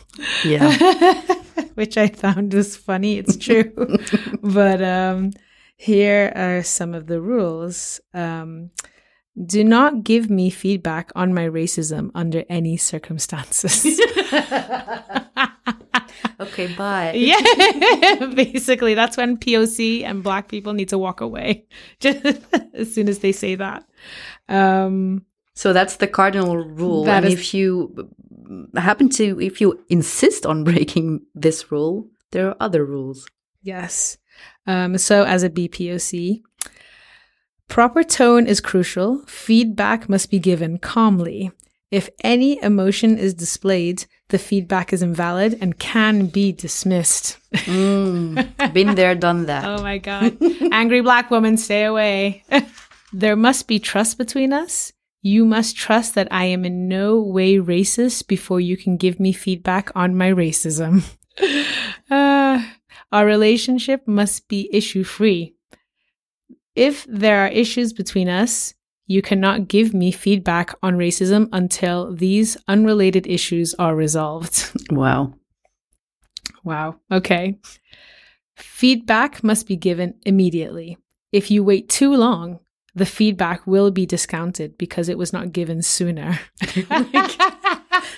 Yeah. 0.46 1.22
which 1.76 1.98
I 1.98 2.08
found 2.08 2.54
was 2.54 2.78
funny. 2.78 3.18
It's 3.18 3.36
true. 3.36 3.74
but 4.42 4.82
um, 4.82 5.32
here 5.78 6.32
are 6.36 6.64
some 6.64 6.94
of 6.94 7.08
the 7.08 7.22
rules. 7.22 8.00
Um, 8.14 8.72
do 9.46 9.64
not 9.64 10.04
give 10.04 10.30
me 10.30 10.50
feedback 10.50 11.12
on 11.16 11.34
my 11.34 11.48
racism 11.48 12.10
under 12.16 12.44
any 12.50 12.78
circumstances. 12.78 13.86
okay. 16.40 16.68
Bye. 16.76 17.14
yeah, 17.14 18.26
basically, 18.36 18.94
that's 18.94 19.18
when 19.18 19.38
POC 19.38 20.04
and 20.04 20.24
Black 20.24 20.48
people 20.48 20.74
need 20.74 20.90
to 20.90 20.98
walk 20.98 21.22
away 21.22 21.66
just 22.00 22.26
as 22.74 22.94
soon 22.94 23.10
as 23.10 23.20
they 23.20 23.32
say 23.32 23.56
that. 23.56 23.86
Um, 24.50 25.26
So 25.54 25.74
that's 25.74 25.98
the 25.98 26.08
cardinal 26.08 26.58
rule. 26.58 27.06
That 27.06 27.24
and 27.24 27.34
is- 27.34 27.40
if 27.40 27.54
you 27.54 28.10
happen 28.76 29.10
to, 29.10 29.40
if 29.42 29.62
you 29.62 29.84
insist 29.90 30.46
on 30.46 30.64
breaking 30.64 31.22
this 31.34 31.72
rule, 31.72 32.08
there 32.32 32.48
are 32.50 32.56
other 32.60 32.86
rules. 32.86 33.28
Yes. 33.64 34.18
Um, 34.68 34.98
so, 34.98 35.24
as 35.24 35.44
a 35.44 35.50
BPOC, 35.50 36.42
proper 37.68 38.04
tone 38.04 38.48
is 38.48 38.62
crucial. 38.62 39.24
Feedback 39.28 40.10
must 40.10 40.32
be 40.32 40.40
given 40.40 40.78
calmly. 40.78 41.52
If 41.92 42.10
any 42.24 42.62
emotion 42.62 43.18
is 43.18 43.34
displayed, 43.34 44.06
the 44.30 44.40
feedback 44.40 44.92
is 44.92 45.04
invalid 45.04 45.58
and 45.62 45.78
can 45.78 46.26
be 46.28 46.52
dismissed. 46.52 47.38
Mm, 47.54 48.74
been 48.74 48.96
there, 48.96 49.16
done 49.16 49.46
that. 49.46 49.64
Oh 49.80 49.82
my 49.82 50.00
God. 50.00 50.38
Angry 50.72 51.02
black 51.02 51.30
woman, 51.30 51.58
stay 51.58 51.84
away. 51.84 52.44
there 53.14 53.36
must 53.36 53.68
be 53.68 53.80
trust 53.80 54.18
between 54.18 54.52
us. 54.52 54.92
You 55.22 55.46
must 55.46 55.76
trust 55.76 56.16
that 56.16 56.28
I 56.32 56.46
am 56.46 56.66
in 56.66 56.88
no 56.88 57.20
way 57.22 57.56
racist 57.56 58.28
before 58.28 58.60
you 58.60 58.78
can 58.78 58.98
give 58.98 59.20
me 59.20 59.32
feedback 59.32 59.92
on 59.96 60.18
my 60.18 60.32
racism. 60.32 61.04
Uh, 62.10 62.64
our 63.12 63.26
relationship 63.26 64.08
must 64.08 64.48
be 64.48 64.70
issue 64.72 65.04
free. 65.04 65.56
If 66.76 67.06
there 67.08 67.40
are 67.46 67.48
issues 67.48 67.94
between 67.94 68.28
us, 68.28 68.74
you 69.08 69.22
cannot 69.22 69.68
give 69.68 69.94
me 69.94 70.12
feedback 70.12 70.74
on 70.82 70.98
racism 70.98 71.48
until 71.54 72.14
these 72.14 72.58
unrelated 72.68 73.28
issues 73.28 73.74
are 73.76 73.96
resolved. 73.96 74.72
Wow. 74.92 75.34
Wow. 76.64 76.96
Okay. 77.12 77.58
Feedback 78.56 79.44
must 79.44 79.68
be 79.68 79.76
given 79.76 80.16
immediately. 80.26 80.98
If 81.32 81.50
you 81.50 81.64
wait 81.64 81.90
too 81.90 82.16
long, 82.16 82.60
the 82.94 83.06
feedback 83.06 83.66
will 83.66 83.90
be 83.92 84.06
discounted 84.06 84.78
because 84.78 85.10
it 85.10 85.18
was 85.18 85.34
not 85.34 85.54
given 85.54 85.82
sooner. 85.82 86.40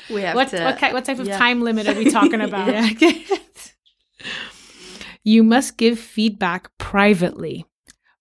We 0.09 0.21
have 0.21 0.35
what, 0.35 0.49
to. 0.49 0.63
what, 0.63 0.93
what 0.93 1.05
type 1.05 1.19
of 1.19 1.27
yeah. 1.27 1.37
time 1.37 1.61
limit 1.61 1.87
are 1.87 1.95
we 1.95 2.09
talking 2.11 2.41
about? 2.41 2.67
Yeah. 3.01 3.37
You 5.27 5.43
must 5.43 5.77
give 5.77 5.99
feedback 5.99 6.61
privately, 6.77 7.65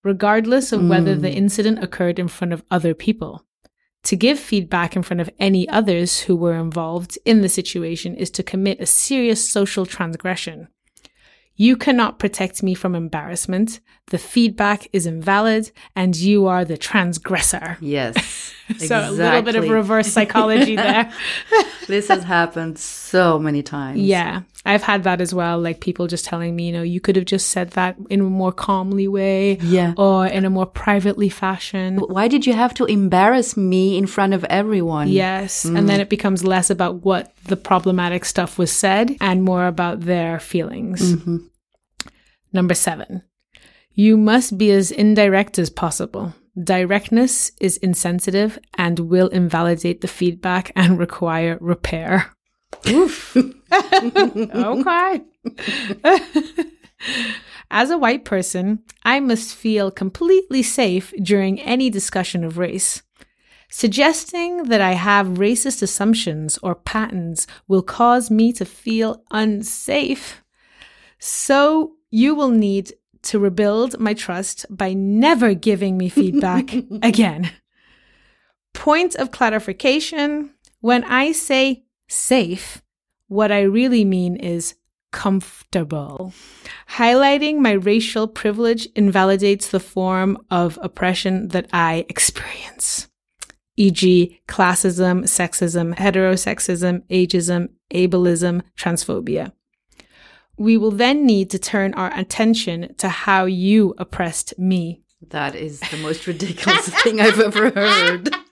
regardless 0.02 0.72
of 0.72 0.88
whether 0.88 1.14
the 1.14 1.28
Mm. 1.28 1.36
incident 1.42 1.84
occurred 1.84 2.18
in 2.18 2.26
front 2.26 2.52
of 2.52 2.64
other 2.68 2.94
people. 2.94 3.44
To 4.04 4.16
give 4.16 4.38
feedback 4.40 4.96
in 4.96 5.02
front 5.02 5.20
of 5.20 5.30
any 5.38 5.68
others 5.68 6.22
who 6.22 6.34
were 6.34 6.54
involved 6.66 7.16
in 7.24 7.42
the 7.42 7.48
situation 7.48 8.16
is 8.16 8.30
to 8.32 8.42
commit 8.42 8.80
a 8.80 8.86
serious 8.86 9.48
social 9.48 9.86
transgression. 9.86 10.66
You 11.54 11.76
cannot 11.76 12.18
protect 12.18 12.62
me 12.62 12.74
from 12.74 12.94
embarrassment. 12.94 13.80
The 14.10 14.18
feedback 14.18 14.88
is 14.92 15.06
invalid 15.06 15.70
and 15.94 16.14
you 16.16 16.46
are 16.46 16.64
the 16.64 16.76
transgressor. 16.76 17.78
Yes. 17.80 18.52
So 18.78 18.98
a 18.98 19.10
little 19.10 19.42
bit 19.42 19.56
of 19.56 19.68
reverse 19.68 20.12
psychology 20.12 20.76
there. 20.86 21.12
This 21.86 22.08
has 22.08 22.24
happened 22.24 22.80
so 22.80 23.38
many 23.38 23.62
times. 23.62 24.00
Yeah, 24.00 24.42
I've 24.64 24.82
had 24.82 25.04
that 25.04 25.20
as 25.20 25.32
well. 25.32 25.60
Like 25.60 25.80
people 25.80 26.08
just 26.08 26.24
telling 26.24 26.56
me, 26.56 26.66
you 26.66 26.72
know, 26.72 26.82
you 26.82 27.00
could 27.00 27.14
have 27.14 27.26
just 27.26 27.50
said 27.50 27.70
that 27.70 27.96
in 28.10 28.20
a 28.20 28.24
more 28.24 28.50
calmly 28.50 29.06
way 29.06 29.58
Yeah. 29.58 29.94
or 29.96 30.26
in 30.26 30.44
a 30.44 30.50
more 30.50 30.66
privately 30.66 31.28
fashion. 31.28 31.98
Why 31.98 32.26
did 32.26 32.44
you 32.44 32.54
have 32.54 32.74
to 32.74 32.86
embarrass 32.86 33.56
me 33.56 33.96
in 33.96 34.08
front 34.08 34.34
of 34.34 34.42
everyone? 34.46 35.06
Yes. 35.06 35.64
And 35.64 35.76
mm. 35.76 35.86
then 35.86 36.00
it 36.00 36.08
becomes 36.08 36.42
less 36.42 36.70
about 36.70 37.04
what 37.04 37.32
the 37.44 37.56
problematic 37.56 38.24
stuff 38.24 38.58
was 38.58 38.72
said 38.72 39.16
and 39.20 39.44
more 39.44 39.68
about 39.68 40.00
their 40.00 40.40
feelings. 40.40 41.14
Mm-hmm. 41.14 41.36
Number 42.52 42.74
seven, 42.74 43.22
you 43.92 44.16
must 44.16 44.58
be 44.58 44.72
as 44.72 44.90
indirect 44.90 45.56
as 45.58 45.70
possible. 45.70 46.34
Directness 46.62 47.52
is 47.60 47.76
insensitive 47.78 48.58
and 48.74 48.98
will 48.98 49.28
invalidate 49.28 50.00
the 50.00 50.08
feedback 50.08 50.72
and 50.74 50.98
require 50.98 51.58
repair. 51.60 52.32
Oof. 52.88 53.36
okay. 53.72 55.20
As 57.70 57.90
a 57.90 57.98
white 57.98 58.24
person, 58.24 58.82
I 59.04 59.20
must 59.20 59.54
feel 59.54 59.90
completely 59.90 60.62
safe 60.62 61.12
during 61.22 61.60
any 61.60 61.90
discussion 61.90 62.42
of 62.42 62.58
race. 62.58 63.02
Suggesting 63.68 64.64
that 64.64 64.80
I 64.80 64.92
have 64.92 65.38
racist 65.38 65.82
assumptions 65.82 66.58
or 66.62 66.74
patterns 66.74 67.46
will 67.68 67.82
cause 67.82 68.30
me 68.30 68.52
to 68.54 68.64
feel 68.64 69.24
unsafe. 69.30 70.42
So 71.18 71.96
you 72.10 72.34
will 72.34 72.50
need 72.50 72.92
to 73.26 73.38
rebuild 73.38 73.98
my 73.98 74.14
trust 74.14 74.66
by 74.70 74.92
never 74.92 75.54
giving 75.54 75.96
me 75.96 76.08
feedback 76.08 76.72
again. 77.02 77.50
Point 78.72 79.14
of 79.14 79.30
clarification 79.30 80.50
when 80.80 81.04
I 81.04 81.32
say 81.32 81.84
safe, 82.08 82.82
what 83.28 83.50
I 83.50 83.62
really 83.62 84.04
mean 84.04 84.36
is 84.36 84.74
comfortable. 85.10 86.32
Highlighting 86.90 87.58
my 87.58 87.72
racial 87.72 88.28
privilege 88.28 88.86
invalidates 88.94 89.68
the 89.70 89.80
form 89.80 90.38
of 90.50 90.78
oppression 90.82 91.48
that 91.48 91.68
I 91.72 92.04
experience, 92.08 93.08
e.g., 93.76 94.38
classism, 94.46 95.22
sexism, 95.24 95.96
heterosexism, 95.96 97.02
ageism, 97.08 97.70
ableism, 97.92 98.62
transphobia. 98.76 99.52
We 100.56 100.76
will 100.76 100.90
then 100.90 101.26
need 101.26 101.50
to 101.50 101.58
turn 101.58 101.94
our 101.94 102.12
attention 102.16 102.94
to 102.98 103.08
how 103.08 103.44
you 103.44 103.94
oppressed 103.98 104.58
me. 104.58 105.02
That 105.28 105.54
is 105.54 105.80
the 105.80 105.98
most 105.98 106.26
ridiculous 106.26 106.88
thing 107.02 107.20
I've 107.20 107.40
ever 107.40 107.70
heard. 107.70 108.30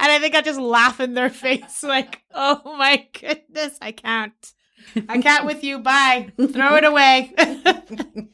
And 0.00 0.12
I 0.12 0.20
think 0.20 0.36
I 0.36 0.42
just 0.42 0.60
laugh 0.60 1.00
in 1.00 1.14
their 1.14 1.30
face, 1.30 1.82
like, 1.82 2.22
oh 2.32 2.76
my 2.78 3.06
goodness, 3.20 3.76
I 3.82 3.90
can't. 3.90 4.52
I 5.08 5.20
can't 5.20 5.44
with 5.44 5.64
you. 5.64 5.80
Bye. 5.80 6.30
Throw 6.36 6.76
it 6.76 6.84
away. 6.84 7.34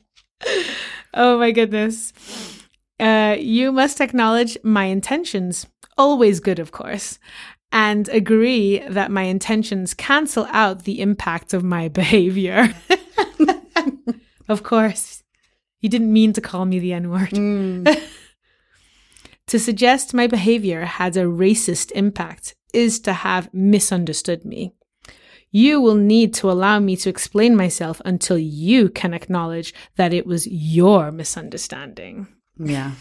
oh 1.14 1.38
my 1.38 1.52
goodness. 1.52 2.12
Uh, 3.00 3.36
you 3.38 3.72
must 3.72 4.00
acknowledge 4.00 4.58
my 4.62 4.84
intentions, 4.84 5.66
always 5.96 6.38
good, 6.38 6.58
of 6.58 6.70
course, 6.70 7.18
and 7.74 8.08
agree 8.10 8.78
that 8.88 9.10
my 9.10 9.22
intentions 9.22 9.94
cancel 9.94 10.46
out 10.50 10.84
the 10.84 11.00
impact 11.00 11.52
of 11.52 11.64
my 11.64 11.88
behavior. 12.00 12.72
of 14.48 14.62
course. 14.62 15.22
You 15.80 15.90
didn't 15.90 16.12
mean 16.12 16.32
to 16.32 16.40
call 16.40 16.64
me 16.64 16.78
the 16.78 16.94
N 16.94 17.10
word. 17.10 17.30
Mm. 17.30 18.02
To 19.48 19.58
suggest 19.58 20.14
my 20.14 20.26
behavior 20.26 20.86
had 20.86 21.18
a 21.18 21.24
racist 21.24 21.92
impact 21.92 22.54
is 22.72 22.98
to 23.00 23.12
have 23.12 23.52
misunderstood 23.52 24.42
me. 24.42 24.72
You 25.50 25.82
will 25.82 25.96
need 25.96 26.32
to 26.34 26.50
allow 26.50 26.80
me 26.80 26.96
to 26.96 27.10
explain 27.10 27.54
myself 27.54 28.00
until 28.06 28.38
you 28.38 28.88
can 28.88 29.12
acknowledge 29.12 29.74
that 29.96 30.14
it 30.14 30.26
was 30.26 30.46
your 30.46 31.12
misunderstanding. 31.12 32.26
Yeah. 32.58 32.92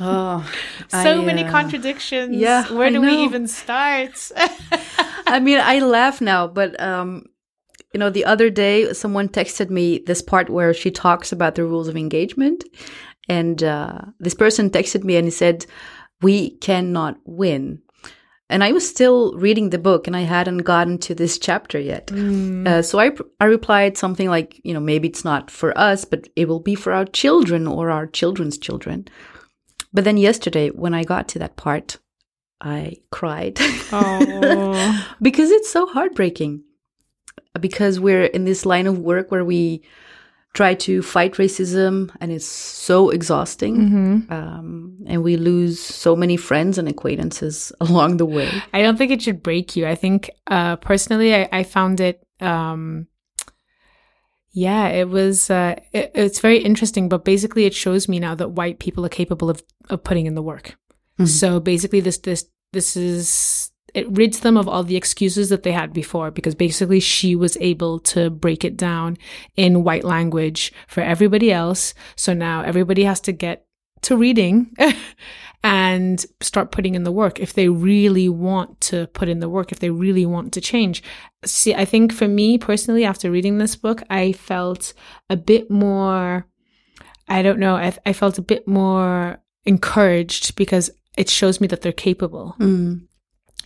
Oh, 0.00 0.50
So 0.88 0.98
I, 0.98 1.24
many 1.24 1.44
uh, 1.44 1.50
contradictions. 1.50 2.36
yeah, 2.36 2.72
Where 2.72 2.90
do 2.90 3.00
we 3.00 3.24
even 3.24 3.46
start? 3.46 4.30
I 5.26 5.40
mean, 5.40 5.60
I 5.60 5.78
laugh 5.80 6.20
now, 6.20 6.46
but 6.46 6.78
um, 6.80 7.26
you 7.92 8.00
know, 8.00 8.10
the 8.10 8.24
other 8.24 8.50
day 8.50 8.92
someone 8.92 9.28
texted 9.28 9.70
me 9.70 10.00
this 10.06 10.20
part 10.20 10.50
where 10.50 10.74
she 10.74 10.90
talks 10.90 11.32
about 11.32 11.54
the 11.54 11.64
rules 11.64 11.88
of 11.88 11.96
engagement, 11.96 12.64
and 13.28 13.62
uh, 13.62 14.00
this 14.20 14.34
person 14.34 14.70
texted 14.70 15.04
me 15.04 15.16
and 15.16 15.26
he 15.26 15.30
said, 15.30 15.66
"We 16.20 16.50
cannot 16.58 17.18
win." 17.24 17.80
And 18.50 18.62
I 18.62 18.72
was 18.72 18.88
still 18.88 19.34
reading 19.38 19.70
the 19.70 19.78
book, 19.78 20.06
and 20.06 20.14
I 20.14 20.20
hadn't 20.20 20.58
gotten 20.58 20.98
to 20.98 21.14
this 21.14 21.38
chapter 21.38 21.78
yet. 21.78 22.12
Uh, 22.66 22.82
so 22.82 22.98
I 22.98 23.10
I 23.40 23.46
replied 23.46 23.96
something 23.96 24.28
like, 24.28 24.60
you 24.64 24.74
know, 24.74 24.80
maybe 24.80 25.08
it's 25.08 25.24
not 25.24 25.50
for 25.50 25.76
us, 25.78 26.04
but 26.04 26.28
it 26.36 26.46
will 26.46 26.60
be 26.60 26.74
for 26.74 26.92
our 26.92 27.06
children 27.06 27.66
or 27.66 27.90
our 27.90 28.06
children's 28.06 28.58
children. 28.58 29.08
But 29.92 30.04
then 30.04 30.16
yesterday, 30.18 30.68
when 30.70 30.92
I 30.92 31.04
got 31.04 31.28
to 31.28 31.38
that 31.38 31.56
part, 31.56 31.98
I 32.60 32.96
cried. 33.10 33.58
because 35.22 35.50
it's 35.50 35.70
so 35.70 35.86
heartbreaking 35.86 36.64
because 37.60 38.00
we're 38.00 38.24
in 38.24 38.44
this 38.44 38.66
line 38.66 38.86
of 38.86 38.98
work 38.98 39.30
where 39.30 39.44
we 39.44 39.82
try 40.54 40.72
to 40.74 41.02
fight 41.02 41.34
racism 41.34 42.10
and 42.20 42.30
it's 42.30 42.46
so 42.46 43.10
exhausting 43.10 43.76
Mhm. 43.76 44.30
um, 44.30 44.96
and 45.06 45.22
we 45.24 45.36
lose 45.36 45.80
so 45.80 46.14
many 46.16 46.36
friends 46.36 46.78
and 46.78 46.88
acquaintances 46.88 47.72
along 47.80 48.18
the 48.18 48.26
way 48.26 48.48
I 48.72 48.80
don't 48.82 48.96
think 48.96 49.10
it 49.12 49.22
should 49.22 49.42
break 49.42 49.74
you. 49.76 49.84
I 49.86 49.96
think 49.96 50.30
uh, 50.46 50.76
personally, 50.76 51.34
I, 51.34 51.48
I 51.52 51.62
found 51.64 52.00
it. 52.00 52.22
Um, 52.40 53.08
yeah, 54.52 54.86
it 54.88 55.08
was. 55.08 55.50
Uh, 55.50 55.74
it, 55.92 56.12
it's 56.14 56.38
very 56.40 56.58
interesting, 56.58 57.08
but 57.08 57.24
basically, 57.24 57.64
it 57.66 57.74
shows 57.74 58.08
me 58.08 58.20
now 58.20 58.34
that 58.36 58.52
white 58.52 58.78
people 58.78 59.04
are 59.04 59.08
capable 59.20 59.50
of 59.50 59.62
of 59.90 60.04
putting 60.04 60.26
in 60.26 60.34
the 60.36 60.42
work. 60.42 60.76
Mhm. 61.18 61.26
So 61.28 61.58
basically, 61.60 62.00
this 62.00 62.18
this 62.18 62.46
this 62.72 62.96
is 62.96 63.70
it 63.94 64.06
rids 64.10 64.40
them 64.40 64.56
of 64.56 64.68
all 64.68 64.82
the 64.82 64.96
excuses 64.96 65.48
that 65.48 65.62
they 65.62 65.72
had 65.72 65.92
before 65.92 66.30
because 66.30 66.54
basically 66.54 67.00
she 67.00 67.36
was 67.36 67.56
able 67.60 68.00
to 68.00 68.28
break 68.28 68.64
it 68.64 68.76
down 68.76 69.16
in 69.56 69.84
white 69.84 70.04
language 70.04 70.72
for 70.88 71.00
everybody 71.00 71.52
else. 71.52 71.94
So 72.16 72.34
now 72.34 72.62
everybody 72.62 73.04
has 73.04 73.20
to 73.20 73.32
get 73.32 73.66
to 74.02 74.16
reading 74.16 74.74
and 75.62 76.26
start 76.40 76.72
putting 76.72 76.94
in 76.94 77.04
the 77.04 77.12
work 77.12 77.40
if 77.40 77.54
they 77.54 77.68
really 77.68 78.28
want 78.28 78.80
to 78.82 79.06
put 79.08 79.28
in 79.28 79.38
the 79.38 79.48
work, 79.48 79.72
if 79.72 79.78
they 79.78 79.90
really 79.90 80.26
want 80.26 80.52
to 80.52 80.60
change. 80.60 81.02
See, 81.44 81.74
I 81.74 81.84
think 81.84 82.12
for 82.12 82.28
me 82.28 82.58
personally, 82.58 83.04
after 83.04 83.30
reading 83.30 83.58
this 83.58 83.76
book, 83.76 84.02
I 84.10 84.32
felt 84.32 84.92
a 85.30 85.36
bit 85.36 85.70
more, 85.70 86.46
I 87.28 87.42
don't 87.42 87.60
know, 87.60 87.76
I, 87.76 87.96
I 88.04 88.12
felt 88.12 88.38
a 88.38 88.42
bit 88.42 88.66
more 88.66 89.40
encouraged 89.64 90.56
because 90.56 90.90
it 91.16 91.30
shows 91.30 91.60
me 91.60 91.68
that 91.68 91.80
they're 91.80 91.92
capable. 91.92 92.56
Mm. 92.58 93.06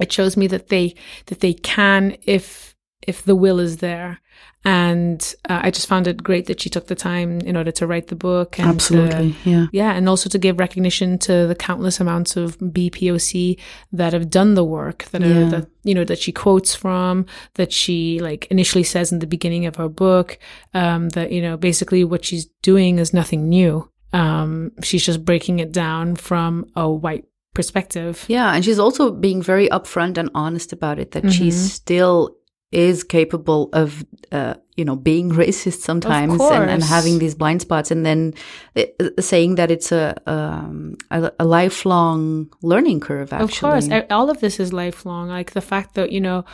It 0.01 0.13
shows 0.13 0.37
me 0.37 0.47
that 0.49 0.69
they, 0.69 0.95
that 1.27 1.41
they 1.41 1.55
can 1.55 2.17
if, 2.25 2.75
if 3.07 3.23
the 3.23 3.37
will 3.37 3.59
is 3.59 3.79
there. 3.79 4.21
And 4.65 5.35
uh, 5.49 5.61
I 5.63 5.71
just 5.71 5.87
found 5.87 6.07
it 6.09 6.23
great 6.23 6.47
that 6.47 6.61
she 6.61 6.69
took 6.69 6.89
the 6.89 6.95
time 6.97 7.41
in 7.41 7.57
order 7.57 7.71
to 7.73 7.87
write 7.87 8.09
the 8.09 8.17
book. 8.17 8.59
And 8.59 8.69
to- 8.97 8.97
yeah 9.45 9.67
yeah, 9.73 9.93
and 9.93 10.09
also 10.09 10.29
to 10.29 10.39
give 10.39 10.59
recognition 10.59 11.17
to 11.21 11.47
the 11.47 11.55
countless 11.55 12.01
amounts 12.01 12.37
of 12.37 12.59
BPOC 12.59 13.59
that 13.93 14.13
have 14.13 14.31
done 14.31 14.55
the 14.55 14.65
work 14.65 15.05
that 15.13 15.23
are 15.23 15.27
that 15.51 15.69
you 15.85 15.95
know 15.95 16.05
that 16.05 16.19
she 16.19 16.33
quotes 16.33 16.75
from, 16.75 17.25
that 17.55 17.73
she 17.73 18.21
like 18.21 18.47
initially 18.51 18.83
says 18.85 19.13
in 19.13 19.21
the 19.21 19.27
beginning 19.27 19.65
of 19.65 19.77
her 19.77 19.89
book, 19.89 20.39
um, 20.75 21.09
that 21.11 21.31
you 21.31 21.41
know 21.41 21.57
basically 21.57 22.03
what 22.05 22.25
she's 22.25 22.47
doing 22.63 22.99
is 22.99 23.15
nothing 23.15 23.49
new. 23.49 23.89
Um, 24.13 24.73
she's 24.83 25.05
just 25.05 25.25
breaking 25.25 25.61
it 25.61 25.71
down 25.73 26.17
from 26.17 26.67
a 26.75 26.91
white 26.91 27.27
perspective. 27.55 28.25
yeah 28.29 28.55
and 28.55 28.65
she's 28.65 28.79
also 28.79 29.11
being 29.11 29.43
very 29.43 29.69
upfront 29.69 30.17
and 30.19 30.31
honest 30.35 30.73
about 30.73 30.99
it 30.99 31.11
that 31.13 31.33
she 31.33 31.51
still 31.51 32.37
is 32.71 33.03
capable 33.03 33.71
of 33.73 34.05
uh, 34.31 34.55
you 34.77 34.85
know 34.85 34.95
being 34.95 35.31
racist 35.31 35.81
sometimes 35.81 36.39
and, 36.39 36.71
and, 36.71 36.85
having 36.85 37.19
these 37.19 37.35
blind 37.35 37.63
spots 37.63 37.91
and 37.91 38.05
then 38.05 38.35
it, 38.75 38.95
uh, 39.01 39.21
saying 39.21 39.55
that 39.55 39.71
it's 39.71 39.91
a, 39.91 40.15
um, 40.27 40.95
a, 41.11 41.33
a 41.39 41.45
lifelong 41.47 42.53
learning 42.63 43.01
curve 43.01 43.33
actually. 43.33 43.47
of 43.47 43.89
course 43.89 44.07
all 44.11 44.29
of 44.29 44.41
this 44.41 44.61
is 44.61 44.73
lifelong 44.73 45.29
like 45.29 45.53
the 45.53 45.63
fact 45.63 45.95
that 45.95 46.13
you 46.13 46.21
know 46.21 46.45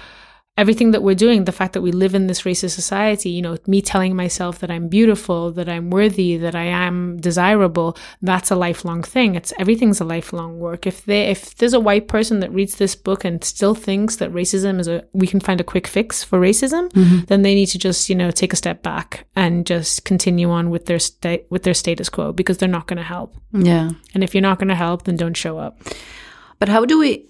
everything 0.57 0.93
that 0.93 1.03
we're 1.03 1.17
doing, 1.17 1.45
the 1.45 1.53
fact 1.53 1.73
that 1.73 1.83
we 1.83 1.91
live 1.91 2.15
in 2.15 2.29
this 2.29 2.43
racist 2.43 2.71
society, 2.71 3.29
you 3.29 3.43
know, 3.43 3.57
me 3.67 3.83
telling 3.83 4.15
myself 4.15 4.61
that 4.61 4.71
I'm 4.71 4.87
beautiful, 4.87 5.51
that 5.53 5.69
I'm 5.69 5.91
worthy, 5.91 6.37
that 6.37 6.55
I 6.55 6.65
am 6.65 7.17
desirable, 7.17 7.97
that's 8.23 8.53
a 8.53 8.57
lifelong 8.57 9.03
thing. 9.03 9.35
It's 9.35 9.53
everything's 9.59 10.01
a 10.01 10.05
lifelong 10.05 10.61
work. 10.61 10.87
If 10.87 11.05
they, 11.07 11.27
if 11.27 11.57
there's 11.57 11.73
a 11.73 11.81
white 11.81 12.07
person 12.07 12.39
that 12.39 12.53
reads 12.53 12.77
this 12.77 12.95
book 12.95 13.25
and 13.25 13.43
still 13.43 13.75
thinks 13.75 14.17
that 14.17 14.33
racism 14.33 14.79
is 14.79 14.87
a, 14.87 15.05
we 15.13 15.27
can 15.27 15.41
find 15.41 15.61
a 15.61 15.65
quick 15.65 15.89
fix 15.89 16.23
for 16.23 16.39
racism, 16.39 16.89
mm-hmm. 16.91 17.25
then 17.25 17.43
they 17.43 17.55
need 17.55 17.67
to 17.67 17.79
just, 17.79 18.09
you 18.09 18.15
know, 18.15 18.31
take 18.31 18.53
a 18.53 18.57
step 18.57 18.81
back 18.81 19.27
and 19.35 19.67
just 19.67 20.05
continue 20.05 20.51
on 20.51 20.71
with 20.71 20.87
their 20.87 21.01
state, 21.01 21.47
with 21.51 21.65
their 21.65 21.75
status 21.75 22.09
quo 22.09 22.33
because 22.33 22.59
they're 22.59 22.69
not 22.69 22.87
going 22.87 22.99
to 22.99 23.03
help. 23.03 23.35
Yeah. 23.53 23.91
And 24.15 24.23
if 24.23 24.35
you're 24.35 24.41
not 24.41 24.61
going 24.61 24.69
to 24.69 24.77
help, 24.77 25.03
then 25.03 25.17
don't 25.17 25.37
show 25.37 25.59
up. 25.59 25.81
But 26.61 26.69
how 26.69 26.85
do 26.85 27.01
we, 27.01 27.27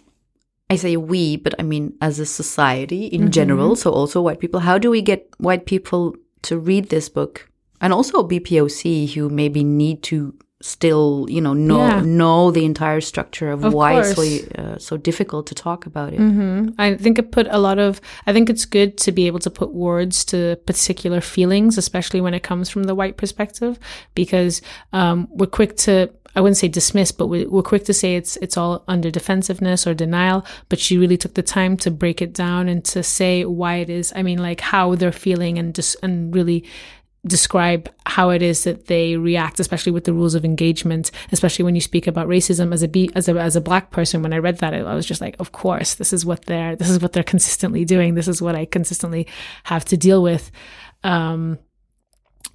I 0.75 0.77
say 0.77 0.97
we, 0.97 1.37
but 1.37 1.55
I 1.59 1.63
mean 1.63 1.95
as 2.01 2.19
a 2.19 2.27
society 2.27 3.07
in 3.07 3.23
mm-hmm. 3.23 3.31
general, 3.31 3.77
so 3.77 3.91
also 3.91 4.21
white 4.21 4.41
people, 4.41 4.61
how 4.61 4.79
do 4.79 4.91
we 4.91 5.03
get 5.03 5.29
white 5.39 5.67
people 5.67 6.15
to 6.43 6.59
read 6.59 6.89
this 6.89 7.09
book? 7.09 7.49
And 7.81 7.93
also 7.93 8.27
BPOC 8.27 9.13
who 9.15 9.29
maybe 9.29 9.63
need 9.65 10.03
to 10.05 10.35
still, 10.65 11.27
you 11.29 11.43
know, 11.43 11.53
know 11.53 11.87
yeah. 11.87 12.01
know 12.01 12.51
the 12.51 12.65
entire 12.65 13.03
structure 13.03 13.51
of, 13.51 13.65
of 13.65 13.75
why 13.75 14.01
it's 14.01 14.15
so 14.15 14.63
uh, 14.63 14.79
so 14.79 14.97
difficult 14.97 15.47
to 15.49 15.55
talk 15.55 15.85
about 15.85 16.15
it. 16.15 16.21
Mm-hmm. 16.21 16.71
I 16.79 16.95
think 16.97 17.19
it 17.19 17.33
put 17.33 17.47
a 17.51 17.59
lot 17.59 17.79
of. 17.79 18.01
I 18.27 18.33
think 18.33 18.49
it's 18.49 18.65
good 18.65 18.97
to 18.99 19.13
be 19.13 19.27
able 19.27 19.41
to 19.41 19.51
put 19.51 19.75
words 19.75 20.25
to 20.27 20.57
particular 20.67 21.21
feelings, 21.21 21.77
especially 21.77 22.23
when 22.23 22.35
it 22.35 22.43
comes 22.43 22.71
from 22.71 22.85
the 22.85 22.95
white 22.95 23.19
perspective, 23.19 23.79
because 24.15 24.63
um, 24.93 25.29
we're 25.31 25.47
quick 25.47 25.77
to 25.79 26.11
I 26.35 26.41
wouldn't 26.41 26.57
say 26.57 26.69
dismiss, 26.69 27.13
but 27.13 27.29
we, 27.29 27.47
are 27.47 27.63
quick 27.63 27.85
to 27.85 27.95
say 27.95 28.17
it's 28.17 28.37
it's 28.39 28.57
all 28.57 28.85
under 28.89 29.11
defensiveness 29.11 29.87
or 29.87 29.95
denial. 29.95 30.45
But 30.69 30.79
she 30.79 30.99
really 30.99 31.17
took 31.17 31.35
the 31.35 31.43
time 31.43 31.77
to 31.79 31.91
break 31.91 32.21
it 32.21 32.33
down 32.33 32.69
and 32.69 32.85
to 32.87 33.03
say 33.03 33.45
why 33.45 33.77
it 33.77 33.91
is. 33.91 34.13
I 34.17 34.23
mean, 34.23 34.39
like 34.39 34.61
how 34.61 34.95
they're 34.95 35.13
feeling 35.13 35.59
and 35.59 35.75
just 35.75 35.97
and 36.03 36.35
really 36.35 36.65
describe 37.27 37.91
how 38.07 38.31
it 38.31 38.43
is 38.43 38.65
that 38.65 38.87
they 38.87 39.17
react, 39.17 39.59
especially 39.59 39.93
with 39.93 40.05
the 40.05 40.13
rules 40.13 40.35
of 40.35 40.45
engagement, 40.45 41.11
especially 41.33 41.65
when 41.65 41.75
you 41.75 41.81
speak 41.81 42.07
about 42.07 42.29
racism 42.29 42.73
as 42.73 42.83
a 42.83 42.89
B, 42.89 43.11
as 43.15 43.29
a 43.29 43.33
as 43.39 43.57
a 43.57 43.61
black 43.61 43.91
person. 43.91 44.23
When 44.23 44.33
I 44.33 44.39
read 44.39 44.59
that, 44.59 44.75
I 44.75 44.95
was 44.95 45.07
just 45.07 45.21
like, 45.21 45.37
of 45.39 45.53
course, 45.53 45.95
this 45.95 46.13
is 46.13 46.27
what 46.27 46.47
they're 46.47 46.77
this 46.77 46.91
is 46.91 47.01
what 47.01 47.13
they're 47.13 47.23
consistently 47.23 47.85
doing. 47.85 48.15
This 48.15 48.29
is 48.29 48.43
what 48.43 48.55
I 48.55 48.65
consistently 48.65 49.27
have 49.65 49.85
to 49.87 49.97
deal 49.97 50.23
with. 50.23 50.51
Um, 51.03 51.59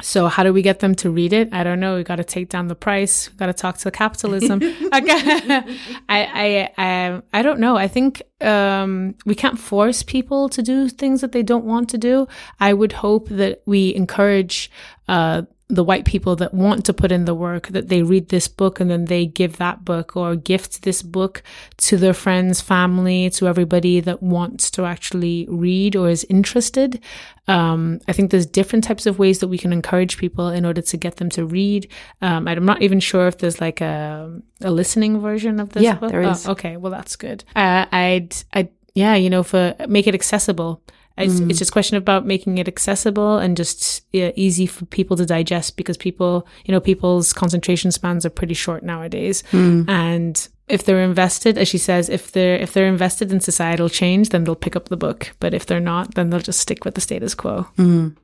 so 0.02 0.28
how 0.28 0.44
do 0.44 0.54
we 0.54 0.62
get 0.62 0.80
them 0.80 0.96
to 0.96 1.10
read 1.10 1.34
it? 1.34 1.52
I 1.52 1.64
don't 1.64 1.80
know. 1.80 1.96
We 1.96 2.04
got 2.04 2.18
to 2.18 2.24
take 2.24 2.50
down 2.50 2.68
the 2.68 2.76
price. 2.76 3.30
We 3.30 3.38
got 3.38 3.48
to 3.48 3.54
talk 3.54 3.78
to 3.80 3.92
capitalism. 3.92 4.60
I, 4.92 5.70
I, 6.10 6.70
I, 6.78 7.22
I 7.34 7.42
don't 7.42 7.60
know. 7.60 7.76
I 7.76 7.88
think 7.88 8.22
um, 8.42 9.16
we 9.26 9.36
can't 9.36 9.60
force 9.60 10.02
people 10.04 10.48
to 10.50 10.62
do 10.62 10.88
things 10.88 11.22
that 11.22 11.34
they 11.34 11.44
don't 11.44 11.66
want 11.66 11.90
to 11.90 11.98
do. 11.98 12.28
I 12.60 12.74
would 12.74 12.94
hope 12.94 13.28
that 13.30 13.62
we 13.66 13.94
encourage 13.94 14.72
uh, 15.08 15.44
the 15.72 15.84
white 15.84 16.04
people 16.04 16.36
that 16.36 16.52
want 16.52 16.84
to 16.84 16.94
put 16.94 17.12
in 17.12 17.26
the 17.26 17.36
work 17.36 17.68
that 17.68 17.90
they 17.90 18.02
read 18.02 18.30
this 18.30 18.48
book 18.48 18.80
and 18.80 18.90
then 18.90 19.06
they 19.06 19.28
give 19.28 19.58
that 19.58 19.86
book 19.86 20.16
or 20.16 20.36
gift 20.36 20.82
this 20.82 21.04
book 21.04 21.44
to 21.78 21.96
their 21.96 22.14
friends, 22.14 22.60
family, 22.60 23.30
to 23.30 23.48
everybody 23.48 24.00
that 24.00 24.24
wants 24.24 24.72
to 24.72 24.84
actually 24.84 25.46
read 25.48 25.96
or 25.96 26.10
is 26.10 26.26
interested. 26.28 27.00
Um, 27.48 28.00
I 28.08 28.14
think 28.14 28.32
there's 28.32 28.48
different 28.48 28.84
types 28.84 29.06
of 29.06 29.20
ways 29.20 29.40
that 29.40 29.48
we 29.48 29.60
can 29.60 29.72
encourage 29.72 30.18
people 30.18 30.50
in 30.50 30.66
order 30.66 30.82
to 30.82 30.98
get 30.98 31.18
them 31.18 31.30
to 31.32 31.46
read. 31.46 31.88
Um, 32.20 32.48
I'm 32.48 32.66
not 32.66 32.82
even 32.82 33.00
sure 33.00 33.28
if 33.28 33.38
there's 33.38 33.62
like 33.62 33.80
a, 33.80 34.42
a 34.62 34.72
listening 34.72 35.20
version 35.20 35.60
of 35.60 35.70
this 35.70 35.84
yeah, 35.84 35.96
book. 35.96 36.12
there 36.12 36.24
is. 36.24 36.48
Oh, 36.48 36.54
okay, 36.54 36.78
well 36.78 36.92
that's 36.92 37.16
good. 37.16 37.44
Uh, 37.56 37.86
I'd, 37.92 38.36
I, 38.56 38.70
yeah, 38.96 39.14
you 39.14 39.30
know, 39.30 39.44
for 39.44 39.76
make 39.88 40.08
it 40.08 40.16
accessible. 40.16 40.82
It's, 41.20 41.40
mm. 41.40 41.50
it's 41.50 41.60
just 41.60 41.72
a 41.72 41.74
question 41.74 41.98
about 41.98 42.26
making 42.26 42.58
it 42.58 42.68
accessible 42.68 43.38
and 43.38 43.58
just 43.58 44.06
yeah, 44.14 44.32
easy 44.36 44.66
for 44.66 44.86
people 44.86 45.18
to 45.18 45.26
digest 45.26 45.76
because 45.76 45.98
people, 45.98 46.48
you 46.66 46.72
know, 46.72 46.80
people's 46.80 47.34
concentration 47.34 47.92
spans 47.92 48.26
are 48.26 48.30
pretty 48.30 48.54
short 48.54 48.84
nowadays. 48.84 49.44
Mm. 49.52 49.90
And 49.90 50.48
if 50.68 50.86
they're 50.86 51.04
invested, 51.04 51.58
as 51.58 51.68
she 51.68 51.78
says, 51.78 52.10
if 52.10 52.32
they're 52.32 52.56
if 52.56 52.74
they're 52.74 52.88
invested 52.88 53.32
in 53.32 53.40
societal 53.40 53.90
change, 53.90 54.30
then 54.30 54.44
they'll 54.44 54.56
pick 54.56 54.76
up 54.76 54.90
the 54.90 54.98
book. 54.98 55.32
But 55.40 55.54
if 55.54 55.66
they're 55.66 55.80
not, 55.80 56.16
then 56.16 56.30
they'll 56.30 56.40
just 56.40 56.60
stick 56.60 56.86
with 56.86 56.96
the 56.96 57.02
status 57.02 57.36
quo. 57.36 57.68
Mm. 57.78 58.16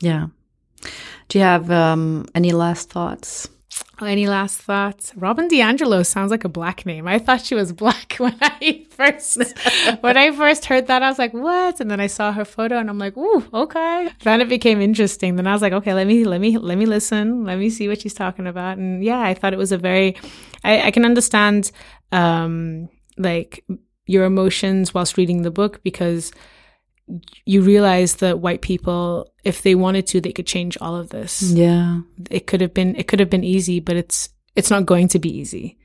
Yeah. 0.00 0.28
Do 1.28 1.38
you 1.38 1.44
have 1.44 1.70
um, 1.70 2.26
any 2.34 2.52
last 2.52 2.90
thoughts? 2.90 3.48
Any 4.00 4.28
last 4.28 4.60
thoughts? 4.60 5.12
Robin 5.16 5.48
DiAngelo 5.48 6.06
sounds 6.06 6.30
like 6.30 6.44
a 6.44 6.48
black 6.48 6.86
name. 6.86 7.08
I 7.08 7.18
thought 7.18 7.42
she 7.44 7.56
was 7.56 7.72
black 7.72 8.14
when 8.18 8.36
I 8.40 8.86
first 8.90 9.38
when 10.00 10.16
I 10.16 10.30
first 10.30 10.66
heard 10.66 10.86
that. 10.86 11.02
I 11.02 11.08
was 11.08 11.18
like, 11.18 11.34
"What?" 11.34 11.80
And 11.80 11.90
then 11.90 12.00
I 12.00 12.06
saw 12.06 12.32
her 12.32 12.44
photo, 12.44 12.78
and 12.78 12.88
I'm 12.88 12.98
like, 12.98 13.16
"Ooh, 13.16 13.44
okay." 13.52 14.10
Then 14.22 14.40
it 14.40 14.48
became 14.48 14.80
interesting. 14.80 15.36
Then 15.36 15.46
I 15.46 15.52
was 15.52 15.62
like, 15.62 15.72
"Okay, 15.72 15.94
let 15.94 16.06
me 16.06 16.24
let 16.24 16.40
me 16.40 16.58
let 16.58 16.78
me 16.78 16.86
listen. 16.86 17.44
Let 17.44 17.58
me 17.58 17.70
see 17.70 17.88
what 17.88 18.00
she's 18.00 18.14
talking 18.14 18.46
about." 18.46 18.78
And 18.78 19.02
yeah, 19.02 19.20
I 19.20 19.34
thought 19.34 19.52
it 19.52 19.58
was 19.58 19.72
a 19.72 19.78
very. 19.78 20.16
I, 20.62 20.82
I 20.82 20.90
can 20.90 21.04
understand, 21.04 21.70
um, 22.12 22.88
like 23.16 23.64
your 24.06 24.24
emotions 24.24 24.94
whilst 24.94 25.16
reading 25.16 25.42
the 25.42 25.50
book 25.50 25.80
because 25.82 26.32
you 27.44 27.62
realize 27.62 28.16
that 28.16 28.40
white 28.40 28.60
people 28.60 29.32
if 29.44 29.62
they 29.62 29.74
wanted 29.74 30.06
to 30.08 30.20
they 30.20 30.32
could 30.32 30.46
change 30.46 30.76
all 30.80 30.96
of 30.96 31.10
this. 31.10 31.42
Yeah. 31.42 32.00
It 32.30 32.46
could 32.46 32.60
have 32.60 32.74
been 32.74 32.96
it 32.96 33.08
could 33.08 33.20
have 33.20 33.30
been 33.30 33.44
easy 33.44 33.80
but 33.80 33.96
it's 33.96 34.28
it's 34.58 34.70
not 34.70 34.86
going 34.86 35.06
to 35.08 35.18
be 35.18 35.30
easy. 35.36 35.78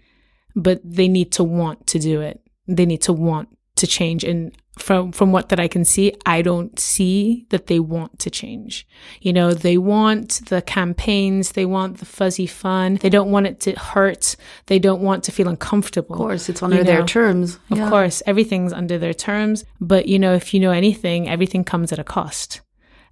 But 0.55 0.81
they 0.83 1.07
need 1.07 1.31
to 1.33 1.43
want 1.43 1.87
to 1.87 1.99
do 1.99 2.21
it. 2.21 2.41
They 2.67 2.85
need 2.85 3.01
to 3.03 3.13
want 3.13 3.49
to 3.75 3.87
change. 3.87 4.23
And 4.23 4.51
from 4.77 5.11
from 5.11 5.31
what 5.31 5.49
that 5.49 5.59
I 5.59 5.67
can 5.67 5.85
see, 5.85 6.13
I 6.25 6.41
don't 6.41 6.79
see 6.79 7.45
that 7.49 7.67
they 7.67 7.79
want 7.79 8.17
to 8.19 8.29
change. 8.29 8.87
You 9.21 9.31
know, 9.31 9.53
they 9.53 9.77
want 9.77 10.41
the 10.47 10.61
campaigns, 10.61 11.51
they 11.51 11.65
want 11.65 11.99
the 11.99 12.05
fuzzy 12.05 12.47
fun. 12.47 12.95
They 12.95 13.09
don't 13.09 13.31
want 13.31 13.47
it 13.47 13.59
to 13.61 13.73
hurt. 13.73 14.35
They 14.65 14.79
don't 14.79 15.01
want 15.01 15.23
to 15.25 15.31
feel 15.31 15.47
uncomfortable. 15.47 16.15
Of 16.15 16.19
course, 16.19 16.49
it's 16.49 16.63
under 16.63 16.83
their 16.83 16.99
know? 16.99 17.05
terms. 17.05 17.59
Of 17.69 17.77
yeah. 17.77 17.89
course, 17.89 18.23
everything's 18.25 18.73
under 18.73 18.97
their 18.97 19.13
terms, 19.13 19.63
but 19.79 20.07
you 20.07 20.17
know, 20.17 20.33
if 20.33 20.53
you 20.53 20.59
know 20.59 20.71
anything, 20.71 21.29
everything 21.29 21.63
comes 21.63 21.91
at 21.91 21.99
a 21.99 22.03
cost. 22.03 22.61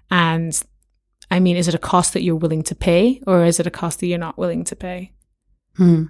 And 0.09 0.59
I 1.30 1.39
mean, 1.39 1.57
is 1.57 1.68
it 1.68 1.76
a 1.76 1.80
cost 1.80 2.14
that 2.14 2.24
you're 2.24 2.36
willing 2.36 2.64
to 2.64 2.76
pay 2.76 3.22
or 3.28 3.45
is 3.45 3.59
it 3.59 3.68
a 3.68 3.72
cost 3.72 3.99
that 3.99 4.07
you're 4.07 4.18
not 4.18 4.38
willing 4.38 4.64
to 4.66 4.76
pay? 4.76 5.14
Hmm. 5.78 6.05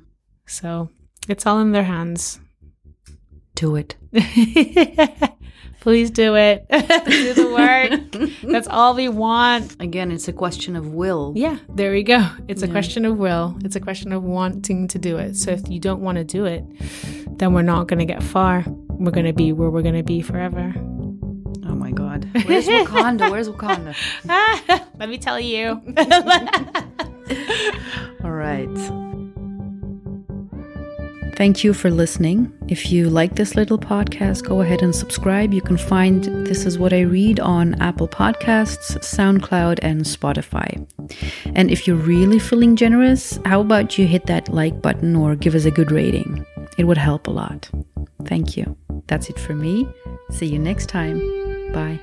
So, 0.48 0.90
it's 1.28 1.46
all 1.46 1.60
in 1.60 1.72
their 1.72 1.84
hands. 1.84 2.40
Do 3.54 3.76
it. 3.76 3.96
Please 5.82 6.12
do 6.12 6.36
it. 6.36 6.68
do 6.70 7.34
the 7.34 7.52
work. 7.52 8.32
That's 8.52 8.68
all 8.68 8.94
we 8.94 9.10
want. 9.10 9.76
Again, 9.82 10.12
it's 10.12 10.28
a 10.28 10.34
question 10.34 10.76
of 10.76 10.94
will. 10.94 11.34
Yeah, 11.36 11.58
there 11.70 11.92
we 11.92 12.04
go. 12.04 12.30
It's 12.48 12.62
a 12.62 12.68
question 12.68 13.04
of 13.04 13.18
will. 13.18 13.58
It's 13.66 13.76
a 13.76 13.80
question 13.80 14.14
of 14.14 14.24
wanting 14.24 14.88
to 14.90 15.00
do 15.00 15.18
it. 15.18 15.36
So 15.36 15.50
if 15.50 15.68
you 15.68 15.80
don't 15.80 16.02
want 16.02 16.20
to 16.20 16.24
do 16.24 16.46
it, 16.46 16.64
then 17.40 17.54
we're 17.54 17.64
not 17.64 17.88
going 17.88 17.98
to 17.98 18.06
get 18.06 18.22
far. 18.22 18.64
We're 18.68 19.12
going 19.12 19.26
to 19.26 19.34
be 19.34 19.54
where 19.54 19.72
we're 19.72 19.82
going 19.82 19.96
to 19.96 20.04
be 20.04 20.22
forever. 20.22 20.72
Oh 21.66 21.76
my 21.76 21.90
God. 21.90 22.30
Where's 22.46 22.68
Wakanda? 22.68 23.32
Where's 23.32 23.50
Wakanda? 23.50 23.96
Let 25.00 25.10
me 25.10 25.18
tell 25.18 25.40
you. 25.40 25.82
all 28.24 28.32
right. 28.32 29.11
Thank 31.42 31.64
you 31.64 31.74
for 31.74 31.90
listening. 31.90 32.54
If 32.68 32.92
you 32.92 33.10
like 33.10 33.34
this 33.34 33.56
little 33.56 33.80
podcast, 33.80 34.44
go 34.44 34.62
ahead 34.62 34.84
and 34.84 34.96
subscribe. 34.96 35.56
You 35.56 35.62
can 35.64 35.76
find 35.76 36.24
This 36.46 36.68
Is 36.68 36.78
What 36.78 36.94
I 36.94 37.00
Read 37.00 37.40
on 37.40 37.74
Apple 37.82 38.08
Podcasts, 38.08 38.96
SoundCloud, 39.00 39.80
and 39.82 40.02
Spotify. 40.02 40.88
And 41.56 41.72
if 41.72 41.88
you're 41.88 41.96
really 41.96 42.38
feeling 42.38 42.76
generous, 42.76 43.40
how 43.44 43.62
about 43.62 43.98
you 43.98 44.06
hit 44.06 44.28
that 44.28 44.50
like 44.50 44.84
button 44.84 45.16
or 45.16 45.36
give 45.36 45.56
us 45.56 45.66
a 45.66 45.72
good 45.72 45.92
rating? 45.92 46.46
It 46.78 46.84
would 46.84 47.00
help 47.00 47.26
a 47.26 47.32
lot. 47.32 47.72
Thank 48.26 48.56
you. 48.56 48.78
That's 49.08 49.28
it 49.28 49.40
for 49.40 49.56
me. 49.56 49.88
See 50.30 50.46
you 50.46 50.60
next 50.60 50.90
time. 50.90 51.18
Bye. 51.74 52.00